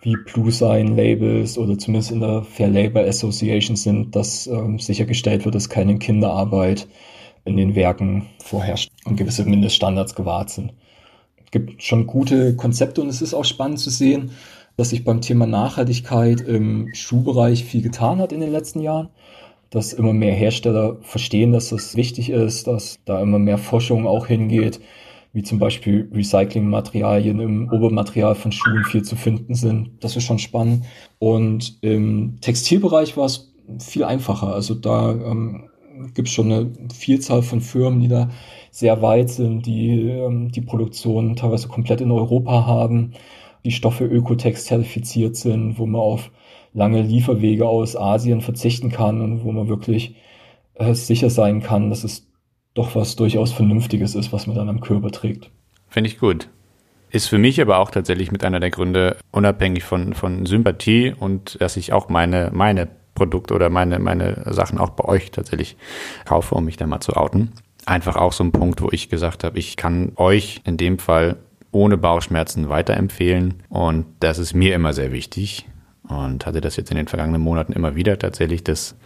wie 0.00 0.16
Blue 0.16 0.50
Sign 0.50 0.96
Labels 0.96 1.58
oder 1.58 1.76
zumindest 1.78 2.10
in 2.10 2.20
der 2.20 2.42
Fair 2.42 2.68
Labor 2.68 3.02
Association 3.02 3.76
sind, 3.76 4.16
dass 4.16 4.46
ähm, 4.46 4.78
sichergestellt 4.78 5.44
wird, 5.44 5.54
dass 5.54 5.68
keine 5.68 5.98
Kinderarbeit 5.98 6.88
in 7.48 7.56
den 7.56 7.74
Werken 7.74 8.26
vorherrscht 8.38 8.90
und 9.04 9.16
gewisse 9.16 9.44
Mindeststandards 9.44 10.14
gewahrt 10.14 10.50
sind. 10.50 10.72
Es 11.44 11.50
gibt 11.50 11.82
schon 11.82 12.06
gute 12.06 12.54
Konzepte 12.56 13.00
und 13.00 13.08
es 13.08 13.22
ist 13.22 13.34
auch 13.34 13.44
spannend 13.44 13.78
zu 13.80 13.90
sehen, 13.90 14.30
dass 14.76 14.90
sich 14.90 15.02
beim 15.02 15.20
Thema 15.20 15.46
Nachhaltigkeit 15.46 16.40
im 16.42 16.90
Schuhbereich 16.94 17.64
viel 17.64 17.82
getan 17.82 18.18
hat 18.18 18.32
in 18.32 18.40
den 18.40 18.52
letzten 18.52 18.80
Jahren. 18.80 19.08
dass 19.70 19.92
immer 19.92 20.12
mehr 20.12 20.34
Hersteller 20.34 20.96
verstehen, 21.02 21.52
dass 21.52 21.68
das 21.68 21.94
wichtig 21.94 22.30
ist, 22.30 22.66
dass 22.66 22.98
da 23.04 23.20
immer 23.20 23.38
mehr 23.38 23.58
Forschung 23.58 24.06
auch 24.06 24.26
hingeht, 24.26 24.80
wie 25.34 25.42
zum 25.42 25.58
Beispiel 25.58 26.10
Recyclingmaterialien 26.12 27.38
im 27.40 27.70
Obermaterial 27.70 28.34
von 28.34 28.50
Schuhen 28.50 28.84
viel 28.84 29.02
zu 29.02 29.14
finden 29.14 29.54
sind. 29.54 29.90
Das 30.00 30.16
ist 30.16 30.24
schon 30.24 30.38
spannend. 30.38 30.86
Und 31.18 31.78
im 31.82 32.38
Textilbereich 32.40 33.16
war 33.16 33.26
es 33.26 33.52
viel 33.78 34.04
einfacher. 34.04 34.54
Also 34.54 34.74
da 34.74 35.10
ähm, 35.10 35.68
gibt 36.14 36.28
es 36.28 36.34
schon 36.34 36.52
eine 36.52 36.70
Vielzahl 36.94 37.42
von 37.42 37.60
Firmen, 37.60 38.00
die 38.00 38.08
da 38.08 38.30
sehr 38.70 39.02
weit 39.02 39.30
sind, 39.30 39.66
die 39.66 40.08
ähm, 40.08 40.50
die 40.52 40.60
Produktion 40.60 41.36
teilweise 41.36 41.68
komplett 41.68 42.00
in 42.00 42.10
Europa 42.10 42.66
haben, 42.66 43.12
die 43.64 43.70
Stoffe 43.70 44.04
Ökotex 44.04 44.64
zertifiziert 44.64 45.36
sind, 45.36 45.78
wo 45.78 45.86
man 45.86 46.00
auf 46.00 46.30
lange 46.74 47.02
Lieferwege 47.02 47.66
aus 47.66 47.96
Asien 47.96 48.40
verzichten 48.40 48.90
kann 48.90 49.20
und 49.20 49.44
wo 49.44 49.52
man 49.52 49.68
wirklich 49.68 50.16
äh, 50.74 50.94
sicher 50.94 51.30
sein 51.30 51.62
kann, 51.62 51.90
dass 51.90 52.04
es 52.04 52.28
doch 52.74 52.94
was 52.94 53.16
durchaus 53.16 53.52
Vernünftiges 53.52 54.14
ist, 54.14 54.32
was 54.32 54.46
man 54.46 54.56
dann 54.56 54.68
am 54.68 54.80
Körper 54.80 55.10
trägt. 55.10 55.50
Finde 55.88 56.08
ich 56.08 56.18
gut. 56.18 56.48
Ist 57.10 57.26
für 57.26 57.38
mich 57.38 57.60
aber 57.60 57.78
auch 57.78 57.90
tatsächlich 57.90 58.30
mit 58.30 58.44
einer 58.44 58.60
der 58.60 58.70
Gründe, 58.70 59.16
unabhängig 59.32 59.82
von, 59.82 60.12
von 60.12 60.44
Sympathie 60.44 61.14
und 61.18 61.60
dass 61.60 61.78
ich 61.78 61.92
auch 61.92 62.10
meine, 62.10 62.50
meine 62.52 62.88
Produkte 63.18 63.54
oder 63.54 63.68
meine, 63.68 63.98
meine 63.98 64.42
Sachen 64.46 64.78
auch 64.78 64.90
bei 64.90 65.04
euch 65.04 65.30
tatsächlich 65.30 65.76
kaufe, 66.24 66.54
um 66.54 66.64
mich 66.64 66.76
da 66.76 66.86
mal 66.86 67.00
zu 67.00 67.14
outen. 67.14 67.52
Einfach 67.84 68.16
auch 68.16 68.32
so 68.32 68.44
ein 68.44 68.52
Punkt, 68.52 68.80
wo 68.80 68.88
ich 68.90 69.08
gesagt 69.08 69.44
habe, 69.44 69.58
ich 69.58 69.76
kann 69.76 70.12
euch 70.16 70.60
in 70.64 70.76
dem 70.76 70.98
Fall 70.98 71.36
ohne 71.70 71.98
Bauchschmerzen 71.98 72.68
weiterempfehlen 72.68 73.62
und 73.68 74.06
das 74.20 74.38
ist 74.38 74.54
mir 74.54 74.74
immer 74.74 74.92
sehr 74.92 75.12
wichtig 75.12 75.66
und 76.08 76.46
hatte 76.46 76.60
das 76.60 76.76
jetzt 76.76 76.90
in 76.90 76.96
den 76.96 77.08
vergangenen 77.08 77.42
Monaten 77.42 77.72
immer 77.72 77.94
wieder 77.94 78.18
tatsächlich, 78.18 78.64
dass 78.64 78.96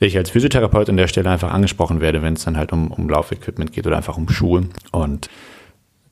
ich 0.00 0.16
als 0.16 0.30
Physiotherapeut 0.30 0.88
an 0.88 0.96
der 0.96 1.06
Stelle 1.06 1.30
einfach 1.30 1.52
angesprochen 1.52 2.00
werde, 2.00 2.22
wenn 2.22 2.34
es 2.34 2.44
dann 2.44 2.56
halt 2.56 2.72
um, 2.72 2.90
um 2.90 3.08
Laufequipment 3.08 3.72
geht 3.72 3.86
oder 3.86 3.96
einfach 3.96 4.16
um 4.16 4.28
Schuhe. 4.28 4.68
Und 4.90 5.30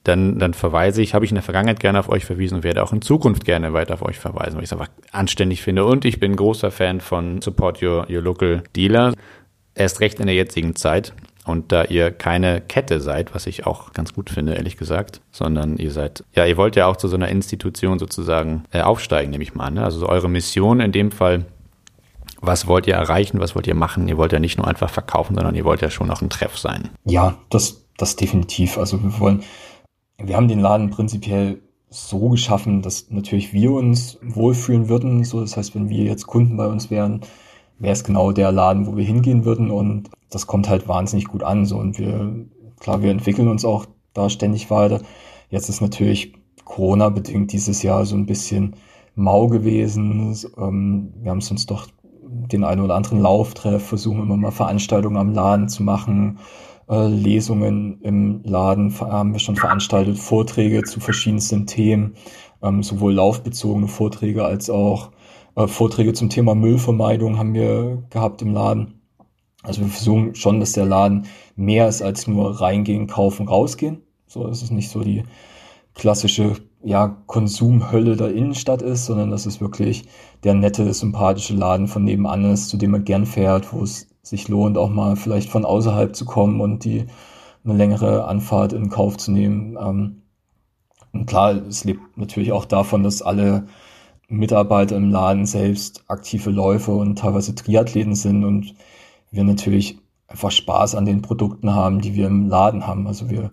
dann, 0.07 0.38
dann 0.38 0.54
verweise 0.54 1.02
ich, 1.02 1.14
habe 1.14 1.24
ich 1.24 1.32
in 1.32 1.34
der 1.34 1.42
Vergangenheit 1.42 1.80
gerne 1.80 1.98
auf 1.98 2.09
euch 2.09 2.24
verwiesen 2.24 2.57
und 2.57 2.64
werde 2.64 2.82
auch 2.82 2.92
in 2.92 3.02
Zukunft 3.02 3.44
gerne 3.44 3.72
weiter 3.72 3.94
auf 3.94 4.02
euch 4.02 4.18
verweisen, 4.18 4.54
weil 4.54 4.62
ich 4.62 4.70
es 4.70 4.72
einfach 4.72 4.90
anständig 5.11 5.62
finde. 5.62 5.84
Und 5.84 6.04
ich 6.04 6.20
bin 6.20 6.36
großer 6.36 6.70
Fan 6.70 7.00
von 7.00 7.42
Support 7.42 7.82
Your, 7.82 8.07
your 8.09 8.22
Local 8.22 8.62
Dealer. 8.76 9.14
Erst 9.74 10.00
recht 10.00 10.20
in 10.20 10.26
der 10.26 10.36
jetzigen 10.36 10.76
Zeit. 10.76 11.12
Und 11.44 11.70
da 11.70 11.84
ihr 11.84 12.11
keine 12.11 12.61
Kette 12.61 13.00
seid, 13.00 13.34
was 13.34 13.46
ich 13.46 13.66
auch 13.66 13.92
ganz 13.92 14.12
gut 14.12 14.30
finde, 14.30 14.54
ehrlich 14.54 14.76
gesagt, 14.76 15.20
sondern 15.30 15.76
ihr 15.76 15.92
seid, 15.92 16.24
ja, 16.34 16.44
ihr 16.44 16.57
wollt 16.57 16.76
ja 16.76 16.86
auch 16.86 16.96
zu 16.96 17.09
so 17.09 17.16
einer 17.16 17.28
Institution 17.28 17.98
sozusagen 17.98 18.64
äh, 18.72 18.80
aufsteigen, 18.80 19.30
nehme 19.30 19.44
ich 19.44 19.54
mal 19.54 19.66
an. 19.66 19.74
Ne? 19.74 19.84
Also 19.84 20.09
eure 20.09 20.28
Mission 20.28 20.80
in 20.80 20.92
dem 20.92 21.12
Fall, 21.12 21.46
was 22.40 22.66
wollt 22.66 22.86
ihr 22.86 22.94
erreichen, 22.94 23.40
was 23.40 23.54
wollt 23.54 23.66
ihr 23.66 23.74
machen? 23.74 24.09
Ihr 24.09 24.16
wollt 24.16 24.32
ja 24.32 24.38
nicht 24.38 24.59
nur 24.59 24.66
einfach 24.68 24.90
verkaufen, 24.90 25.34
sondern 25.34 25.54
ihr 25.54 25.64
wollt 25.64 25.82
ja 25.82 25.90
schon 25.90 26.11
auch 26.11 26.20
ein 26.20 26.30
Treff 26.30 26.59
sein. 26.59 26.90
Ja, 27.04 27.38
das, 27.50 27.84
das 27.96 28.16
definitiv. 28.16 28.76
Also 28.76 29.02
wir 29.02 29.18
wollen, 29.20 29.42
wir 30.18 30.36
haben 30.36 30.48
den 30.48 30.60
Laden 30.60 30.90
prinzipiell 30.90 31.60
so 31.88 32.28
geschaffen, 32.28 32.82
dass 32.82 33.10
natürlich 33.10 33.52
wir 33.52 33.72
uns 33.72 34.18
wohlfühlen 34.22 34.88
würden. 34.88 35.24
So, 35.24 35.40
das 35.40 35.56
heißt, 35.56 35.74
wenn 35.74 35.88
wir 35.88 36.04
jetzt 36.04 36.26
Kunden 36.26 36.56
bei 36.56 36.66
uns 36.66 36.90
wären, 36.90 37.20
wäre 37.78 37.92
es 37.92 38.04
genau 38.04 38.32
der 38.32 38.52
Laden, 38.52 38.86
wo 38.86 38.96
wir 38.96 39.04
hingehen 39.04 39.44
würden 39.44 39.70
und 39.70 40.10
das 40.30 40.46
kommt 40.46 40.68
halt 40.68 40.88
wahnsinnig 40.88 41.26
gut 41.26 41.42
an. 41.42 41.66
So 41.66 41.76
und 41.76 41.98
wir, 41.98 42.46
klar, 42.80 43.02
wir 43.02 43.10
entwickeln 43.10 43.48
uns 43.48 43.64
auch 43.64 43.86
da 44.14 44.30
ständig 44.30 44.70
weiter. 44.70 45.00
Jetzt 45.50 45.68
ist 45.68 45.80
natürlich 45.80 46.34
Corona 46.64 47.10
bedingt 47.10 47.52
dieses 47.52 47.82
Jahr 47.82 48.04
so 48.06 48.16
ein 48.16 48.26
bisschen 48.26 48.74
mau 49.14 49.46
gewesen. 49.46 50.36
Ähm, 50.58 51.12
wir 51.20 51.30
haben 51.30 51.38
es 51.38 51.50
uns 51.50 51.66
doch 51.66 51.86
den 52.28 52.64
einen 52.64 52.82
oder 52.82 52.96
anderen 52.96 53.20
Lauftreff, 53.20 53.86
versuchen 53.86 54.22
immer 54.22 54.36
mal 54.36 54.50
Veranstaltungen 54.50 55.16
am 55.16 55.32
Laden 55.32 55.68
zu 55.68 55.82
machen. 55.82 56.38
Äh, 56.89 57.09
Lesungen 57.09 58.01
im 58.03 58.43
Laden 58.45 58.99
haben 59.01 59.32
wir 59.32 59.41
schon 59.41 59.57
veranstaltet, 59.57 60.18
Vorträge 60.18 60.84
zu 60.84 61.01
verschiedensten 61.01 61.66
Themen, 61.66 62.14
ähm, 62.62 62.82
sowohl 62.82 63.14
laufbezogene 63.14 63.89
Vorträge 63.89 64.45
als 64.45 64.70
auch 64.70 65.11
äh, 65.57 65.66
Vorträge 65.66 66.12
zum 66.12 66.30
Thema 66.30 66.55
Müllvermeidung 66.55 67.39
haben 67.39 67.55
wir 67.55 68.05
gehabt 68.11 68.43
im 68.43 68.55
Laden. 68.55 69.01
Also 69.62 69.80
wir 69.80 69.89
versuchen 69.89 70.34
schon, 70.37 70.61
dass 70.61 70.72
der 70.72 70.87
Laden 70.87 71.26
mehr 71.57 71.89
ist 71.89 72.03
als 72.03 72.28
nur 72.28 72.61
reingehen, 72.61 73.09
kaufen, 73.09 73.49
rausgehen. 73.49 74.03
So, 74.28 74.47
dass 74.47 74.62
es 74.62 74.70
nicht 74.70 74.91
so 74.91 75.03
die 75.03 75.24
klassische 75.95 76.57
ja, 76.87 77.16
Konsumhölle 77.26 78.16
der 78.16 78.32
Innenstadt 78.32 78.80
ist, 78.80 79.07
sondern 79.07 79.32
dass 79.32 79.45
es 79.45 79.61
wirklich 79.61 80.05
der 80.45 80.55
nette, 80.55 80.95
sympathische 80.95 81.53
Laden 81.55 81.89
von 81.89 82.05
nebenan 82.05 82.45
ist, 82.45 82.68
zu 82.68 82.76
dem 82.76 82.93
man 82.93 83.05
gern 83.05 83.26
fährt, 83.26 83.72
wo 83.72 83.82
es 83.82 84.09
sich 84.22 84.47
lohnt, 84.47 84.78
auch 84.78 84.89
mal 84.89 85.16
vielleicht 85.16 85.51
von 85.51 85.64
außerhalb 85.64 86.14
zu 86.14 86.24
kommen 86.24 86.61
und 86.61 86.84
die 86.84 87.07
eine 87.64 87.74
längere 87.74 88.26
Anfahrt 88.26 88.72
in 88.72 88.89
Kauf 88.89 89.16
zu 89.16 89.32
nehmen. 89.32 89.76
Ähm, 89.80 90.22
und 91.12 91.26
klar, 91.26 91.55
es 91.55 91.82
lebt 91.82 92.16
natürlich 92.16 92.53
auch 92.53 92.64
davon, 92.64 93.03
dass 93.03 93.20
alle 93.20 93.66
Mitarbeiter 94.28 94.97
im 94.97 95.11
Laden 95.11 95.45
selbst 95.45 96.05
aktive 96.07 96.51
Läufer 96.51 96.93
und 96.95 97.18
teilweise 97.18 97.57
Triathleten 97.57 98.14
sind 98.14 98.45
und 98.45 98.76
wir 99.32 99.43
natürlich 99.43 99.99
einfach 100.28 100.53
Spaß 100.53 100.95
an 100.95 101.05
den 101.05 101.20
Produkten 101.20 101.74
haben, 101.74 102.01
die 102.01 102.14
wir 102.14 102.28
im 102.28 102.49
Laden 102.49 102.87
haben. 102.87 103.09
Also 103.09 103.28
wir 103.28 103.51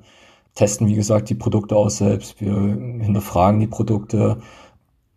testen, 0.56 0.88
wie 0.88 0.95
gesagt, 0.95 1.30
die 1.30 1.36
Produkte 1.36 1.76
aus 1.76 1.97
selbst, 1.97 2.39
wir 2.39 2.54
hinterfragen 2.54 3.60
die 3.60 3.68
Produkte, 3.68 4.38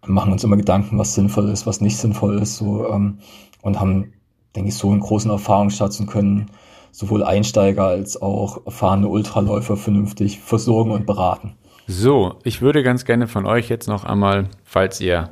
machen 0.06 0.32
uns 0.32 0.44
immer 0.44 0.56
Gedanken, 0.56 0.98
was 0.98 1.14
sinnvoll 1.14 1.48
ist, 1.50 1.66
was 1.66 1.80
nicht 1.80 1.96
sinnvoll 1.96 2.38
ist, 2.40 2.56
so 2.56 2.88
ähm, 2.88 3.18
und 3.62 3.80
haben, 3.80 4.12
denke 4.54 4.68
ich, 4.68 4.76
so 4.76 4.90
einen 4.90 5.00
großen 5.00 5.30
Erfahrungsschatz 5.30 6.00
und 6.00 6.06
können 6.06 6.46
sowohl 6.92 7.24
Einsteiger 7.24 7.84
als 7.84 8.20
auch 8.20 8.64
erfahrene 8.64 9.08
Ultraläufer 9.08 9.76
vernünftig 9.76 10.40
versorgen 10.40 10.92
und 10.92 11.04
beraten. 11.04 11.54
So, 11.86 12.36
ich 12.42 12.62
würde 12.62 12.82
ganz 12.82 13.04
gerne 13.04 13.28
von 13.28 13.46
euch 13.46 13.68
jetzt 13.68 13.88
noch 13.88 14.04
einmal, 14.04 14.48
falls 14.64 15.00
ihr 15.00 15.30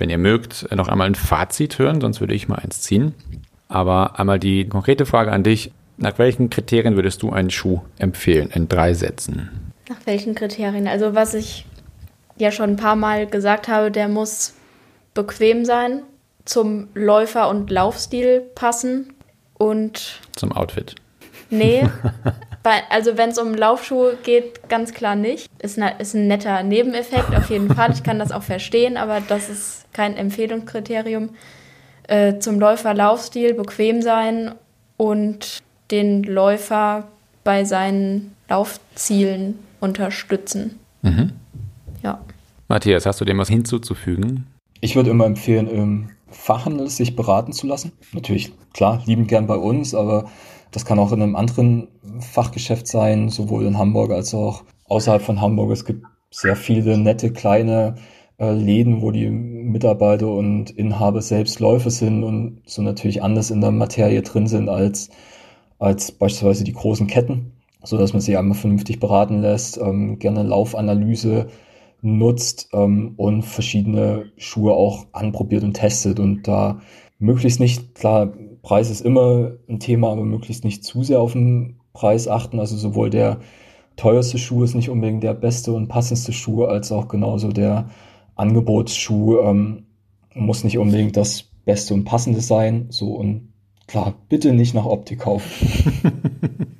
wenn 0.00 0.10
ihr 0.10 0.18
mögt, 0.18 0.68
noch 0.74 0.88
einmal 0.88 1.06
ein 1.06 1.14
Fazit 1.14 1.78
hören, 1.78 2.00
sonst 2.00 2.20
würde 2.20 2.34
ich 2.34 2.48
mal 2.48 2.56
eins 2.56 2.80
ziehen. 2.82 3.14
Aber 3.68 4.18
einmal 4.18 4.38
die 4.38 4.68
konkrete 4.68 5.06
Frage 5.06 5.32
an 5.32 5.42
dich. 5.42 5.72
Nach 5.98 6.16
welchen 6.18 6.48
Kriterien 6.48 6.94
würdest 6.94 7.22
du 7.22 7.30
einen 7.30 7.50
Schuh 7.50 7.80
empfehlen 7.98 8.50
in 8.54 8.68
drei 8.68 8.94
Sätzen? 8.94 9.72
Nach 9.88 9.98
welchen 10.04 10.36
Kriterien? 10.36 10.86
Also 10.86 11.14
was 11.14 11.34
ich 11.34 11.66
ja 12.36 12.52
schon 12.52 12.70
ein 12.70 12.76
paar 12.76 12.94
Mal 12.94 13.26
gesagt 13.26 13.66
habe, 13.66 13.90
der 13.90 14.08
muss 14.08 14.54
bequem 15.12 15.64
sein, 15.64 16.02
zum 16.44 16.88
Läufer- 16.94 17.48
und 17.48 17.70
Laufstil 17.70 18.42
passen 18.54 19.12
und 19.54 20.20
zum 20.36 20.52
Outfit. 20.52 20.94
Nee, 21.50 21.88
also 22.90 23.16
wenn 23.16 23.30
es 23.30 23.38
um 23.38 23.54
Laufschuhe 23.54 24.16
geht, 24.22 24.68
ganz 24.68 24.94
klar 24.94 25.16
nicht. 25.16 25.50
Ist, 25.60 25.78
ne, 25.78 25.94
ist 25.98 26.14
ein 26.14 26.28
netter 26.28 26.62
Nebeneffekt 26.62 27.34
auf 27.34 27.50
jeden 27.50 27.74
Fall. 27.74 27.90
Ich 27.92 28.04
kann 28.04 28.20
das 28.20 28.30
auch 28.30 28.44
verstehen, 28.44 28.96
aber 28.96 29.20
das 29.20 29.48
ist 29.48 29.92
kein 29.92 30.16
Empfehlungskriterium. 30.16 31.30
Äh, 32.06 32.38
zum 32.38 32.60
Läufer-Laufstil 32.60 33.54
bequem 33.54 34.00
sein 34.00 34.54
und 34.96 35.62
den 35.90 36.22
Läufer 36.22 37.08
bei 37.44 37.64
seinen 37.64 38.34
Laufzielen 38.48 39.58
unterstützen. 39.80 40.78
Mhm. 41.02 41.32
Ja. 42.02 42.20
Matthias, 42.68 43.06
hast 43.06 43.20
du 43.20 43.24
dem 43.24 43.38
was 43.38 43.48
hinzuzufügen? 43.48 44.46
Ich 44.80 44.96
würde 44.96 45.10
immer 45.10 45.26
empfehlen, 45.26 45.68
im 45.68 46.10
Fachhandel 46.30 46.88
sich 46.88 47.16
beraten 47.16 47.52
zu 47.52 47.66
lassen. 47.66 47.92
Natürlich, 48.12 48.52
klar, 48.74 49.02
lieben 49.06 49.26
gern 49.26 49.46
bei 49.46 49.56
uns, 49.56 49.94
aber 49.94 50.30
das 50.70 50.84
kann 50.84 50.98
auch 50.98 51.12
in 51.12 51.22
einem 51.22 51.36
anderen 51.36 51.88
Fachgeschäft 52.20 52.86
sein, 52.86 53.30
sowohl 53.30 53.64
in 53.64 53.78
Hamburg 53.78 54.10
als 54.10 54.34
auch 54.34 54.64
außerhalb 54.88 55.22
von 55.22 55.40
Hamburg. 55.40 55.70
Es 55.70 55.84
gibt 55.84 56.04
sehr 56.30 56.56
viele 56.56 56.98
nette 56.98 57.32
kleine 57.32 57.96
äh, 58.38 58.52
Läden, 58.52 59.00
wo 59.00 59.10
die 59.10 59.28
Mitarbeiter 59.28 60.28
und 60.28 60.70
Inhaber 60.70 61.22
selbst 61.22 61.60
Läufer 61.60 61.90
sind 61.90 62.22
und 62.22 62.62
so 62.66 62.82
natürlich 62.82 63.22
anders 63.22 63.50
in 63.50 63.60
der 63.60 63.70
Materie 63.70 64.22
drin 64.22 64.46
sind 64.46 64.68
als, 64.68 65.10
als 65.78 66.12
beispielsweise 66.12 66.64
die 66.64 66.72
großen 66.72 67.06
Ketten, 67.06 67.52
so 67.82 67.96
dass 67.96 68.12
man 68.12 68.20
sich 68.20 68.36
einmal 68.36 68.56
vernünftig 68.56 69.00
beraten 69.00 69.40
lässt, 69.40 69.78
ähm, 69.78 70.18
gerne 70.18 70.42
Laufanalyse 70.42 71.48
nutzt 72.00 72.70
ähm, 72.72 73.14
und 73.16 73.42
verschiedene 73.42 74.26
Schuhe 74.36 74.74
auch 74.74 75.06
anprobiert 75.12 75.64
und 75.64 75.74
testet 75.74 76.20
und 76.20 76.46
da 76.46 76.80
möglichst 77.18 77.60
nicht, 77.60 77.94
klar, 77.94 78.32
Preis 78.62 78.90
ist 78.90 79.00
immer 79.00 79.52
ein 79.68 79.80
Thema, 79.80 80.10
aber 80.12 80.24
möglichst 80.24 80.64
nicht 80.64 80.84
zu 80.84 81.02
sehr 81.02 81.20
auf 81.20 81.32
den 81.32 81.80
Preis 81.92 82.28
achten. 82.28 82.60
Also 82.60 82.76
sowohl 82.76 83.10
der 83.10 83.38
teuerste 83.96 84.38
Schuh 84.38 84.62
ist 84.62 84.74
nicht 84.74 84.90
unbedingt 84.90 85.22
der 85.22 85.34
beste 85.34 85.72
und 85.72 85.88
passendste 85.88 86.32
Schuh, 86.32 86.64
als 86.64 86.92
auch 86.92 87.08
genauso 87.08 87.48
der 87.48 87.88
Angebotsschuh 88.36 89.38
ähm, 89.40 89.86
muss 90.34 90.64
nicht 90.64 90.78
unbedingt 90.78 91.16
das 91.16 91.42
Beste 91.64 91.94
und 91.94 92.04
Passende 92.04 92.40
sein. 92.40 92.86
So 92.90 93.14
und 93.14 93.52
klar, 93.88 94.14
bitte 94.28 94.52
nicht 94.52 94.74
nach 94.74 94.84
Optik 94.86 95.20
kaufen. 95.20 96.12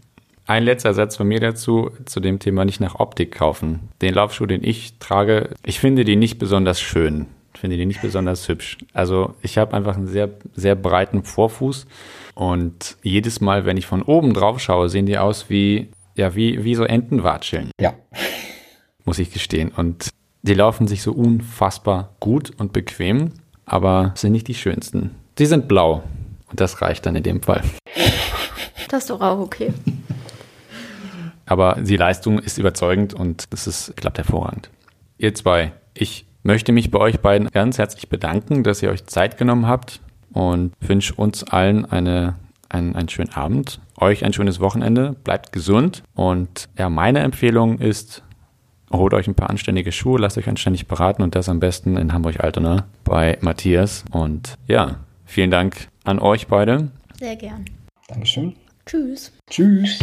Ein 0.47 0.63
letzter 0.63 0.95
Satz 0.95 1.17
von 1.17 1.27
mir 1.29 1.41
dazu, 1.41 1.91
zu 2.07 2.21
dem 2.21 2.39
Thema 2.39 2.65
nicht 2.65 2.81
nach 2.81 3.01
Optik 3.01 3.33
kaufen. 3.33 3.81
Den 4.01 4.15
Laufschuh, 4.15 4.47
den 4.47 4.63
ich 4.63 4.99
trage, 4.99 5.51
ich 5.67 5.81
finde 5.81 6.05
die 6.05 6.17
nicht 6.17 6.39
besonders 6.39 6.81
schön 6.81 7.27
finde 7.59 7.77
die 7.77 7.87
nicht 7.87 8.01
besonders 8.01 8.49
hübsch. 8.49 8.79
Also 8.93 9.35
ich 9.43 9.59
habe 9.59 9.77
einfach 9.77 9.97
einen 9.97 10.07
sehr, 10.07 10.31
sehr 10.55 10.75
breiten 10.75 11.25
Vorfuß 11.25 11.87
und 12.35 12.97
jedes 13.03 13.41
Mal, 13.41 13.67
wenn 13.67 13.77
ich 13.77 13.87
von 13.87 14.03
oben 14.03 14.33
drauf 14.33 14.61
schaue, 14.61 14.89
sehen 14.89 15.07
die 15.07 15.19
aus 15.19 15.51
wie, 15.51 15.89
ja, 16.15 16.35
wie, 16.35 16.65
wie 16.65 16.75
so 16.75 16.85
Entenwatscheln. 16.85 17.71
Ja. 17.81 17.95
Muss 19.05 19.19
ich 19.19 19.33
gestehen. 19.33 19.71
Und 19.75 20.11
die 20.43 20.55
laufen 20.55 20.87
sich 20.87 21.03
so 21.03 21.13
unfassbar 21.13 22.15
gut 22.21 22.53
und 22.59 22.73
bequem, 22.73 23.33
aber 23.65 24.13
sind 24.15 24.33
nicht 24.33 24.49
die 24.49 24.55
schönsten. 24.55 25.15
Sie 25.37 25.47
sind 25.47 25.69
blau 25.69 26.03
und 26.51 26.61
das 26.61 26.81
reicht 26.83 27.07
dann 27.07 27.17
in 27.17 27.23
dem 27.23 27.43
Fall. 27.43 27.63
Das 28.89 29.03
ist 29.05 29.11
doch 29.11 29.21
auch 29.21 29.39
okay. 29.39 29.73
Aber 31.47 31.77
die 31.81 31.97
Leistung 31.97 32.39
ist 32.39 32.59
überzeugend 32.59 33.15
und 33.15 33.45
es 33.51 33.67
ist, 33.67 33.97
klappt 33.97 34.19
hervorragend. 34.19 34.71
Ihr 35.17 35.35
zwei, 35.35 35.73
ich 35.95 36.27
möchte 36.43 36.73
mich 36.73 36.91
bei 36.91 36.99
euch 36.99 37.21
beiden 37.21 37.49
ganz 37.49 37.79
herzlich 37.79 38.09
bedanken, 38.09 38.63
dass 38.63 38.83
ihr 38.83 38.91
euch 38.91 39.07
Zeit 39.07 39.39
genommen 39.39 39.67
habt 39.67 40.01
und 40.33 40.73
wünsche 40.81 41.15
uns 41.15 41.45
allen 41.45 41.85
eine, 41.85 42.37
einen, 42.69 42.95
einen 42.97 43.09
schönen 43.09 43.33
Abend, 43.33 43.81
euch 43.99 44.25
ein 44.25 44.33
schönes 44.33 44.61
Wochenende, 44.61 45.17
bleibt 45.25 45.53
gesund 45.53 46.03
und 46.15 46.69
ja, 46.79 46.89
meine 46.89 47.21
Empfehlung 47.21 47.79
ist, 47.79 48.23
holt 48.93 49.15
euch 49.15 49.27
ein 49.27 49.35
paar 49.35 49.51
anständige 49.51 49.93
Schuhe, 49.93 50.19
lasst 50.19 50.39
euch 50.39 50.49
anständig 50.49 50.87
beraten 50.87 51.23
und 51.23 51.35
das 51.35 51.49
am 51.49 51.61
besten 51.61 51.97
in 51.97 52.13
Hamburg-Altona 52.13 52.87
bei 53.05 53.39
Matthias 53.41 54.05
und 54.11 54.55
ja, 54.67 54.97
vielen 55.29 55.51
Dank 55.51 55.89
an 56.05 56.19
euch 56.19 56.49
beide. 56.49 56.91
Sehr 57.19 57.37
gern. 57.37 57.65
Dankeschön. 58.09 58.57
Tschüss. 58.87 59.33
Tschüss. 59.49 59.99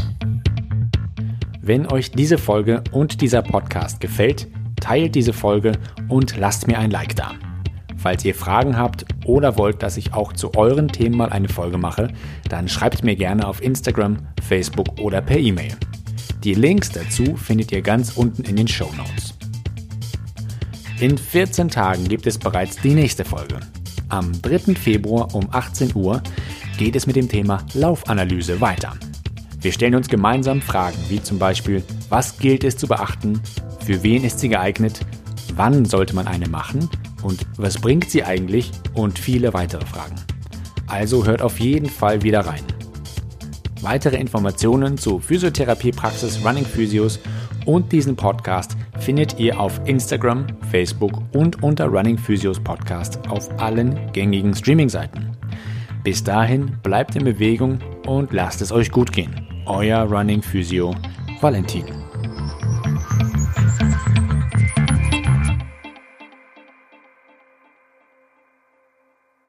Wenn 1.62 1.92
euch 1.92 2.12
diese 2.12 2.38
Folge 2.38 2.84
und 2.92 3.22
dieser 3.22 3.42
Podcast 3.42 4.00
gefällt, 4.00 4.48
teilt 4.80 5.16
diese 5.16 5.34
Folge 5.34 5.72
und 6.08 6.38
lasst 6.38 6.68
mir 6.68 6.78
ein 6.78 6.92
Like 6.92 7.16
da. 7.16 7.34
Falls 7.98 8.24
ihr 8.24 8.36
Fragen 8.36 8.78
habt 8.78 9.06
oder 9.26 9.58
wollt, 9.58 9.82
dass 9.82 9.98
ich 9.98 10.14
auch 10.14 10.34
zu 10.34 10.54
euren 10.54 10.90
Themen 10.90 11.18
mal 11.18 11.32
eine 11.32 11.50
Folge 11.50 11.80
mache, 11.80 12.10
dann 12.48 12.68
schreibt 12.68 13.04
mir 13.04 13.16
gerne 13.16 13.48
auf 13.48 13.64
Instagram, 13.64 14.20
Facebook 14.44 15.00
oder 15.00 15.22
per 15.22 15.40
E-Mail. 15.40 15.76
Die 16.44 16.54
Links 16.54 16.92
dazu 16.92 17.36
findet 17.36 17.72
ihr 17.72 17.82
ganz 17.82 18.16
unten 18.16 18.44
in 18.44 18.56
den 18.56 18.68
Show 18.68 18.92
Notes. 18.96 19.34
In 21.00 21.18
14 21.18 21.70
Tagen 21.70 22.08
gibt 22.08 22.28
es 22.28 22.38
bereits 22.38 22.76
die 22.76 22.94
nächste 22.94 23.26
Folge. 23.26 23.60
Am 24.10 24.40
3. 24.42 24.76
Februar 24.76 25.34
um 25.34 25.48
18 25.52 25.96
Uhr 25.96 26.22
geht 26.78 26.96
es 26.96 27.08
mit 27.08 27.16
dem 27.16 27.28
Thema 27.28 27.66
Laufanalyse 27.74 28.62
weiter. 28.62 28.94
Wir 29.62 29.72
stellen 29.72 29.96
uns 29.96 30.10
gemeinsam 30.10 30.62
Fragen 30.62 30.98
wie 31.10 31.22
zum 31.22 31.40
Beispiel, 31.40 31.84
was 32.10 32.38
gilt 32.38 32.64
es 32.64 32.78
zu 32.78 32.88
beachten, 32.88 33.42
für 33.84 34.04
wen 34.04 34.24
ist 34.24 34.40
sie 34.40 34.50
geeignet, 34.50 35.00
wann 35.56 35.86
sollte 35.86 36.14
man 36.14 36.28
eine 36.28 36.48
machen 36.48 36.88
und 37.24 37.48
was 37.58 37.80
bringt 37.80 38.10
sie 38.12 38.24
eigentlich 38.24 38.72
und 38.94 39.18
viele 39.18 39.54
weitere 39.54 39.86
Fragen. 39.86 40.16
Also 40.88 41.26
hört 41.26 41.42
auf 41.42 41.60
jeden 41.60 41.90
Fall 41.90 42.22
wieder 42.22 42.42
rein. 42.42 42.64
Weitere 43.82 44.18
Informationen 44.18 44.98
zu 44.98 45.20
Physiotherapiepraxis 45.20 46.46
Running 46.46 46.66
Physios 46.66 47.20
und 47.66 47.92
diesen 47.92 48.16
Podcast 48.16 48.78
findet 49.00 49.40
ihr 49.40 49.60
auf 49.60 49.80
Instagram, 49.86 50.46
Facebook 50.70 51.22
und 51.34 51.64
unter 51.64 51.86
Running 51.86 52.18
Physios 52.18 52.60
Podcast 52.60 53.20
auf 53.30 53.50
allen 53.60 54.12
gängigen 54.14 54.54
Streaming-Seiten. 54.54 55.32
Bis 56.04 56.24
dahin 56.24 56.78
bleibt 56.84 57.16
in 57.16 57.24
Bewegung 57.24 57.80
und 58.06 58.32
lasst 58.32 58.62
es 58.62 58.72
euch 58.72 58.92
gut 58.92 59.12
gehen. 59.12 59.48
Euer 59.66 60.04
Running 60.04 60.42
Physio 60.42 60.96
Valentin. 61.42 62.05